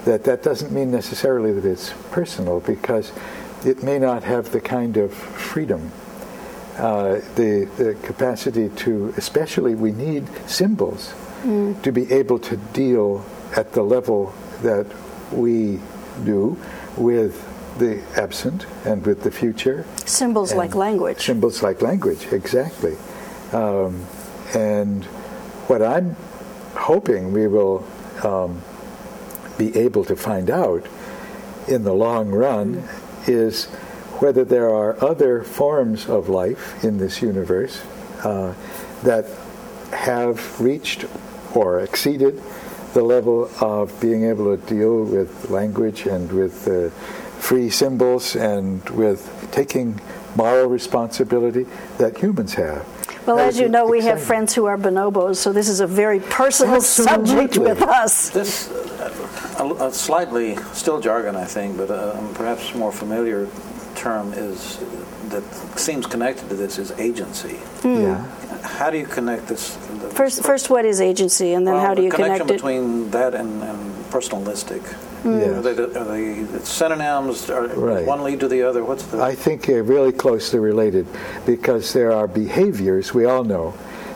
that 0.04 0.22
that 0.24 0.44
doesn't 0.44 0.70
mean 0.72 0.92
necessarily 0.92 1.52
that 1.52 1.64
it's 1.64 1.92
personal 2.12 2.60
because 2.60 3.12
it 3.64 3.82
may 3.82 3.98
not 3.98 4.22
have 4.22 4.52
the 4.52 4.60
kind 4.60 4.96
of 4.96 5.12
freedom, 5.12 5.90
uh, 6.76 7.14
the, 7.34 7.68
the 7.76 7.96
capacity 8.04 8.68
to, 8.70 9.12
especially 9.16 9.74
we 9.74 9.90
need 9.90 10.24
symbols 10.48 11.12
mm. 11.42 11.80
to 11.82 11.90
be 11.90 12.10
able 12.12 12.38
to 12.38 12.56
deal 12.56 13.24
at 13.56 13.72
the 13.72 13.82
level 13.82 14.32
that 14.62 14.86
we 15.32 15.80
do 16.24 16.56
with 16.98 17.44
the 17.78 18.02
absent 18.16 18.66
and 18.84 19.04
with 19.06 19.22
the 19.22 19.30
future. 19.30 19.86
Symbols 20.04 20.52
like 20.54 20.74
language. 20.74 21.20
Symbols 21.20 21.62
like 21.62 21.80
language, 21.80 22.26
exactly. 22.32 22.96
Um, 23.52 24.04
and 24.54 25.04
what 25.68 25.82
I'm 25.82 26.16
hoping 26.74 27.32
we 27.32 27.46
will 27.46 27.86
um, 28.24 28.60
be 29.56 29.76
able 29.76 30.04
to 30.04 30.16
find 30.16 30.50
out 30.50 30.86
in 31.68 31.84
the 31.84 31.92
long 31.92 32.30
run 32.30 32.82
is 33.26 33.66
whether 34.20 34.44
there 34.44 34.68
are 34.68 35.02
other 35.04 35.42
forms 35.42 36.08
of 36.08 36.28
life 36.28 36.82
in 36.82 36.98
this 36.98 37.22
universe 37.22 37.82
uh, 38.24 38.54
that 39.02 39.26
have 39.92 40.60
reached 40.60 41.04
or 41.54 41.80
exceeded 41.80 42.42
the 42.94 43.02
level 43.02 43.50
of 43.60 43.98
being 44.00 44.24
able 44.24 44.56
to 44.56 44.66
deal 44.66 45.04
with 45.04 45.50
language 45.50 46.06
and 46.06 46.30
with 46.32 46.66
uh, 46.68 46.90
free 47.40 47.70
symbols 47.70 48.36
and 48.36 48.88
with 48.90 49.48
taking 49.52 50.00
moral 50.36 50.66
responsibility 50.66 51.66
that 51.98 52.16
humans 52.18 52.54
have. 52.54 52.86
Well, 53.26 53.36
that 53.36 53.48
as 53.48 53.60
you 53.60 53.68
know, 53.68 53.86
we 53.86 54.00
have 54.02 54.22
friends 54.22 54.54
who 54.54 54.64
are 54.64 54.78
bonobos, 54.78 55.36
so 55.36 55.52
this 55.52 55.68
is 55.68 55.80
a 55.80 55.86
very 55.86 56.20
personal 56.20 56.76
Absolutely. 56.76 57.26
subject 57.26 57.58
with 57.58 57.82
us. 57.82 58.30
This, 58.30 58.70
uh, 58.70 59.74
a, 59.78 59.88
a, 59.88 59.92
slightly, 59.92 60.56
still 60.72 61.00
jargon, 61.00 61.36
I 61.36 61.44
think, 61.44 61.76
but 61.76 61.90
a, 61.90 62.14
uh, 62.14 62.32
perhaps 62.34 62.74
more 62.74 62.92
familiar 62.92 63.48
term 63.94 64.32
is 64.32 64.78
that 65.28 65.42
seems 65.78 66.06
connected 66.06 66.48
to 66.48 66.54
this 66.54 66.78
is 66.78 66.92
agency. 66.92 67.58
Mm. 67.82 68.02
Yeah. 68.02 68.60
How 68.62 68.90
do 68.90 68.98
you 68.98 69.06
connect 69.06 69.46
this? 69.46 69.76
First, 70.18 70.42
first, 70.42 70.68
what 70.68 70.84
is 70.84 71.00
agency, 71.00 71.52
and 71.52 71.64
then 71.64 71.74
well, 71.74 71.86
how 71.86 71.94
do 71.94 72.02
you 72.02 72.10
connect 72.10 72.40
it? 72.40 72.46
Connection 72.48 72.56
between 72.56 73.10
that 73.12 73.36
and, 73.36 73.62
and 73.62 74.04
personalistic. 74.06 74.80
Mm. 75.22 75.38
Yes. 75.38 75.64
Are, 75.64 75.74
they, 75.74 75.82
are 75.96 76.04
they 76.04 76.64
synonyms? 76.64 77.48
Are 77.48 77.68
right. 77.68 78.04
one 78.04 78.24
lead 78.24 78.40
to 78.40 78.48
the 78.48 78.64
other? 78.64 78.82
What's 78.82 79.04
the? 79.04 79.22
I 79.22 79.36
think 79.36 79.64
they're 79.64 79.84
really 79.84 80.10
closely 80.10 80.58
related 80.58 81.06
because 81.46 81.92
there 81.92 82.10
are 82.10 82.26
behaviors 82.26 83.14
we 83.14 83.26
all 83.26 83.44
know. 83.44 83.74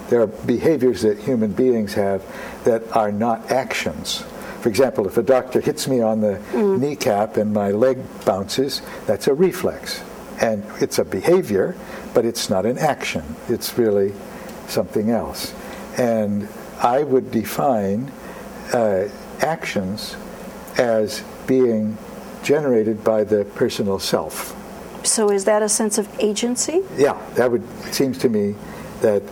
There 0.09 0.21
are 0.21 0.27
behaviors 0.27 1.03
that 1.03 1.19
human 1.19 1.53
beings 1.53 1.95
have 1.95 2.25
that 2.65 2.83
are 2.97 3.13
not 3.13 3.53
actions. 3.53 4.25
For 4.61 4.71
example, 4.71 5.07
if 5.07 5.19
a 5.19 5.23
doctor 5.23 5.61
hits 5.61 5.87
me 5.87 6.01
on 6.01 6.21
the 6.21 6.41
mm. 6.51 6.81
kneecap 6.81 7.37
and 7.37 7.55
my 7.55 7.71
leg 7.71 7.99
bounces, 8.25 8.83
that's 9.07 9.29
a 9.29 9.35
reflex. 9.35 10.03
And 10.41 10.65
it's 10.81 10.99
a 10.99 11.05
behavior, 11.05 11.77
but 12.13 12.25
it's 12.25 12.51
not 12.51 12.67
an 12.67 12.77
action. 12.79 13.23
It's 13.49 13.79
really 13.79 14.15
something 14.67 15.09
else. 15.11 15.55
And 15.99 16.49
I 16.81 17.03
would 17.03 17.31
define 17.31 18.11
uh, 18.73 19.09
actions 19.41 20.17
as 20.79 21.23
being 21.47 21.97
generated 22.43 23.05
by 23.05 23.25
the 23.25 23.45
personal 23.45 23.99
self. 23.99 24.57
So, 25.05 25.31
is 25.31 25.45
that 25.45 25.63
a 25.63 25.69
sense 25.69 25.99
of 25.99 26.09
agency? 26.21 26.81
Yeah, 26.97 27.21
that 27.35 27.51
would 27.51 27.65
seems 27.93 28.19
to 28.19 28.29
me 28.29 28.55
that 29.01 29.23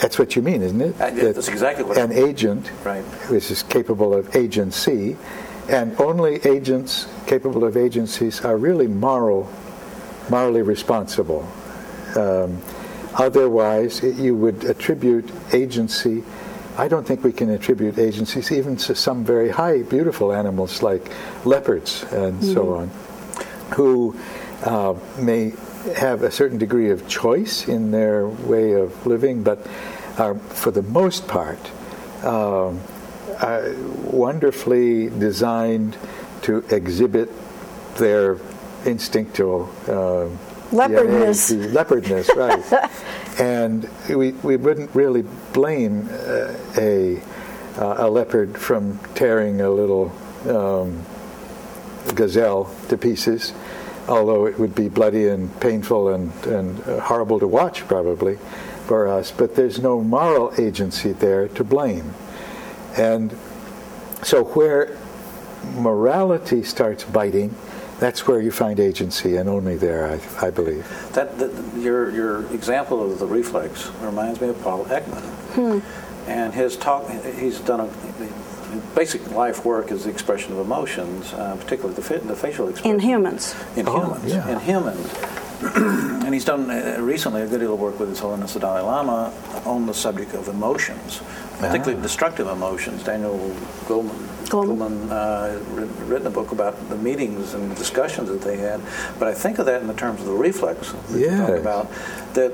that's 0.00 0.18
what 0.18 0.34
you 0.34 0.42
mean, 0.42 0.62
isn't 0.62 0.80
it? 0.80 0.94
Uh, 1.00 1.10
that 1.10 1.34
that's 1.34 1.48
exactly 1.48 1.84
what. 1.84 1.98
An 1.98 2.12
agent, 2.12 2.70
right, 2.84 3.04
which 3.28 3.50
is 3.50 3.62
capable 3.62 4.14
of 4.14 4.34
agency, 4.34 5.16
and 5.68 5.98
only 6.00 6.36
agents 6.46 7.06
capable 7.26 7.64
of 7.64 7.76
agencies 7.76 8.40
are 8.40 8.56
really 8.56 8.86
moral, 8.86 9.50
morally 10.30 10.62
responsible. 10.62 11.46
Um, 12.16 12.62
otherwise, 13.14 14.02
it, 14.02 14.16
you 14.16 14.34
would 14.36 14.64
attribute 14.64 15.30
agency 15.52 16.22
I 16.80 16.88
don't 16.88 17.06
think 17.06 17.24
we 17.24 17.32
can 17.32 17.50
attribute 17.50 17.98
agencies 17.98 18.50
even 18.50 18.76
to 18.76 18.94
some 18.94 19.22
very 19.22 19.50
high, 19.50 19.82
beautiful 19.82 20.32
animals 20.32 20.82
like 20.82 21.10
leopards 21.44 22.04
and 22.04 22.40
mm-hmm. 22.40 22.54
so 22.54 22.74
on, 22.74 22.90
who 23.74 24.18
uh, 24.64 24.94
may 25.18 25.52
have 25.96 26.22
a 26.22 26.30
certain 26.30 26.56
degree 26.56 26.90
of 26.90 27.06
choice 27.08 27.68
in 27.68 27.90
their 27.90 28.28
way 28.28 28.72
of 28.72 29.06
living, 29.06 29.42
but 29.42 29.66
are, 30.16 30.36
for 30.36 30.70
the 30.70 30.82
most 30.82 31.28
part, 31.28 31.58
uh, 32.22 32.72
wonderfully 34.04 35.10
designed 35.10 35.96
to 36.42 36.64
exhibit 36.70 37.30
their 37.96 38.38
instinctual 38.84 39.68
uh, 39.86 40.28
leopardness. 40.70 41.72
leopardness, 41.72 42.28
right. 42.36 42.90
and 43.40 43.88
we, 44.08 44.32
we 44.32 44.56
wouldn't 44.56 44.94
really 44.94 45.22
blame 45.52 46.08
uh, 46.10 46.54
a, 46.76 47.20
uh, 47.76 48.06
a 48.06 48.10
leopard 48.10 48.56
from 48.56 48.98
tearing 49.14 49.60
a 49.60 49.70
little 49.70 50.12
um, 50.48 51.04
gazelle 52.14 52.74
to 52.88 52.96
pieces, 52.96 53.52
although 54.08 54.46
it 54.46 54.58
would 54.58 54.74
be 54.74 54.88
bloody 54.88 55.28
and 55.28 55.60
painful 55.60 56.08
and, 56.08 56.32
and 56.46 56.78
horrible 57.00 57.38
to 57.38 57.46
watch 57.46 57.86
probably 57.86 58.36
for 58.86 59.08
us. 59.08 59.30
But 59.30 59.54
there's 59.54 59.80
no 59.80 60.00
moral 60.02 60.52
agency 60.58 61.12
there 61.12 61.48
to 61.48 61.64
blame. 61.64 62.14
And 62.96 63.36
so 64.22 64.44
where 64.44 64.98
morality 65.74 66.62
starts 66.62 67.04
biting, 67.04 67.54
that's 68.00 68.26
where 68.26 68.40
you 68.40 68.50
find 68.50 68.80
agency, 68.80 69.36
and 69.36 69.48
only 69.48 69.76
there, 69.76 70.10
I, 70.10 70.46
I 70.46 70.50
believe. 70.50 70.88
That, 71.12 71.38
that, 71.38 71.52
your 71.78 72.10
your 72.10 72.52
example 72.52 73.12
of 73.12 73.18
the 73.18 73.26
reflex 73.26 73.88
reminds 74.00 74.40
me 74.40 74.48
of 74.48 74.60
Paul 74.62 74.86
Ekman, 74.86 75.22
hmm. 75.54 76.28
and 76.28 76.52
his 76.52 76.76
talk. 76.76 77.08
He's 77.36 77.60
done 77.60 77.80
a 77.80 77.90
basic 78.94 79.30
life 79.32 79.64
work 79.64 79.90
is 79.90 80.04
the 80.04 80.10
expression 80.10 80.52
of 80.52 80.58
emotions, 80.58 81.32
uh, 81.34 81.56
particularly 81.56 81.94
the, 81.94 82.18
the 82.20 82.36
facial 82.36 82.68
expression. 82.68 82.96
In 82.96 83.00
humans. 83.00 83.54
In 83.76 83.88
oh, 83.88 84.00
humans. 84.00 84.32
Yeah. 84.32 84.48
In 84.48 84.60
humans. 84.60 85.14
and 86.24 86.32
he's 86.32 86.44
done 86.44 86.70
uh, 86.70 86.96
recently 87.00 87.42
a 87.42 87.46
good 87.46 87.60
deal 87.60 87.74
of 87.74 87.80
work 87.80 87.98
with 88.00 88.08
His 88.08 88.18
Holiness 88.18 88.54
the 88.54 88.60
Dalai 88.60 88.80
Lama 88.80 89.32
on 89.66 89.86
the 89.86 89.92
subject 89.92 90.32
of 90.34 90.48
emotions, 90.48 91.20
particularly 91.60 92.02
destructive 92.02 92.46
emotions. 92.48 93.04
Daniel 93.04 93.38
Goleman 93.86 94.30
Goleman 94.50 95.08
uh, 95.10 95.58
written 96.06 96.26
a 96.26 96.30
book 96.30 96.50
about 96.50 96.88
the 96.88 96.96
meetings 96.96 97.54
and 97.54 97.74
discussions 97.76 98.28
that 98.28 98.42
they 98.42 98.56
had. 98.56 98.80
But 99.18 99.28
I 99.28 99.34
think 99.34 99.60
of 99.60 99.66
that 99.66 99.80
in 99.80 99.86
the 99.86 99.94
terms 99.94 100.20
of 100.20 100.26
the 100.26 100.32
reflex 100.32 100.92
that 100.92 101.18
yes. 101.18 101.48
you 101.48 101.54
about. 101.56 101.88
That 102.34 102.52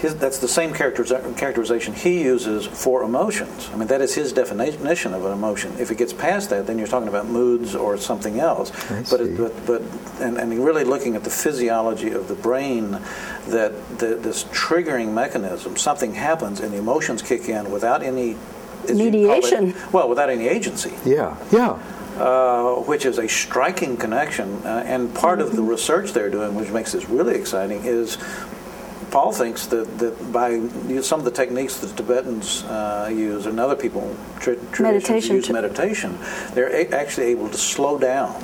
his, 0.00 0.14
that's 0.16 0.38
the 0.38 0.48
same 0.48 0.72
characterization 0.72 1.92
he 1.92 2.22
uses 2.22 2.66
for 2.66 3.02
emotions. 3.02 3.68
I 3.72 3.76
mean, 3.76 3.88
that 3.88 4.00
is 4.00 4.14
his 4.14 4.32
definition 4.32 5.12
of 5.12 5.24
an 5.24 5.32
emotion. 5.32 5.72
If 5.78 5.90
it 5.90 5.98
gets 5.98 6.12
past 6.12 6.50
that, 6.50 6.66
then 6.66 6.78
you're 6.78 6.86
talking 6.86 7.08
about 7.08 7.26
moods 7.26 7.74
or 7.74 7.96
something 7.98 8.38
else. 8.38 8.70
I 8.90 9.04
but, 9.10 9.20
it, 9.20 9.36
but, 9.36 9.66
but 9.66 9.82
and, 10.20 10.38
and 10.38 10.64
really 10.64 10.84
looking 10.84 11.16
at 11.16 11.24
the 11.24 11.30
physiology 11.30 12.12
of 12.12 12.28
the 12.28 12.36
brain, 12.36 12.92
that 13.48 13.98
the, 13.98 14.14
this 14.14 14.44
triggering 14.44 15.12
mechanism, 15.12 15.76
something 15.76 16.14
happens 16.14 16.60
and 16.60 16.72
the 16.72 16.78
emotions 16.78 17.20
kick 17.20 17.48
in 17.48 17.70
without 17.70 18.02
any 18.02 18.36
mediation. 18.88 19.70
It, 19.70 19.92
well, 19.92 20.08
without 20.08 20.30
any 20.30 20.46
agency. 20.46 20.92
Yeah, 21.04 21.36
yeah. 21.50 21.78
Uh, 22.18 22.74
which 22.82 23.06
is 23.06 23.18
a 23.18 23.28
striking 23.28 23.96
connection. 23.96 24.54
Uh, 24.64 24.82
and 24.86 25.14
part 25.14 25.38
mm-hmm. 25.38 25.48
of 25.48 25.56
the 25.56 25.62
mm-hmm. 25.62 25.70
research 25.70 26.12
they're 26.12 26.30
doing, 26.30 26.54
which 26.54 26.70
makes 26.70 26.92
this 26.92 27.08
really 27.08 27.34
exciting, 27.34 27.84
is 27.84 28.18
Paul 29.10 29.32
thinks 29.32 29.66
that, 29.66 29.98
that 29.98 30.32
by 30.32 30.60
some 31.00 31.18
of 31.18 31.24
the 31.24 31.30
techniques 31.30 31.78
that 31.78 31.86
the 31.88 32.02
Tibetans 32.02 32.64
uh, 32.64 33.10
use 33.12 33.46
and 33.46 33.58
other 33.58 33.76
people 33.76 34.14
tra- 34.38 34.56
meditation 34.80 35.36
use 35.36 35.50
meditation, 35.50 36.18
they're 36.54 36.74
a- 36.74 36.88
actually 36.94 37.26
able 37.26 37.48
to 37.48 37.56
slow 37.56 37.98
down 37.98 38.34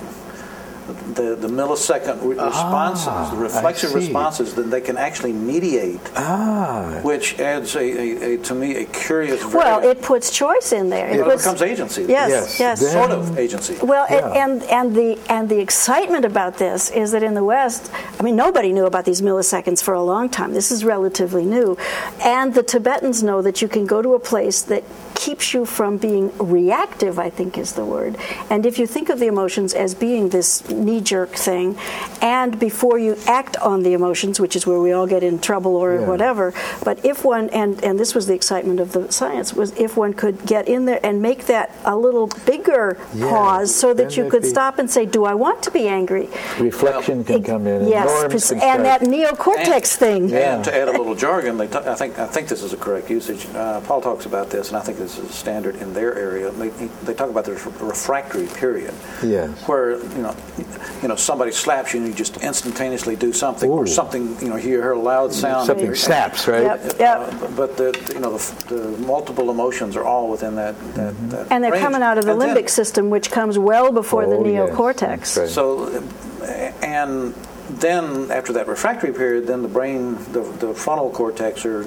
the, 1.14 1.36
the 1.36 1.48
millisecond 1.48 2.22
re- 2.22 2.36
ah, 2.38 2.46
responses, 2.46 3.30
the 3.30 3.36
reflexive 3.36 3.94
responses, 3.94 4.54
then 4.54 4.70
they 4.70 4.80
can 4.80 4.96
actually 4.96 5.32
mediate, 5.32 6.00
ah. 6.16 7.00
which 7.02 7.38
adds 7.40 7.74
a, 7.76 7.80
a, 7.80 8.34
a, 8.34 8.38
to 8.38 8.54
me 8.54 8.76
a 8.76 8.84
curious. 8.86 9.44
Well, 9.46 9.82
it 9.82 10.02
puts 10.02 10.30
choice 10.30 10.72
in 10.72 10.90
there. 10.90 11.08
It, 11.08 11.20
it 11.20 11.24
puts, 11.24 11.42
becomes 11.42 11.62
agency. 11.62 12.02
Yes, 12.02 12.30
yes, 12.30 12.60
yes. 12.60 12.80
Then, 12.80 12.92
sort 12.92 13.10
of 13.10 13.38
agency. 13.38 13.76
Well, 13.82 14.06
yeah. 14.10 14.44
and 14.44 14.62
and 14.64 14.94
the 14.94 15.18
and 15.28 15.48
the 15.48 15.60
excitement 15.60 16.24
about 16.24 16.58
this 16.58 16.90
is 16.90 17.12
that 17.12 17.22
in 17.22 17.34
the 17.34 17.44
West, 17.44 17.90
I 18.18 18.22
mean, 18.22 18.36
nobody 18.36 18.72
knew 18.72 18.86
about 18.86 19.04
these 19.04 19.22
milliseconds 19.22 19.82
for 19.82 19.94
a 19.94 20.02
long 20.02 20.28
time. 20.28 20.52
This 20.52 20.70
is 20.70 20.84
relatively 20.84 21.44
new, 21.44 21.78
and 22.22 22.54
the 22.54 22.62
Tibetans 22.62 23.22
know 23.22 23.42
that 23.42 23.62
you 23.62 23.68
can 23.68 23.86
go 23.86 24.02
to 24.02 24.14
a 24.14 24.20
place 24.20 24.62
that 24.62 24.84
keeps 25.14 25.54
you 25.54 25.64
from 25.64 25.96
being 25.96 26.32
reactive. 26.38 27.18
I 27.18 27.30
think 27.30 27.56
is 27.58 27.72
the 27.74 27.84
word. 27.84 28.16
And 28.50 28.66
if 28.66 28.78
you 28.78 28.86
think 28.86 29.08
of 29.08 29.18
the 29.18 29.26
emotions 29.26 29.74
as 29.74 29.94
being 29.94 30.28
this 30.30 30.68
knee 30.68 31.00
jerk 31.00 31.30
thing, 31.30 31.76
and 32.20 32.58
before 32.58 32.98
you 32.98 33.16
act 33.26 33.56
on 33.58 33.82
the 33.82 33.92
emotions, 33.92 34.40
which 34.40 34.56
is 34.56 34.66
where 34.66 34.80
we 34.80 34.92
all 34.92 35.06
get 35.06 35.22
in 35.22 35.38
trouble 35.38 35.76
or 35.76 35.94
Yeah. 36.00 36.06
whatever. 36.06 36.52
But 36.84 37.04
if 37.04 37.24
one, 37.24 37.48
and, 37.50 37.82
and 37.84 37.98
this 37.98 38.14
was 38.14 38.26
the 38.26 38.34
excitement 38.34 38.80
of 38.80 38.92
the 38.92 39.10
science, 39.12 39.54
was 39.54 39.72
if 39.78 39.96
one 39.96 40.12
could 40.14 40.44
get 40.46 40.68
in 40.68 40.84
there 40.86 41.00
and 41.02 41.20
make 41.22 41.46
that 41.46 41.70
a 41.84 41.96
little 41.96 42.28
bigger 42.46 42.96
Yeah, 43.14 43.28
pause 43.30 43.74
so 43.74 43.94
that 43.94 44.10
then 44.10 44.24
you 44.24 44.30
could 44.30 44.42
be- 44.42 44.48
stop 44.48 44.78
and 44.78 44.90
say, 44.90 45.06
Do 45.06 45.24
I 45.24 45.34
want 45.34 45.62
to 45.64 45.70
be 45.70 45.86
angry? 45.88 46.28
Reflection 46.58 47.24
can 47.24 47.42
come 47.42 47.66
in. 47.66 47.82
and 47.82 47.88
yes, 47.88 48.06
norms 48.06 48.30
pres- 48.32 48.52
and 48.52 48.84
that 48.84 49.00
neocortex 49.02 49.96
thing. 49.96 50.28
Yeah. 50.28 50.56
And 50.56 50.64
to 50.64 50.76
add 50.76 50.88
a 50.88 50.92
little 50.92 51.14
jargon, 51.14 51.56
they 51.58 51.66
ta- 51.68 51.82
I 51.86 51.94
think 51.94 52.18
I 52.18 52.26
think 52.26 52.48
this 52.48 52.62
is 52.62 52.72
a 52.72 52.76
correct 52.76 53.10
usage. 53.10 53.46
Uh, 53.54 53.80
Paul 53.80 54.00
talks 54.00 54.26
about 54.26 54.50
this, 54.50 54.68
and 54.68 54.76
I 54.76 54.80
think 54.80 54.98
this 55.04 55.18
is 55.18 55.34
standard 55.34 55.76
in 55.76 55.92
their 55.92 56.16
area. 56.16 56.50
They, 56.50 56.68
they 57.04 57.14
talk 57.14 57.28
about 57.30 57.44
the 57.44 57.52
refractory 57.52 58.46
period, 58.46 58.94
Yes. 59.22 59.50
where 59.68 59.92
you 60.16 60.22
know, 60.22 60.34
you 61.02 61.08
know, 61.08 61.16
somebody 61.16 61.52
slaps 61.52 61.92
you 61.92 62.00
and 62.00 62.08
you 62.08 62.14
just 62.14 62.38
instantaneously 62.38 63.14
do 63.16 63.32
something, 63.32 63.70
Ooh. 63.70 63.74
or 63.74 63.86
something. 63.86 64.36
You 64.40 64.48
know, 64.48 64.56
you 64.56 64.62
hear 64.80 64.92
a 64.92 64.98
loud 64.98 65.32
sound. 65.32 65.66
Something 65.66 65.94
snaps, 65.94 66.48
right? 66.48 66.62
Yep, 66.62 66.98
yep. 66.98 67.18
Uh, 67.18 67.48
but 67.54 67.76
the 67.76 67.88
you 68.14 68.20
know 68.20 68.36
the, 68.38 68.74
the 68.74 68.98
multiple 69.06 69.50
emotions 69.50 69.94
are 69.96 70.04
all 70.04 70.28
within 70.30 70.54
that 70.56 70.74
that, 70.94 71.12
Mm-hmm. 71.14 71.28
that 71.30 71.46
And 71.52 71.62
they're 71.62 71.72
range. 71.72 71.84
coming 71.84 72.02
out 72.02 72.16
of 72.18 72.24
the 72.24 72.32
And 72.32 72.40
then- 72.40 72.56
limbic 72.56 72.70
system, 72.70 73.10
which 73.10 73.30
comes 73.30 73.58
well 73.58 73.92
before 73.92 74.24
the 74.26 74.36
Oh, 74.36 74.44
yes, 74.46 74.70
neocortex. 74.70 75.34
that's 75.34 75.36
right. 75.36 75.48
So, 75.50 75.84
uh, 76.42 76.46
and 76.82 77.34
then 77.80 78.30
after 78.30 78.52
that 78.54 78.66
refractory 78.68 79.12
period, 79.12 79.46
then 79.46 79.62
the 79.62 79.68
brain, 79.68 80.14
the, 80.32 80.40
the 80.58 80.74
frontal 80.74 81.10
cortex, 81.10 81.64
or 81.64 81.84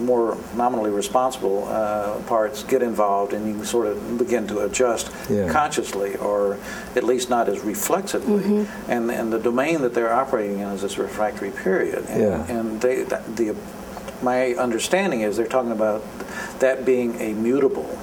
more 0.00 0.36
nominally 0.56 0.90
responsible 0.90 1.66
uh, 1.68 2.20
parts 2.26 2.62
get 2.64 2.82
involved, 2.82 3.32
and 3.32 3.46
you 3.46 3.54
can 3.54 3.64
sort 3.64 3.86
of 3.86 4.18
begin 4.18 4.46
to 4.48 4.60
adjust 4.60 5.10
Yeah. 5.28 5.48
consciously, 5.52 6.16
or 6.16 6.58
at 6.96 7.04
least 7.04 7.30
not 7.30 7.48
as 7.48 7.60
reflexively. 7.60 8.66
And 8.88 9.10
and 9.10 9.32
the 9.32 9.38
domain 9.38 9.82
that 9.82 9.94
they're 9.94 10.12
operating 10.12 10.58
in 10.58 10.68
is 10.68 10.82
this 10.82 10.98
refractory 10.98 11.50
period. 11.50 12.04
And, 12.08 12.20
Yeah. 12.22 12.58
and 12.58 12.80
they, 12.80 13.02
that, 13.04 13.36
the 13.36 13.54
my 14.22 14.52
understanding 14.54 15.22
is 15.22 15.36
they're 15.36 15.46
talking 15.46 15.72
about 15.72 16.02
that 16.58 16.84
being 16.84 17.18
a 17.20 17.32
mutable 17.34 17.98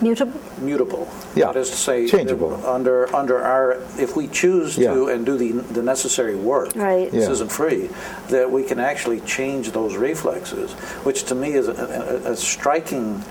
Mutable? 0.00 0.38
Mutable. 0.58 1.08
Yeah, 1.34 1.46
That 1.52 1.56
is 1.56 1.70
to 1.70 1.76
say, 1.76 2.06
changeable. 2.08 2.64
under 2.66 3.14
under 3.14 3.42
our, 3.42 3.78
if 3.98 4.16
we 4.16 4.26
choose 4.28 4.76
to 4.76 4.80
Yeah. 4.82 5.14
and 5.14 5.24
do 5.26 5.36
the 5.36 5.52
the 5.72 5.82
necessary 5.82 6.34
work, 6.36 6.74
Right. 6.74 7.10
this 7.10 7.24
Yeah. 7.26 7.32
isn't 7.32 7.52
free, 7.52 7.90
that 8.28 8.50
we 8.50 8.62
can 8.62 8.78
actually 8.80 9.20
change 9.20 9.72
those 9.72 9.96
reflexes, 9.96 10.72
which 11.04 11.24
to 11.24 11.34
me 11.34 11.52
is 11.54 11.68
a, 11.68 12.20
a, 12.26 12.32
a 12.32 12.36
striking. 12.36 13.22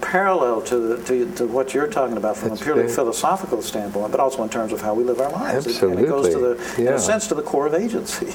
Parallel 0.00 0.62
to, 0.62 0.78
the, 0.78 0.96
to 1.04 1.30
to 1.36 1.46
what 1.46 1.74
you're 1.74 1.86
talking 1.86 2.16
about 2.16 2.38
from 2.38 2.48
That's 2.48 2.62
a 2.62 2.64
purely 2.64 2.82
very- 2.84 2.94
philosophical 2.94 3.60
standpoint, 3.60 4.10
but 4.12 4.18
also 4.18 4.42
in 4.42 4.48
terms 4.48 4.72
of 4.72 4.80
how 4.80 4.94
we 4.94 5.04
live 5.04 5.20
our 5.20 5.30
lives. 5.30 5.66
It- 5.66 5.82
And 5.82 6.00
it 6.00 6.08
goes 6.08 6.26
to 6.30 6.34
Absolutely. 6.36 6.84
the, 6.84 6.90
in 6.90 6.94
a 6.94 6.98
sense, 6.98 7.26
to 7.28 7.34
the 7.34 7.42
core 7.42 7.66
of 7.66 7.74
agency. 7.74 8.32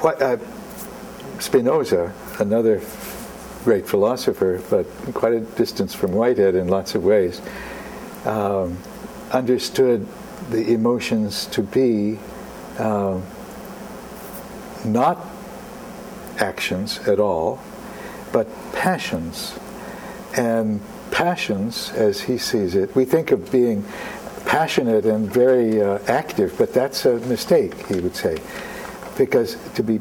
What, 0.00 0.20
uh, 0.20 0.36
Spinoza, 1.38 2.12
another 2.40 2.80
great 3.68 3.86
philosopher, 3.86 4.62
but 4.70 4.86
quite 5.12 5.34
a 5.34 5.40
distance 5.40 5.92
from 5.92 6.10
Whitehead 6.12 6.54
in 6.54 6.68
lots 6.68 6.94
of 6.94 7.04
ways, 7.04 7.42
um, 8.24 8.78
understood 9.30 10.06
the 10.48 10.72
emotions 10.72 11.44
to 11.48 11.62
be 11.62 12.18
um, 12.78 13.22
not 14.86 15.18
actions 16.38 16.98
at 17.00 17.20
all, 17.20 17.60
but 18.32 18.48
passions. 18.72 19.52
And 20.34 20.80
passions, 21.10 21.90
as 21.90 22.22
he 22.22 22.38
sees 22.38 22.74
it, 22.74 22.96
we 22.96 23.04
think 23.04 23.32
of 23.32 23.52
being 23.52 23.84
passionate 24.46 25.04
and 25.04 25.30
very 25.30 25.82
uh, 25.82 25.98
active, 26.06 26.54
but 26.56 26.72
that's 26.72 27.04
a 27.04 27.18
mistake, 27.26 27.74
he 27.86 28.00
would 28.00 28.16
say. 28.16 28.38
Because 29.18 29.58
to 29.74 29.82
be 29.82 30.00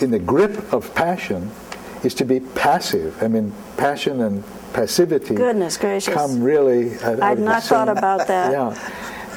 in 0.00 0.12
the 0.12 0.20
grip 0.20 0.72
of 0.72 0.94
passion 0.94 1.50
is 2.04 2.14
to 2.14 2.24
be 2.24 2.40
passive. 2.40 3.20
I 3.22 3.28
mean, 3.28 3.52
passion 3.76 4.20
and 4.22 4.44
passivity 4.72 5.34
Goodness 5.34 5.76
gracious. 5.76 6.14
come 6.14 6.42
really. 6.42 6.94
out 7.02 7.20
I'd 7.22 7.32
of 7.32 7.38
the 7.38 7.44
not 7.44 7.62
thought 7.62 7.88
about 7.88 8.26
that. 8.28 8.52
Yeah. 8.52 8.74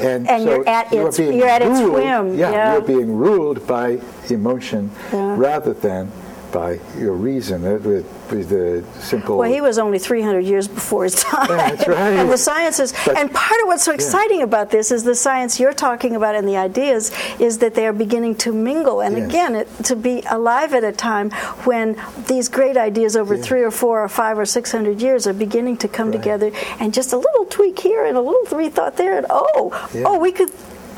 And, 0.02 0.28
And 0.28 0.44
so 0.44 0.50
you're 0.56 0.68
at 0.68 0.92
you 0.92 1.02
are 1.04 1.08
its- 1.10 1.18
being 1.18 1.38
you're 1.38 1.48
at 1.48 1.62
its 1.62 1.80
ruled- 1.80 1.94
whim, 1.94 2.34
Yeah, 2.38 2.52
yeah. 2.52 2.72
you're 2.74 2.82
being 2.82 3.16
ruled 3.16 3.68
by 3.68 4.00
emotion 4.30 4.90
Yeah. 5.14 5.36
rather 5.38 5.74
than 5.74 6.12
by 6.52 6.80
your 6.98 7.14
reason. 7.14 7.66
It 7.66 7.82
would 7.84 8.06
be 8.30 8.44
the 8.44 8.84
simple. 9.00 9.38
Well, 9.38 9.50
he 9.52 9.62
was 9.62 9.78
only 9.78 10.00
300 10.00 10.40
years 10.42 10.68
before 10.68 11.04
his 11.06 11.16
time. 11.24 11.50
Yeah, 11.50 11.72
that's 11.72 11.88
right. 11.88 11.98
and 12.14 12.30
the 12.30 12.38
sciences, 12.38 12.94
But- 13.06 13.18
and 13.18 13.32
part 13.34 13.62
of 13.62 13.68
what's 13.68 13.84
so 13.84 13.94
exciting 13.94 14.42
about 14.42 14.70
this 14.70 14.92
is 14.92 15.04
the 15.04 15.16
science 15.16 15.60
you're 15.60 15.74
talking 15.74 16.16
about 16.16 16.36
and 16.36 16.48
the 16.48 16.58
ideas 16.58 17.12
is 17.40 17.60
that 17.60 17.74
they 17.76 17.86
are 17.88 17.94
beginning 17.94 18.36
to 18.36 18.52
mingle. 18.52 19.02
And 19.02 19.18
Yes. 19.18 19.30
again, 19.30 19.56
it, 19.56 19.68
to 19.86 19.96
be 19.96 20.24
alive 20.30 20.74
at 20.74 20.84
a 20.84 20.92
time 20.92 21.32
when 21.64 21.96
these 22.28 22.50
great 22.50 22.78
ideas 22.78 23.16
over 23.16 23.36
Yeah. 23.36 23.42
three 23.44 23.62
or 23.64 23.72
four 23.72 24.04
or 24.04 24.10
five 24.10 24.38
or 24.38 24.46
600 24.46 25.02
years 25.02 25.28
are 25.28 25.34
beginning 25.34 25.78
to 25.78 25.88
come 25.88 26.12
Right. 26.12 26.18
together, 26.18 26.52
and 26.80 26.94
just 26.94 27.14
a 27.14 27.18
little 27.18 27.46
tweak 27.46 27.80
here 27.80 28.06
and 28.06 28.18
a 28.18 28.22
little 28.22 28.46
rethought 28.58 28.96
there, 28.98 29.18
and 29.18 29.26
oh, 29.30 29.72
Yeah. 29.94 30.04
oh, 30.06 30.20
we 30.20 30.32
could. 30.32 30.50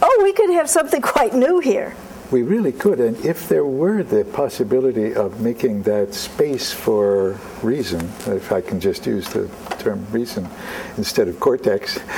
Oh, 0.06 0.20
we 0.24 0.34
could 0.34 0.50
have 0.50 0.70
something 0.70 1.02
quite 1.16 1.34
new 1.34 1.60
here. 1.60 1.94
We 2.34 2.42
really 2.42 2.72
could, 2.72 3.00
and 3.00 3.16
if 3.24 3.48
there 3.48 3.64
were 3.64 4.02
the 4.02 4.26
possibility 4.26 5.14
of 5.14 5.40
making 5.40 5.84
that 5.84 6.16
space 6.16 6.74
for 6.74 7.40
reason, 7.62 8.10
if 8.26 8.52
I 8.52 8.60
can 8.60 8.80
just 8.80 9.06
use 9.06 9.30
the 9.30 9.48
term 9.78 10.04
reason 10.10 10.50
instead 10.98 11.28
of 11.28 11.40
cortex, 11.40 11.98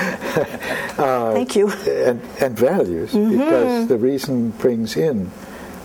uh, 0.97 1.33
Thank 1.33 1.57
you. 1.57 1.69
and, 1.69 2.21
and 2.39 2.57
values, 2.57 3.11
because 3.11 3.89
the 3.89 3.97
reason 3.97 4.51
brings 4.51 4.95
in 4.95 5.29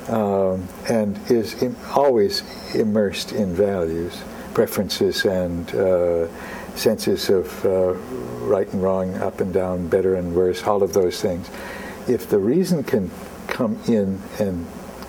um, 0.06 0.68
and 0.88 1.18
is 1.28 1.60
im- 1.60 1.76
always 1.96 2.44
immersed 2.72 3.32
in 3.32 3.52
values, 3.52 4.16
preferences, 4.54 5.24
and 5.24 5.74
uh, 5.74 6.28
senses 6.76 7.30
of 7.30 7.66
uh, 7.66 7.94
right 8.46 8.72
and 8.72 8.80
wrong, 8.80 9.12
up 9.16 9.40
and 9.40 9.52
down, 9.52 9.88
better 9.88 10.14
and 10.14 10.36
worse, 10.36 10.62
all 10.62 10.84
of 10.84 10.92
those 10.92 11.20
things. 11.20 11.50
If 12.06 12.28
the 12.28 12.38
reason 12.38 12.84
can 12.84 13.10
come 13.60 13.78
in 13.88 14.18
and 14.38 14.66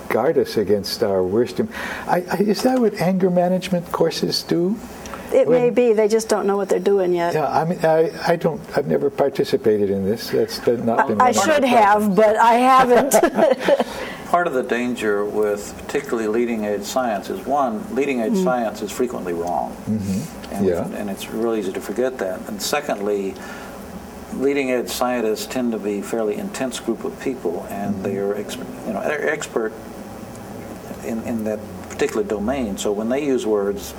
guard 0.09 0.37
us 0.37 0.57
against 0.57 1.03
our 1.03 1.23
worst, 1.23 1.61
I, 2.05 2.17
I, 2.29 2.37
is 2.39 2.63
that 2.63 2.79
what 2.79 2.95
anger 2.95 3.29
management 3.29 3.89
courses 3.93 4.43
do? 4.43 4.75
It 5.33 5.47
may 5.47 5.69
be 5.69 5.93
they 5.93 6.09
just 6.09 6.27
don't 6.27 6.45
know 6.45 6.57
what 6.57 6.67
they're 6.67 6.79
doing 6.93 7.13
yet. 7.13 7.33
Yeah, 7.33 7.47
I 7.47 7.63
mean, 7.63 7.79
I, 7.85 8.11
I 8.27 8.35
don't, 8.35 8.59
I've 8.75 8.87
never 8.87 9.09
participated 9.09 9.89
in 9.89 10.03
this. 10.03 10.29
That's 10.29 10.57
not 10.67 11.07
been. 11.07 11.21
I 11.21 11.31
one 11.31 11.33
should 11.33 11.63
have, 11.63 12.13
but 12.13 12.35
I 12.35 12.55
haven't. 12.55 13.13
Part 14.25 14.47
of 14.47 14.53
the 14.53 14.63
danger 14.63 15.23
with 15.23 15.73
particularly 15.77 16.27
leading 16.27 16.65
edge 16.65 16.83
science 16.83 17.29
is 17.29 17.45
one, 17.45 17.95
leading 17.95 18.19
edge 18.19 18.33
mm. 18.33 18.43
science 18.43 18.81
is 18.81 18.91
frequently 18.91 19.31
wrong. 19.31 19.71
Mm-hmm. 19.87 20.53
And, 20.55 20.65
Yeah. 20.65 20.85
and 20.99 21.09
it's 21.09 21.29
really 21.29 21.59
easy 21.59 21.71
to 21.71 21.81
forget 21.81 22.17
that. 22.17 22.45
And 22.49 22.61
secondly, 22.61 23.33
leading 24.33 24.71
edge 24.71 24.89
scientists 24.89 25.45
tend 25.45 25.71
to 25.73 25.79
be 25.79 25.99
a 25.99 26.03
fairly 26.03 26.35
intense 26.35 26.79
group 26.79 27.03
of 27.03 27.19
people, 27.19 27.65
and 27.69 28.03
they 28.03 28.17
are 28.17 28.35
ex- 28.35 28.55
you 28.55 28.93
know 28.93 29.01
they're 29.03 29.29
expert 29.29 29.73
in, 31.05 31.21
in 31.23 31.43
that 31.45 31.59
particular 31.89 32.23
domain. 32.23 32.77
So 32.77 32.91
when 32.91 33.09
they 33.09 33.25
use 33.25 33.45
words, 33.45 33.93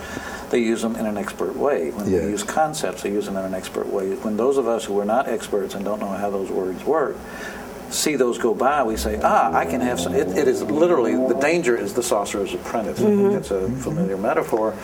they 0.50 0.58
use 0.60 0.82
them 0.82 0.96
in 0.96 1.06
an 1.06 1.16
expert 1.16 1.56
way. 1.56 1.90
When 1.90 2.10
Yes. 2.10 2.22
they 2.22 2.30
use 2.30 2.42
concepts, 2.42 3.02
they 3.02 3.10
use 3.12 3.26
them 3.26 3.36
in 3.36 3.44
an 3.44 3.54
expert 3.54 3.86
way. 3.86 4.14
When 4.16 4.36
those 4.36 4.56
of 4.56 4.66
us 4.68 4.84
who 4.84 4.98
are 5.00 5.04
not 5.04 5.28
experts 5.28 5.74
and 5.74 5.84
don't 5.84 6.00
know 6.00 6.08
how 6.08 6.30
those 6.30 6.50
words 6.50 6.84
work 6.84 7.16
see 7.90 8.16
those 8.16 8.38
go 8.38 8.54
by, 8.54 8.82
we 8.82 8.96
say, 8.96 9.20
ah, 9.22 9.52
I 9.52 9.66
can 9.66 9.82
have 9.82 10.00
some. 10.00 10.14
It, 10.14 10.28
it 10.28 10.48
is 10.48 10.62
literally 10.62 11.12
the 11.14 11.38
danger 11.38 11.76
is 11.76 11.92
the 11.92 12.02
sorcerer's 12.02 12.54
apprentice. 12.54 12.98
I 13.00 13.04
think 13.04 13.34
It's 13.34 13.50
a 13.50 13.68
familiar 13.68 14.16
metaphor 14.16 14.74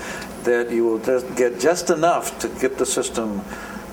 that 0.45 0.71
you 0.71 0.85
will 0.85 0.99
just 0.99 1.35
get 1.35 1.59
just 1.59 1.89
enough 1.89 2.39
to 2.41 2.49
get 2.49 2.77
the 2.77 2.85
system 2.85 3.41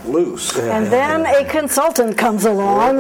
loose. 0.08 0.58
and 0.58 0.88
then 0.88 1.26
a 1.26 1.44
consultant 1.50 2.18
comes 2.18 2.46
along. 2.46 2.98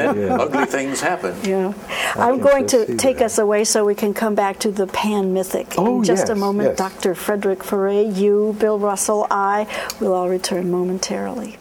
Then 0.00 0.30
ugly 0.32 0.66
things 0.66 1.00
happen. 1.00 1.34
Yeah. 1.44 1.72
I'm 2.16 2.38
going 2.40 2.66
to 2.68 2.96
take 2.96 3.18
that. 3.18 3.26
us 3.26 3.38
away 3.38 3.64
so 3.64 3.84
we 3.84 3.94
can 3.94 4.14
come 4.14 4.34
back 4.34 4.58
to 4.60 4.70
the 4.70 4.86
pan 4.86 5.32
mythic 5.32 5.74
Oh, 5.78 5.98
in 5.98 6.04
just 6.04 6.28
a 6.28 6.34
moment. 6.34 6.70
yes. 6.70 6.78
Dr. 6.78 7.14
Frederick 7.14 7.60
Ferré, 7.60 8.14
you, 8.16 8.56
Bill 8.58 8.78
Russell, 8.78 9.26
I 9.30 9.66
will 10.00 10.12
all 10.14 10.28
return 10.28 10.70
momentarily. 10.70 11.58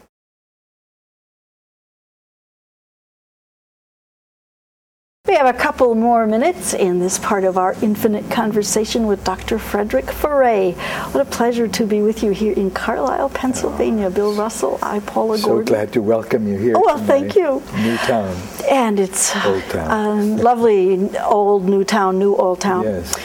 We 5.29 5.35
have 5.35 5.45
a 5.45 5.53
couple 5.57 5.93
more 5.93 6.25
minutes 6.25 6.73
in 6.73 6.97
this 6.97 7.19
part 7.19 7.43
of 7.43 7.55
our 7.55 7.75
infinite 7.83 8.31
conversation 8.31 9.05
with 9.05 9.23
Dr. 9.23 9.59
Frederick 9.59 10.05
Ferré. 10.07 10.73
What 11.13 11.21
a 11.21 11.29
pleasure 11.29 11.67
to 11.67 11.85
be 11.85 12.01
with 12.01 12.23
you 12.23 12.31
here 12.31 12.53
in 12.53 12.71
Carlisle, 12.71 13.29
Pennsylvania. 13.29 14.09
Bill 14.09 14.33
Russell, 14.33 14.79
I, 14.81 14.99
Paula 15.01 15.37
So 15.37 15.47
Gordon. 15.49 15.65
glad 15.65 15.93
to 15.93 16.01
welcome 16.01 16.47
you 16.47 16.57
here. 16.57 16.73
Oh, 16.75 16.81
well, 16.83 16.97
thank 16.97 17.35
you. 17.35 17.61
New 17.77 17.95
town. 17.97 18.35
And 18.71 18.99
it's 18.99 19.35
Old 19.45 19.61
town. 19.65 19.91
um, 19.91 20.37
lovely 20.37 21.15
old 21.19 21.65
new 21.69 21.83
town, 21.83 22.17
new 22.17 22.35
old 22.35 22.59
town. 22.59 22.85
Yes. 22.85 23.15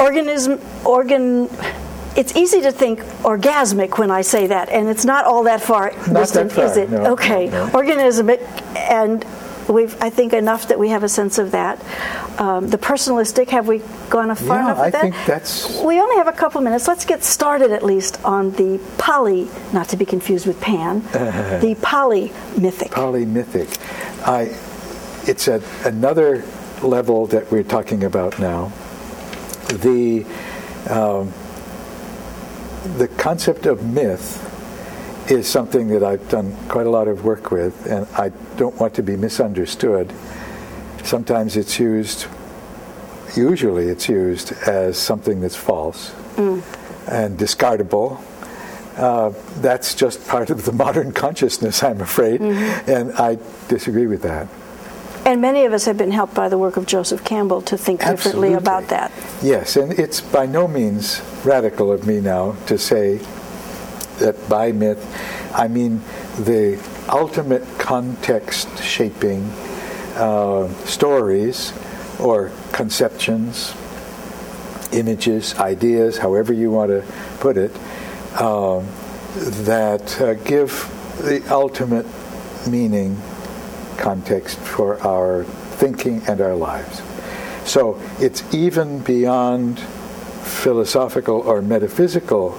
Organism, 0.00 0.60
organ, 0.84 1.48
it's 2.16 2.34
easy 2.34 2.60
to 2.62 2.72
think 2.72 2.98
orgasmic 3.22 3.96
when 3.96 4.10
I 4.10 4.22
say 4.22 4.48
that, 4.48 4.70
and 4.70 4.88
it's 4.88 5.04
not 5.04 5.24
all 5.24 5.44
that 5.44 5.60
far 5.62 5.92
Not 6.08 6.14
distant, 6.14 6.50
that 6.50 6.56
far, 6.56 6.64
is 6.64 6.76
it? 6.76 6.90
no, 6.90 7.12
okay, 7.12 7.46
no. 7.46 7.68
organismic, 7.68 8.40
and 8.76 9.24
we've 9.68 10.00
I 10.02 10.10
think 10.10 10.32
enough 10.32 10.68
that 10.68 10.78
we 10.78 10.88
have 10.90 11.02
a 11.04 11.08
sense 11.08 11.38
of 11.38 11.50
that. 11.52 11.78
Um, 12.40 12.68
the 12.68 12.78
personalistic, 12.78 13.48
have 13.50 13.68
we 13.68 13.78
gone 14.10 14.34
far 14.34 14.56
Yeah, 14.58 14.64
enough 14.64 14.76
with 14.78 14.86
I 14.86 14.90
that? 14.90 15.00
think 15.02 15.14
that's- 15.26 15.82
We 15.84 16.00
only 16.00 16.16
have 16.16 16.28
a 16.28 16.32
couple 16.32 16.60
minutes. 16.60 16.88
Let's 16.88 17.04
get 17.04 17.22
started 17.24 17.70
at 17.72 17.82
least 17.82 18.22
on 18.24 18.52
the 18.52 18.80
poly, 18.98 19.48
not 19.72 19.88
to 19.90 19.96
be 19.96 20.04
confused 20.06 20.46
with 20.46 20.60
pan, 20.60 21.00
the 21.12 21.76
polymythic. 21.80 22.90
polymythic. 22.90 23.78
I, 24.26 24.56
it's 25.28 25.46
at 25.48 25.62
another 25.84 26.42
level 26.82 27.26
that 27.28 27.50
we're 27.52 27.62
talking 27.62 28.02
about 28.04 28.38
now. 28.38 28.72
The 29.68 30.24
um, 30.90 31.32
the 32.98 33.06
concept 33.08 33.66
of 33.66 33.84
myth 33.84 34.48
is 35.30 35.46
something 35.46 35.88
that 35.88 36.02
I've 36.02 36.28
done 36.28 36.56
quite 36.68 36.86
a 36.86 36.90
lot 36.90 37.06
of 37.06 37.24
work 37.24 37.50
with, 37.52 37.86
and 37.86 38.06
I 38.16 38.30
don't 38.56 38.78
want 38.78 38.94
to 38.94 39.02
be 39.02 39.16
misunderstood. 39.16 40.12
Sometimes 41.02 41.56
it's 41.56 41.78
used, 41.78 42.26
usually 43.34 43.88
it's 43.88 44.08
used 44.08 44.52
as 44.66 44.96
something 44.98 45.40
that's 45.40 45.56
false 45.56 46.14
and 47.08 47.38
discardable. 47.38 48.22
Uh, 48.96 49.32
that's 49.60 49.94
just 49.94 50.26
part 50.28 50.50
of 50.50 50.64
the 50.64 50.72
modern 50.84 51.12
consciousness, 51.12 51.82
I'm 51.82 52.00
afraid, 52.00 52.40
and 52.40 53.12
I 53.12 53.38
disagree 53.68 54.06
with 54.06 54.22
that. 54.22 54.48
And 55.24 55.40
many 55.40 55.64
of 55.64 55.72
us 55.72 55.84
have 55.84 55.96
been 55.96 56.10
helped 56.10 56.34
by 56.34 56.48
the 56.48 56.58
work 56.58 56.76
of 56.76 56.86
Joseph 56.86 57.24
Campbell 57.24 57.62
to 57.62 57.78
think 57.78 58.00
differently 58.04 58.54
about 58.54 58.88
that. 58.88 59.12
Yes, 59.40 59.76
and 59.76 59.92
it's 59.92 60.20
by 60.20 60.46
no 60.46 60.66
means 60.66 61.22
radical 61.44 61.92
of 61.92 62.06
me 62.06 62.20
now 62.20 62.56
to 62.66 62.76
say 62.76 63.20
that 64.18 64.48
by 64.48 64.72
myth, 64.72 65.00
I 65.54 65.68
mean 65.68 66.02
the 66.38 66.76
ultimate 67.08 67.62
context 67.78 68.82
shaping 68.82 69.42
uh, 70.16 70.68
stories 70.84 71.72
or 72.18 72.50
conceptions, 72.72 73.74
images, 74.92 75.54
ideas, 75.56 76.18
however 76.18 76.52
you 76.52 76.70
want 76.70 76.90
to 76.90 77.04
put 77.40 77.56
it, 77.56 77.74
um, 78.40 78.86
that 79.64 80.20
uh, 80.20 80.34
give 80.34 80.70
the 81.22 81.42
ultimate 81.50 82.06
meaning 82.68 83.16
context 83.96 84.58
for 84.58 85.00
our 85.06 85.44
thinking 85.44 86.22
and 86.28 86.40
our 86.40 86.54
lives. 86.54 87.02
So 87.64 88.00
it's 88.20 88.42
even 88.54 89.00
beyond 89.00 89.80
philosophical 89.80 91.40
or 91.40 91.62
metaphysical 91.62 92.58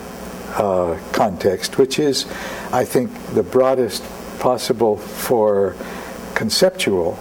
uh, 0.55 0.97
context, 1.11 1.77
which 1.77 1.99
is, 1.99 2.25
I 2.71 2.85
think, 2.85 3.11
the 3.33 3.43
broadest 3.43 4.03
possible 4.43 4.97
for 4.97 5.73
conceptual 6.35 7.17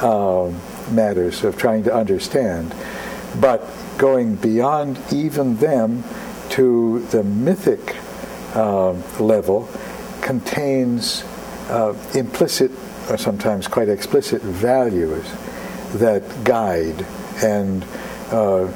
um, 0.00 0.58
matters 0.90 1.44
of 1.44 1.54
trying 1.58 1.84
to 1.84 1.92
understand, 1.94 2.74
but 3.38 3.62
going 3.98 4.36
beyond 4.36 4.98
even 5.12 5.54
them 5.58 6.02
to 6.48 7.00
the 7.10 7.22
mythic 7.22 7.94
um, 8.56 9.02
level 9.20 9.68
contains 10.22 11.24
uh, 11.68 11.94
implicit 12.14 12.70
or 13.10 13.18
sometimes 13.18 13.68
quite 13.68 13.90
explicit 13.90 14.40
values 14.40 15.30
that 15.92 16.22
guide 16.42 17.04
and 17.42 17.84
uh, 18.32 18.66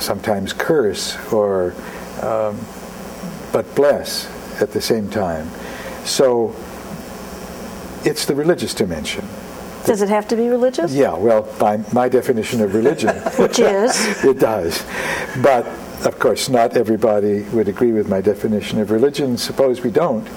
sometimes 0.00 0.54
curse 0.54 1.18
or 1.30 1.74
um, 2.22 2.58
but 3.52 3.66
bless 3.74 4.30
at 4.62 4.72
the 4.72 4.80
same 4.80 5.10
time. 5.10 5.46
So 6.06 6.56
it's 8.04 8.26
the 8.26 8.34
religious 8.34 8.74
dimension. 8.74 9.26
Does 9.84 10.00
it 10.00 10.08
have 10.08 10.28
to 10.28 10.36
be 10.36 10.48
religious? 10.48 10.94
Yeah, 10.94 11.14
well, 11.14 11.42
by 11.58 11.78
my 11.92 12.08
definition 12.08 12.60
of 12.60 12.74
religion, 12.74 13.16
Which 13.36 13.58
is? 13.58 14.24
it 14.24 14.38
does. 14.38 14.84
But 15.42 15.66
of 16.06 16.18
course, 16.18 16.48
not 16.48 16.76
everybody 16.76 17.42
would 17.54 17.68
agree 17.68 17.92
with 17.92 18.08
my 18.08 18.20
definition 18.20 18.80
of 18.80 18.90
religion. 18.90 19.36
Suppose 19.36 19.82
we 19.82 19.90
don't, 19.90 20.28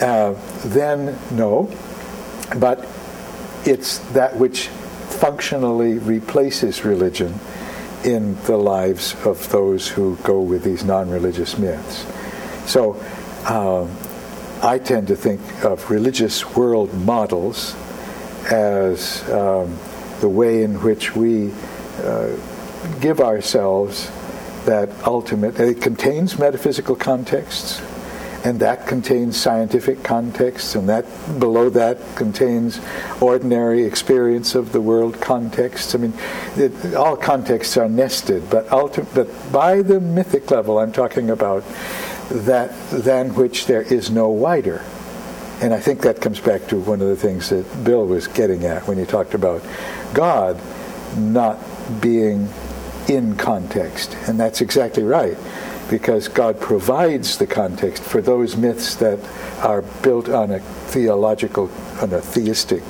uh, 0.00 0.34
then 0.66 1.18
no. 1.30 1.70
But 2.58 2.86
it's 3.64 3.98
that 4.12 4.36
which 4.36 4.68
functionally 4.68 5.98
replaces 5.98 6.84
religion 6.84 7.34
in 8.04 8.40
the 8.44 8.56
lives 8.56 9.16
of 9.24 9.50
those 9.50 9.88
who 9.88 10.16
go 10.16 10.40
with 10.40 10.62
these 10.62 10.84
non-religious 10.84 11.58
myths. 11.58 12.06
So 12.70 12.94
um, 13.46 13.90
I 14.62 14.78
tend 14.78 15.08
to 15.08 15.16
think 15.16 15.40
of 15.64 15.90
religious 15.90 16.56
world 16.56 16.94
models 16.94 17.74
as 18.50 19.28
um, 19.30 19.76
the 20.20 20.28
way 20.28 20.62
in 20.62 20.82
which 20.82 21.14
we 21.14 21.52
uh, 22.02 22.34
give 23.00 23.20
ourselves 23.20 24.10
that 24.64 24.88
ultimate. 25.06 25.60
It 25.60 25.82
contains 25.82 26.38
metaphysical 26.38 26.96
contexts, 26.96 27.82
and 28.44 28.60
that 28.60 28.86
contains 28.86 29.36
scientific 29.36 30.02
contexts, 30.02 30.74
and 30.74 30.88
that 30.88 31.04
below 31.38 31.68
that 31.70 31.98
contains 32.16 32.80
ordinary 33.20 33.84
experience 33.84 34.54
of 34.54 34.72
the 34.72 34.80
world 34.80 35.20
contexts. 35.20 35.94
I 35.94 35.98
mean, 35.98 36.14
it, 36.56 36.94
all 36.94 37.16
contexts 37.16 37.76
are 37.76 37.88
nested, 37.88 38.48
but 38.48 38.66
ulti- 38.68 39.06
but 39.14 39.28
by 39.52 39.82
the 39.82 40.00
mythic 40.00 40.50
level, 40.50 40.78
I'm 40.78 40.92
talking 40.92 41.30
about 41.30 41.62
that 42.30 42.72
than 42.90 43.34
which 43.34 43.66
there 43.66 43.82
is 43.82 44.10
no 44.10 44.28
wider. 44.28 44.84
And 45.60 45.72
I 45.72 45.80
think 45.80 46.02
that 46.02 46.20
comes 46.20 46.38
back 46.38 46.66
to 46.68 46.78
one 46.78 47.00
of 47.00 47.08
the 47.08 47.16
things 47.16 47.48
that 47.48 47.84
Bill 47.84 48.06
was 48.06 48.26
getting 48.26 48.64
at 48.64 48.86
when 48.86 48.98
he 48.98 49.06
talked 49.06 49.34
about 49.34 49.62
God 50.12 50.60
not 51.16 51.58
being 52.00 52.48
in 53.08 53.36
context. 53.36 54.16
And 54.26 54.38
that's 54.38 54.60
exactly 54.60 55.02
right, 55.02 55.38
because 55.88 56.28
God 56.28 56.60
provides 56.60 57.38
the 57.38 57.46
context 57.46 58.02
for 58.02 58.20
those 58.20 58.56
myths 58.56 58.96
that 58.96 59.18
are 59.62 59.82
built 60.02 60.28
on 60.28 60.50
a 60.50 60.60
theological, 60.60 61.70
on 62.02 62.12
a 62.12 62.20
theistic 62.20 62.82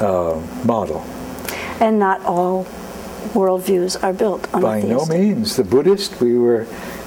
uh, 0.00 0.42
model. 0.64 1.00
And 1.80 1.98
not 1.98 2.20
all 2.22 2.64
worldviews 3.32 4.02
are 4.02 4.12
built 4.12 4.52
on 4.52 4.60
By 4.60 4.82
no 4.82 5.06
means. 5.06 5.56
The 5.56 5.64
Buddhist, 5.64 6.20
we 6.20 6.36
were, 6.36 6.66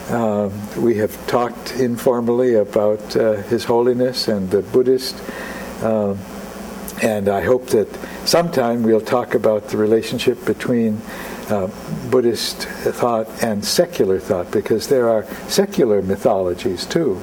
um, 0.10 0.82
we 0.82 0.96
have 0.96 1.16
talked 1.28 1.74
informally 1.76 2.56
about 2.56 3.16
uh, 3.16 3.34
His 3.44 3.66
Holiness 3.66 4.28
and 4.28 4.50
the 4.50 4.62
Buddhist, 4.62 5.16
um, 5.84 6.18
and 7.02 7.30
I 7.30 7.42
hope 7.42 7.68
that 7.68 7.88
sometime 8.26 8.84
we'll 8.84 9.02
talk 9.02 9.36
about 9.36 9.68
the 9.68 9.78
relationship 9.78 10.44
between 10.46 11.02
uh, 11.50 11.68
Buddhist 12.10 12.64
thought 12.64 13.28
and 13.44 13.64
secular 13.64 14.20
thought, 14.20 14.52
because 14.52 14.88
there 14.88 15.10
are 15.10 15.26
secular 15.48 16.02
mythologies 16.02 16.86
too. 16.86 17.22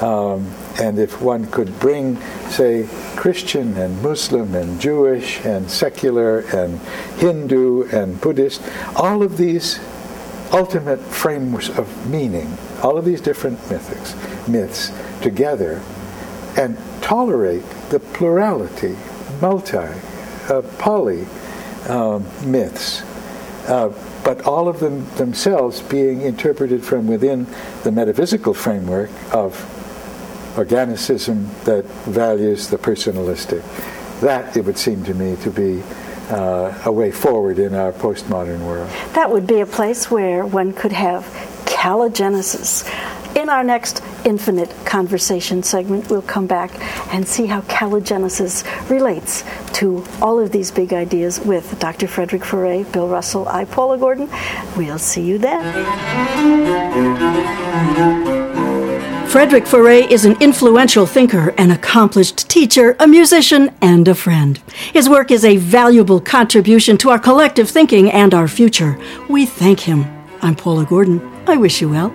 Um, 0.00 0.52
and 0.80 0.98
if 0.98 1.20
one 1.20 1.46
could 1.46 1.78
bring, 1.80 2.20
say, 2.50 2.88
Christian 3.16 3.76
and 3.76 4.00
Muslim 4.00 4.54
and 4.54 4.80
Jewish 4.80 5.44
and 5.44 5.68
secular 5.68 6.40
and 6.54 6.78
Hindu 7.18 7.88
and 7.90 8.20
Buddhist, 8.20 8.62
all 8.94 9.22
of 9.24 9.36
these 9.36 9.80
ultimate 10.52 11.00
frames 11.00 11.68
of 11.70 12.10
meaning, 12.10 12.56
all 12.82 12.96
of 12.96 13.04
these 13.04 13.20
different 13.20 13.58
mythics, 13.62 14.14
myths 14.48 14.92
together, 15.20 15.82
and 16.56 16.76
tolerate 17.00 17.62
the 17.90 18.00
plurality, 18.00 18.96
multi, 19.40 19.78
uh, 20.48 20.62
poly 20.78 21.26
um, 21.88 22.26
myths, 22.44 23.02
uh, 23.68 23.92
but 24.24 24.42
all 24.42 24.68
of 24.68 24.80
them 24.80 25.08
themselves 25.16 25.82
being 25.82 26.22
interpreted 26.22 26.82
from 26.82 27.06
within 27.06 27.46
the 27.84 27.92
metaphysical 27.92 28.54
framework 28.54 29.10
of 29.32 29.54
organicism 30.56 31.48
that 31.64 31.84
values 32.06 32.68
the 32.68 32.78
personalistic. 32.78 33.62
That, 34.20 34.56
it 34.56 34.64
would 34.64 34.78
seem 34.78 35.04
to 35.04 35.14
me, 35.14 35.36
to 35.42 35.50
be 35.50 35.82
uh, 36.30 36.82
a 36.84 36.92
way 36.92 37.10
forward 37.10 37.58
in 37.58 37.74
our 37.74 37.92
postmodern 37.92 38.60
world. 38.60 38.88
That 39.14 39.30
would 39.30 39.46
be 39.46 39.60
a 39.60 39.66
place 39.66 40.10
where 40.10 40.44
one 40.44 40.72
could 40.72 40.92
have 40.92 41.24
kalogenesis. 41.64 42.84
In 43.36 43.48
our 43.48 43.62
next 43.62 44.02
infinite 44.24 44.74
conversation 44.84 45.62
segment, 45.62 46.10
we'll 46.10 46.22
come 46.22 46.46
back 46.46 46.72
and 47.14 47.26
see 47.26 47.46
how 47.46 47.60
kalogenesis 47.62 48.64
relates 48.90 49.44
to 49.74 50.04
all 50.20 50.40
of 50.40 50.50
these 50.50 50.70
big 50.70 50.92
ideas 50.92 51.38
with 51.40 51.78
Dr. 51.78 52.08
Frederick 52.08 52.42
Ferré, 52.42 52.90
Bill 52.92 53.06
Russell, 53.06 53.46
I, 53.48 53.64
Paula 53.64 53.96
Gordon. 53.96 54.28
We'll 54.76 54.98
see 54.98 55.22
you 55.22 55.38
then. 55.38 55.62
Frederick 59.38 59.66
Ferré 59.66 60.10
is 60.10 60.24
an 60.24 60.34
influential 60.42 61.06
thinker, 61.06 61.54
an 61.58 61.70
accomplished 61.70 62.48
teacher, 62.48 62.96
a 62.98 63.06
musician, 63.06 63.70
and 63.80 64.08
a 64.08 64.14
friend. 64.16 64.58
His 64.92 65.08
work 65.08 65.30
is 65.30 65.44
a 65.44 65.58
valuable 65.58 66.20
contribution 66.20 66.98
to 66.98 67.10
our 67.10 67.20
collective 67.20 67.70
thinking 67.70 68.10
and 68.10 68.34
our 68.34 68.48
future. 68.48 68.98
We 69.28 69.46
thank 69.46 69.78
him. 69.78 70.06
I'm 70.42 70.56
Paula 70.56 70.84
Gordon. 70.84 71.20
I 71.46 71.56
wish 71.56 71.80
you 71.80 71.88
well. 71.88 72.12